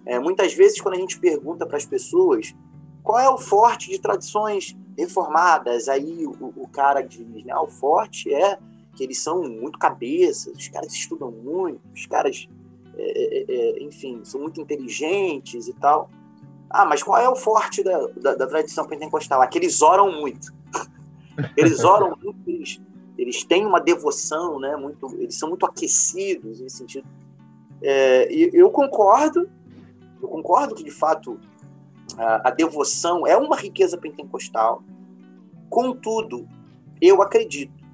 É, 0.04 0.18
muitas 0.18 0.54
vezes, 0.54 0.80
quando 0.80 0.94
a 0.94 0.98
gente 0.98 1.18
pergunta 1.18 1.66
para 1.66 1.76
as 1.76 1.84
pessoas 1.84 2.54
qual 3.02 3.18
é 3.18 3.28
o 3.28 3.38
forte 3.38 3.88
de 3.90 3.98
tradições 3.98 4.76
reformadas, 4.98 5.88
aí 5.88 6.26
o, 6.26 6.52
o 6.56 6.68
cara 6.68 7.00
diz, 7.00 7.44
né, 7.44 7.54
o 7.56 7.68
forte 7.68 8.34
é 8.34 8.58
que 8.96 9.04
eles 9.04 9.22
são 9.22 9.48
muito 9.48 9.78
cabeças, 9.78 10.52
os 10.52 10.66
caras 10.66 10.92
estudam 10.92 11.30
muito, 11.30 11.80
os 11.94 12.04
caras, 12.06 12.48
é, 12.96 13.02
é, 13.02 13.44
é, 13.48 13.82
enfim, 13.84 14.20
são 14.24 14.40
muito 14.40 14.60
inteligentes 14.60 15.68
e 15.68 15.72
tal. 15.72 16.10
Ah, 16.68 16.84
mas 16.84 17.00
qual 17.00 17.16
é 17.18 17.28
o 17.28 17.36
forte 17.36 17.82
da, 17.84 18.08
da, 18.08 18.34
da 18.34 18.46
tradição 18.48 18.84
pentecostal? 18.86 19.40
Ah, 19.40 19.46
que 19.46 19.56
eles 19.56 19.80
oram 19.80 20.10
muito. 20.10 20.52
eles 21.56 21.84
oram 21.84 22.16
muito, 22.20 22.50
eles, 22.50 22.82
eles 23.16 23.44
têm 23.44 23.64
uma 23.64 23.80
devoção, 23.80 24.58
né? 24.58 24.74
Muito, 24.74 25.14
eles 25.20 25.38
são 25.38 25.48
muito 25.48 25.64
aquecidos 25.64 26.60
nesse 26.60 26.78
sentido. 26.78 27.06
É, 27.80 28.26
eu 28.32 28.68
concordo, 28.70 29.48
eu 30.20 30.28
concordo 30.28 30.74
que 30.74 30.82
de 30.82 30.90
fato 30.90 31.38
a, 32.18 32.50
devoção 32.50 33.26
é 33.26 33.36
uma 33.36 33.56
riqueza 33.56 33.96
pentecostal. 33.96 34.82
Contudo, 35.70 36.48
eu 37.00 37.22
acredito 37.22 37.84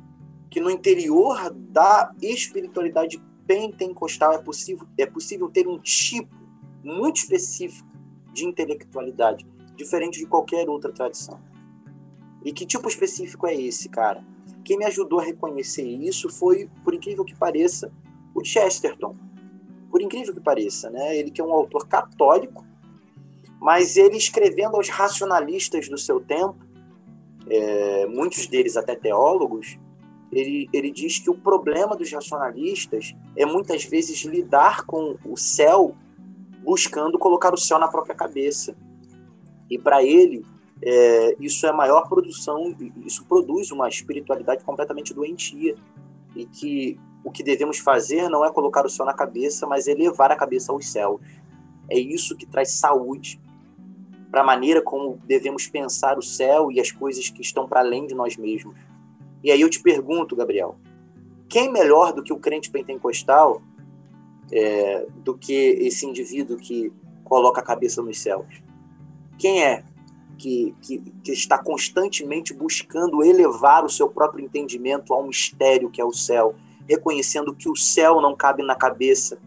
que 0.48 0.60
no 0.60 0.70
interior 0.70 1.50
da 1.50 2.12
espiritualidade 2.22 3.22
pentecostal 3.46 4.32
é 4.32 4.38
possível, 4.38 4.86
é 4.96 5.04
possível 5.04 5.50
ter 5.50 5.68
um 5.68 5.78
tipo 5.78 6.34
muito 6.82 7.16
específico 7.16 7.88
de 8.32 8.46
intelectualidade, 8.46 9.46
diferente 9.76 10.18
de 10.18 10.26
qualquer 10.26 10.68
outra 10.68 10.92
tradição. 10.92 11.38
E 12.44 12.52
que 12.52 12.64
tipo 12.64 12.88
específico 12.88 13.46
é 13.46 13.54
esse, 13.54 13.88
cara? 13.88 14.24
Quem 14.64 14.78
me 14.78 14.86
ajudou 14.86 15.20
a 15.20 15.24
reconhecer 15.24 15.84
isso 15.84 16.30
foi, 16.30 16.70
por 16.82 16.94
incrível 16.94 17.24
que 17.24 17.34
pareça, 17.34 17.92
o 18.34 18.42
Chesterton. 18.42 19.14
Por 19.90 20.00
incrível 20.00 20.34
que 20.34 20.40
pareça, 20.40 20.90
né? 20.90 21.16
Ele 21.16 21.30
que 21.30 21.40
é 21.40 21.44
um 21.44 21.52
autor 21.52 21.86
católico, 21.86 22.63
mas 23.60 23.96
ele 23.96 24.16
escrevendo 24.16 24.76
aos 24.76 24.88
racionalistas 24.88 25.88
do 25.88 25.98
seu 25.98 26.20
tempo, 26.20 26.56
é, 27.48 28.06
muitos 28.06 28.46
deles 28.46 28.76
até 28.76 28.94
teólogos, 28.94 29.78
ele, 30.32 30.68
ele 30.72 30.90
diz 30.90 31.18
que 31.18 31.30
o 31.30 31.34
problema 31.34 31.96
dos 31.96 32.10
racionalistas 32.10 33.14
é 33.36 33.46
muitas 33.46 33.84
vezes 33.84 34.24
lidar 34.24 34.84
com 34.84 35.16
o 35.24 35.36
céu 35.36 35.94
buscando 36.64 37.18
colocar 37.18 37.52
o 37.52 37.58
céu 37.58 37.78
na 37.78 37.86
própria 37.86 38.14
cabeça. 38.14 38.74
E 39.70 39.78
para 39.78 40.02
ele, 40.02 40.44
é, 40.82 41.36
isso 41.38 41.66
é 41.66 41.72
maior 41.72 42.08
produção, 42.08 42.74
isso 43.04 43.24
produz 43.26 43.70
uma 43.70 43.88
espiritualidade 43.88 44.64
completamente 44.64 45.12
doentia. 45.12 45.76
E 46.34 46.46
que 46.46 46.98
o 47.22 47.30
que 47.30 47.42
devemos 47.42 47.78
fazer 47.78 48.28
não 48.28 48.44
é 48.44 48.50
colocar 48.50 48.84
o 48.84 48.90
céu 48.90 49.06
na 49.06 49.12
cabeça, 49.12 49.66
mas 49.66 49.86
elevar 49.86 50.32
a 50.32 50.36
cabeça 50.36 50.72
aos 50.72 50.90
céus. 50.90 51.20
É 51.88 51.98
isso 51.98 52.36
que 52.36 52.46
traz 52.46 52.72
saúde 52.72 53.40
para 54.34 54.40
a 54.40 54.44
maneira 54.44 54.82
como 54.82 55.20
devemos 55.24 55.68
pensar 55.68 56.18
o 56.18 56.22
céu 56.22 56.68
e 56.72 56.80
as 56.80 56.90
coisas 56.90 57.30
que 57.30 57.40
estão 57.40 57.68
para 57.68 57.78
além 57.78 58.04
de 58.04 58.16
nós 58.16 58.36
mesmos. 58.36 58.74
E 59.44 59.52
aí 59.52 59.60
eu 59.60 59.70
te 59.70 59.80
pergunto, 59.80 60.34
Gabriel, 60.34 60.74
quem 61.48 61.70
melhor 61.70 62.12
do 62.12 62.20
que 62.20 62.32
o 62.32 62.38
crente 62.40 62.68
pentecostal, 62.68 63.62
é, 64.50 65.06
do 65.18 65.38
que 65.38 65.52
esse 65.52 66.04
indivíduo 66.04 66.56
que 66.56 66.92
coloca 67.22 67.60
a 67.60 67.64
cabeça 67.64 68.02
nos 68.02 68.18
céus? 68.18 68.60
Quem 69.38 69.62
é 69.62 69.84
que, 70.36 70.74
que, 70.82 70.98
que, 71.22 71.30
está 71.30 71.56
constantemente 71.56 72.52
buscando 72.52 73.22
elevar 73.22 73.84
o 73.84 73.88
seu 73.88 74.08
próprio 74.08 74.44
entendimento 74.44 75.14
ao 75.14 75.24
mistério 75.24 75.88
que 75.88 76.00
é 76.00 76.04
o 76.04 76.12
céu, 76.12 76.56
reconhecendo 76.88 77.54
que 77.54 77.68
o 77.68 77.76
céu 77.76 78.20
não 78.20 78.34
cabe 78.34 78.64
na 78.64 78.74
cabeça. 78.74 79.38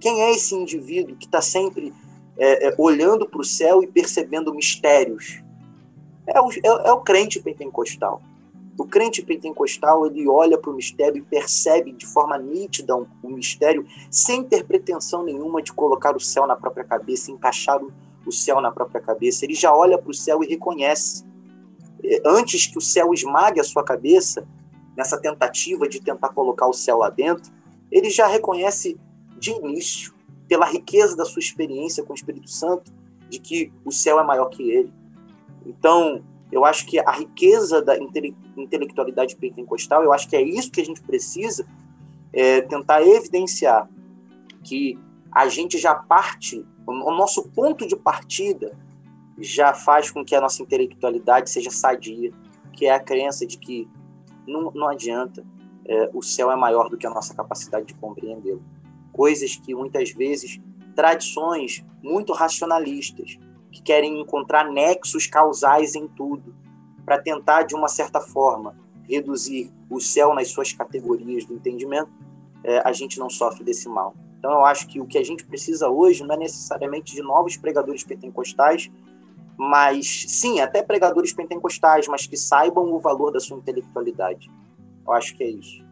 Quem 0.00 0.22
é 0.22 0.32
esse 0.32 0.56
indivíduo 0.56 1.14
que 1.14 1.26
está 1.26 1.40
sempre 1.40 1.94
é, 2.36 2.68
é, 2.68 2.74
olhando 2.78 3.28
para 3.28 3.40
o 3.40 3.44
céu 3.44 3.82
e 3.82 3.86
percebendo 3.86 4.54
mistérios? 4.54 5.42
É 6.26 6.40
o, 6.40 6.50
é, 6.50 6.88
é 6.88 6.92
o 6.92 7.00
crente 7.00 7.40
pentecostal. 7.40 8.22
O 8.76 8.84
crente 8.84 9.22
pentecostal 9.22 10.06
ele 10.06 10.26
olha 10.26 10.58
para 10.58 10.70
o 10.70 10.74
mistério 10.74 11.18
e 11.18 11.22
percebe 11.22 11.92
de 11.92 12.04
forma 12.06 12.36
nítida 12.36 12.96
o 12.96 13.02
um, 13.22 13.28
um 13.28 13.30
mistério, 13.36 13.86
sem 14.10 14.42
ter 14.42 14.64
pretensão 14.64 15.22
nenhuma 15.22 15.62
de 15.62 15.72
colocar 15.72 16.16
o 16.16 16.20
céu 16.20 16.46
na 16.46 16.56
própria 16.56 16.84
cabeça, 16.84 17.30
encaixar 17.30 17.80
o, 17.80 17.92
o 18.26 18.32
céu 18.32 18.60
na 18.60 18.72
própria 18.72 19.00
cabeça. 19.00 19.44
Ele 19.44 19.54
já 19.54 19.74
olha 19.74 19.96
para 19.96 20.10
o 20.10 20.14
céu 20.14 20.42
e 20.42 20.46
reconhece. 20.46 21.24
É, 22.02 22.20
antes 22.26 22.66
que 22.66 22.78
o 22.78 22.80
céu 22.80 23.14
esmague 23.14 23.60
a 23.60 23.64
sua 23.64 23.84
cabeça, 23.84 24.46
nessa 24.96 25.20
tentativa 25.20 25.88
de 25.88 26.00
tentar 26.00 26.30
colocar 26.30 26.66
o 26.66 26.72
céu 26.72 26.98
lá 26.98 27.10
dentro, 27.10 27.52
ele 27.90 28.10
já 28.10 28.26
reconhece 28.26 28.98
de 29.38 29.50
início, 29.50 30.13
pela 30.48 30.66
riqueza 30.66 31.16
da 31.16 31.24
sua 31.24 31.40
experiência 31.40 32.04
com 32.04 32.12
o 32.12 32.16
Espírito 32.16 32.50
Santo, 32.50 32.92
de 33.28 33.38
que 33.38 33.72
o 33.84 33.90
céu 33.90 34.18
é 34.20 34.24
maior 34.24 34.46
que 34.46 34.70
ele. 34.70 34.92
Então, 35.66 36.22
eu 36.52 36.64
acho 36.64 36.86
que 36.86 36.98
a 36.98 37.10
riqueza 37.10 37.82
da 37.82 37.96
intele 37.98 38.36
intelectualidade 38.56 39.34
pentecostal, 39.34 40.04
eu 40.04 40.12
acho 40.12 40.28
que 40.28 40.36
é 40.36 40.42
isso 40.42 40.70
que 40.70 40.80
a 40.80 40.84
gente 40.84 41.02
precisa 41.02 41.66
é, 42.32 42.60
tentar 42.60 43.02
evidenciar 43.02 43.88
que 44.62 44.98
a 45.30 45.48
gente 45.48 45.76
já 45.78 45.94
parte, 45.94 46.64
o 46.86 47.10
nosso 47.10 47.42
ponto 47.50 47.86
de 47.86 47.96
partida 47.96 48.76
já 49.38 49.74
faz 49.74 50.10
com 50.10 50.24
que 50.24 50.34
a 50.34 50.40
nossa 50.40 50.62
intelectualidade 50.62 51.50
seja 51.50 51.70
sadia, 51.70 52.32
que 52.72 52.86
é 52.86 52.92
a 52.92 53.00
crença 53.00 53.44
de 53.44 53.58
que 53.58 53.88
não, 54.46 54.70
não 54.72 54.88
adianta. 54.88 55.44
É, 55.86 56.10
o 56.14 56.22
céu 56.22 56.50
é 56.50 56.56
maior 56.56 56.88
do 56.88 56.96
que 56.96 57.06
a 57.06 57.10
nossa 57.10 57.34
capacidade 57.34 57.86
de 57.86 57.94
compreendê-lo. 57.94 58.62
Coisas 59.14 59.54
que 59.54 59.74
muitas 59.74 60.10
vezes, 60.10 60.60
tradições 60.96 61.84
muito 62.02 62.32
racionalistas, 62.32 63.38
que 63.70 63.80
querem 63.80 64.20
encontrar 64.20 64.70
nexos 64.70 65.28
causais 65.28 65.94
em 65.94 66.08
tudo, 66.08 66.54
para 67.04 67.20
tentar, 67.20 67.62
de 67.62 67.76
uma 67.76 67.86
certa 67.86 68.20
forma, 68.20 68.76
reduzir 69.08 69.70
o 69.88 70.00
céu 70.00 70.34
nas 70.34 70.48
suas 70.48 70.72
categorias 70.72 71.44
do 71.44 71.54
entendimento, 71.54 72.10
é, 72.64 72.82
a 72.84 72.92
gente 72.92 73.18
não 73.18 73.30
sofre 73.30 73.62
desse 73.62 73.88
mal. 73.88 74.16
Então, 74.38 74.50
eu 74.50 74.64
acho 74.64 74.88
que 74.88 75.00
o 75.00 75.06
que 75.06 75.16
a 75.16 75.24
gente 75.24 75.44
precisa 75.44 75.88
hoje 75.88 76.24
não 76.24 76.34
é 76.34 76.38
necessariamente 76.38 77.14
de 77.14 77.22
novos 77.22 77.56
pregadores 77.56 78.02
pentecostais, 78.02 78.90
mas 79.56 80.24
sim, 80.28 80.60
até 80.60 80.82
pregadores 80.82 81.32
pentecostais, 81.32 82.08
mas 82.08 82.26
que 82.26 82.36
saibam 82.36 82.92
o 82.92 82.98
valor 82.98 83.30
da 83.30 83.38
sua 83.38 83.58
intelectualidade. 83.58 84.50
Eu 85.06 85.12
acho 85.12 85.36
que 85.36 85.44
é 85.44 85.48
isso. 85.48 85.84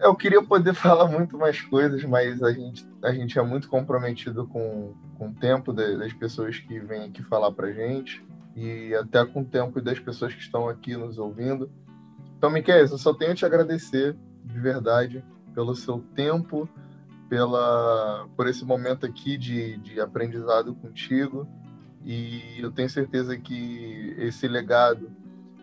Eu 0.00 0.14
queria 0.14 0.42
poder 0.42 0.72
falar 0.74 1.06
muito 1.06 1.36
mais 1.36 1.60
coisas, 1.60 2.02
mas 2.04 2.42
a 2.42 2.52
gente, 2.52 2.86
a 3.02 3.12
gente 3.12 3.38
é 3.38 3.42
muito 3.42 3.68
comprometido 3.68 4.46
com, 4.46 4.94
com 5.18 5.28
o 5.28 5.34
tempo 5.34 5.72
das 5.72 6.12
pessoas 6.14 6.58
que 6.58 6.78
vêm 6.80 7.04
aqui 7.04 7.22
falar 7.22 7.52
para 7.52 7.72
gente 7.72 8.24
e 8.56 8.94
até 8.94 9.24
com 9.24 9.42
o 9.42 9.44
tempo 9.44 9.80
das 9.80 9.98
pessoas 9.98 10.34
que 10.34 10.40
estão 10.40 10.68
aqui 10.68 10.96
nos 10.96 11.18
ouvindo. 11.18 11.70
Então, 12.36 12.50
Miquel, 12.50 12.78
eu 12.78 12.98
só 12.98 13.12
tenho 13.12 13.34
te 13.34 13.44
agradecer 13.44 14.16
de 14.44 14.58
verdade 14.58 15.24
pelo 15.54 15.74
seu 15.74 16.00
tempo, 16.14 16.68
pela 17.28 18.26
por 18.36 18.48
esse 18.48 18.64
momento 18.64 19.06
aqui 19.06 19.36
de, 19.36 19.76
de 19.78 20.00
aprendizado 20.00 20.74
contigo 20.74 21.46
e 22.04 22.58
eu 22.58 22.72
tenho 22.72 22.88
certeza 22.88 23.38
que 23.38 24.14
esse 24.18 24.48
legado 24.48 25.10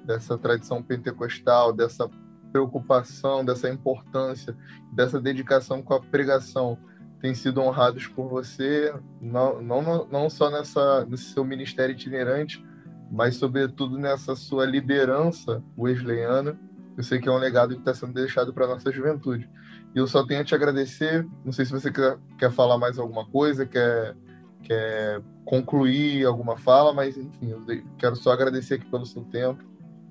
dessa 0.05 0.37
tradição 0.37 0.81
pentecostal, 0.81 1.73
dessa 1.73 2.09
preocupação, 2.51 3.43
dessa 3.43 3.69
importância, 3.69 4.55
dessa 4.91 5.19
dedicação 5.19 5.81
com 5.81 5.93
a 5.93 6.01
pregação 6.01 6.77
tem 7.19 7.33
sido 7.33 7.61
honrados 7.61 8.07
por 8.07 8.29
você, 8.29 8.93
não, 9.19 9.61
não, 9.61 10.05
não 10.05 10.29
só 10.29 10.51
nessa, 10.51 11.07
seu 11.15 11.43
ministério 11.43 11.93
itinerante, 11.93 12.63
mas 13.11 13.35
sobretudo 13.35 13.97
nessa 13.97 14.35
sua 14.35 14.65
liderança 14.65 15.63
wesleyana. 15.77 16.59
Eu 16.95 17.03
sei 17.03 17.19
que 17.19 17.29
é 17.29 17.31
um 17.31 17.37
legado 17.37 17.73
que 17.73 17.81
está 17.81 17.93
sendo 17.93 18.13
deixado 18.13 18.53
para 18.53 18.65
a 18.65 18.67
nossa 18.69 18.91
juventude. 18.91 19.49
E 19.95 19.99
eu 19.99 20.07
só 20.07 20.25
tenho 20.25 20.41
a 20.41 20.43
te 20.43 20.53
agradecer. 20.53 21.27
Não 21.45 21.51
sei 21.51 21.65
se 21.65 21.71
você 21.71 21.91
quer, 21.91 22.17
quer 22.37 22.51
falar 22.51 22.77
mais 22.77 22.97
alguma 22.97 23.25
coisa, 23.25 23.65
quer, 23.65 24.15
quer 24.63 25.21
concluir 25.45 26.25
alguma 26.25 26.57
fala, 26.57 26.93
mas 26.93 27.17
enfim, 27.17 27.51
eu 27.51 27.63
quero 27.97 28.15
só 28.15 28.31
agradecer 28.31 28.75
aqui 28.75 28.85
pelo 28.89 29.05
seu 29.05 29.23
tempo 29.23 29.63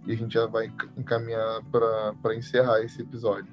e 0.07 0.13
a 0.13 0.17
gente 0.17 0.35
já 0.35 0.47
vai 0.47 0.73
encaminhar 0.97 1.63
para 1.71 2.35
encerrar 2.35 2.81
esse 2.83 3.03
episódio. 3.03 3.53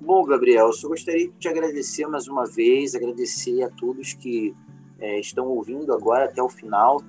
Bom, 0.00 0.24
Gabriel, 0.24 0.72
só 0.72 0.88
gostaria 0.88 1.28
de 1.28 1.34
te 1.34 1.48
agradecer 1.48 2.06
mais 2.06 2.28
uma 2.28 2.44
vez, 2.44 2.94
agradecer 2.94 3.62
a 3.62 3.70
todos 3.70 4.14
que 4.14 4.54
é, 4.98 5.18
estão 5.18 5.46
ouvindo 5.48 5.92
agora 5.92 6.26
até 6.26 6.42
o 6.42 6.48
final. 6.48 7.02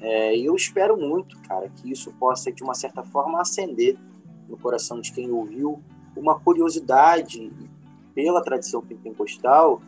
É, 0.00 0.36
eu 0.38 0.54
espero 0.54 0.96
muito, 0.96 1.38
cara, 1.42 1.68
que 1.68 1.90
isso 1.90 2.12
possa, 2.12 2.52
de 2.52 2.62
uma 2.62 2.74
certa 2.74 3.02
forma, 3.02 3.40
acender 3.40 3.96
no 4.48 4.56
coração 4.56 5.00
de 5.00 5.12
quem 5.12 5.30
ouviu 5.30 5.82
uma 6.16 6.38
curiosidade 6.38 7.50
pela 8.14 8.42
tradição 8.42 8.80
pentecostal 8.80 9.80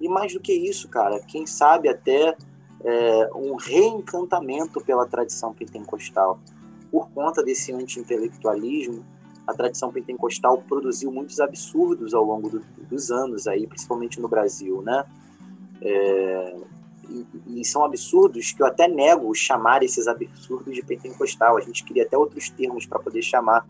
e 0.00 0.08
mais 0.08 0.32
do 0.32 0.40
que 0.40 0.52
isso, 0.52 0.88
cara, 0.88 1.20
quem 1.20 1.46
sabe 1.46 1.88
até 1.88 2.36
é, 2.82 3.30
um 3.34 3.54
reencantamento 3.56 4.80
pela 4.80 5.06
tradição 5.06 5.52
pentecostal. 5.52 6.40
Por 6.90 7.08
conta 7.10 7.42
desse 7.42 7.72
anti-intelectualismo, 7.72 9.04
a 9.46 9.54
tradição 9.54 9.92
pentecostal 9.92 10.62
produziu 10.68 11.10
muitos 11.10 11.40
absurdos 11.40 12.14
ao 12.14 12.24
longo 12.24 12.48
do, 12.48 12.62
dos 12.88 13.10
anos 13.10 13.46
aí, 13.46 13.66
principalmente 13.66 14.20
no 14.20 14.28
Brasil, 14.28 14.82
né? 14.82 15.04
É, 15.82 16.56
e, 17.08 17.60
e, 17.60 17.64
são 17.64 17.84
absurdos 17.84 18.52
que 18.52 18.62
eu 18.62 18.66
até 18.66 18.86
nego 18.86 19.34
chamar 19.34 19.82
esses 19.82 20.06
absurdos 20.06 20.74
de 20.74 20.82
pentecostal. 20.82 21.56
A 21.56 21.60
gente 21.60 21.82
queria 21.84 22.04
até 22.04 22.16
outros 22.16 22.48
termos 22.50 22.86
para 22.86 23.00
poder 23.00 23.22
chamar, 23.22 23.66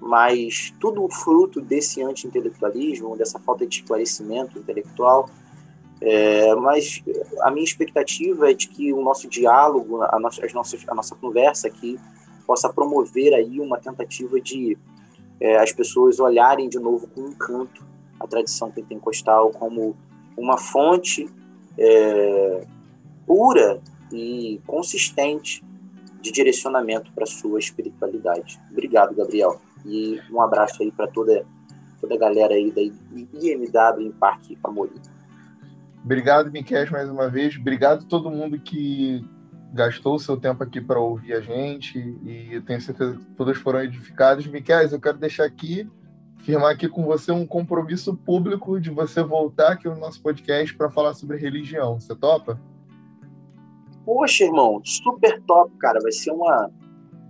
mas 0.00 0.72
tudo 0.80 1.06
fruto 1.08 1.60
desse 1.60 2.02
anti-intelectualismo, 2.02 3.16
dessa 3.16 3.38
falta 3.38 3.66
de 3.66 3.80
esclarecimento 3.80 4.58
intelectual. 4.58 5.28
É, 6.00 6.54
mas 6.54 7.02
a 7.42 7.50
minha 7.50 7.64
expectativa 7.64 8.50
é 8.50 8.54
de 8.54 8.68
que 8.68 8.92
o 8.92 9.02
nosso 9.02 9.28
diálogo, 9.28 10.02
a 10.02 10.18
nossa, 10.18 10.40
a 10.88 10.94
nossa 10.94 11.14
conversa 11.14 11.68
aqui, 11.68 11.98
possa 12.46 12.72
promover 12.72 13.34
aí 13.34 13.60
uma 13.60 13.78
tentativa 13.78 14.40
de 14.40 14.76
é, 15.40 15.56
as 15.56 15.72
pessoas 15.72 16.18
olharem 16.20 16.68
de 16.68 16.78
novo 16.78 17.08
com 17.08 17.26
encanto 17.26 17.84
a 18.20 18.26
tradição 18.26 18.70
pentecostal 18.70 19.50
como 19.50 19.96
uma 20.36 20.56
fonte 20.56 21.28
é, 21.76 22.66
pura 23.26 23.80
e 24.12 24.60
consistente 24.66 25.64
de 26.20 26.32
direcionamento 26.32 27.12
para 27.12 27.26
sua 27.26 27.58
espiritualidade. 27.58 28.60
Obrigado, 28.70 29.14
Gabriel. 29.14 29.60
E 29.84 30.20
um 30.30 30.40
abraço 30.40 30.82
aí 30.82 30.90
para 30.90 31.06
toda 31.06 31.44
toda 32.00 32.14
a 32.14 32.18
galera 32.18 32.54
aí 32.54 32.70
da 32.70 32.82
IMW 32.82 34.02
em 34.02 34.12
Parque 34.12 34.56
Favorito. 34.56 35.10
Obrigado, 36.04 36.50
Miquel, 36.50 36.90
mais 36.90 37.08
uma 37.08 37.28
vez. 37.30 37.56
Obrigado 37.56 38.02
a 38.04 38.08
todo 38.08 38.30
mundo 38.30 38.58
que 38.58 39.24
gastou 39.74 40.14
o 40.14 40.20
seu 40.20 40.36
tempo 40.36 40.62
aqui 40.62 40.80
para 40.80 41.00
ouvir 41.00 41.34
a 41.34 41.40
gente 41.40 41.98
e 41.98 42.54
eu 42.54 42.62
tenho 42.62 42.80
certeza 42.80 43.16
que 43.16 43.24
todos 43.34 43.58
foram 43.58 43.82
edificados. 43.82 44.46
Miquel, 44.46 44.82
eu 44.82 45.00
quero 45.00 45.18
deixar 45.18 45.44
aqui, 45.44 45.90
firmar 46.38 46.70
aqui 46.70 46.88
com 46.88 47.04
você 47.04 47.32
um 47.32 47.44
compromisso 47.44 48.14
público 48.14 48.80
de 48.80 48.90
você 48.90 49.20
voltar 49.20 49.72
aqui 49.72 49.88
no 49.88 49.96
nosso 49.96 50.22
podcast 50.22 50.72
para 50.76 50.88
falar 50.88 51.14
sobre 51.14 51.36
religião. 51.38 51.98
Você 51.98 52.14
topa? 52.14 52.60
Poxa, 54.04 54.44
irmão, 54.44 54.80
super 54.84 55.42
top, 55.42 55.76
cara. 55.78 55.98
Vai 56.00 56.12
ser 56.12 56.30
uma, 56.30 56.70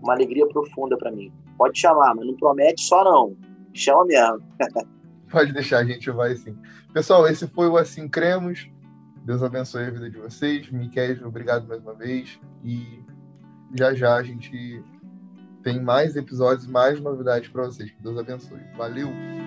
uma 0.02 0.12
alegria 0.12 0.46
profunda 0.48 0.98
para 0.98 1.10
mim. 1.10 1.32
Pode 1.56 1.78
chamar, 1.78 2.14
mas 2.14 2.26
não 2.26 2.36
promete 2.36 2.82
só 2.82 3.02
não. 3.04 3.34
Chama 3.72 4.04
mesmo. 4.04 4.42
Pode 5.32 5.52
deixar, 5.52 5.78
a 5.78 5.84
gente 5.84 6.10
vai 6.10 6.36
sim. 6.36 6.54
Pessoal, 6.92 7.26
esse 7.26 7.48
foi 7.48 7.68
o 7.68 7.76
Assim 7.78 8.06
Cremos. 8.06 8.68
Deus 9.24 9.42
abençoe 9.42 9.84
a 9.84 9.90
vida 9.90 10.10
de 10.10 10.18
vocês. 10.18 10.70
Miquel, 10.70 11.26
obrigado 11.26 11.66
mais 11.66 11.80
uma 11.82 11.94
vez. 11.94 12.38
E 12.62 13.02
já 13.74 13.94
já 13.94 14.16
a 14.16 14.22
gente 14.22 14.84
tem 15.62 15.80
mais 15.82 16.14
episódios, 16.14 16.66
mais 16.66 17.00
novidades 17.00 17.48
para 17.48 17.64
vocês. 17.64 17.90
Que 17.90 18.02
Deus 18.02 18.18
abençoe. 18.18 18.60
Valeu! 18.76 19.43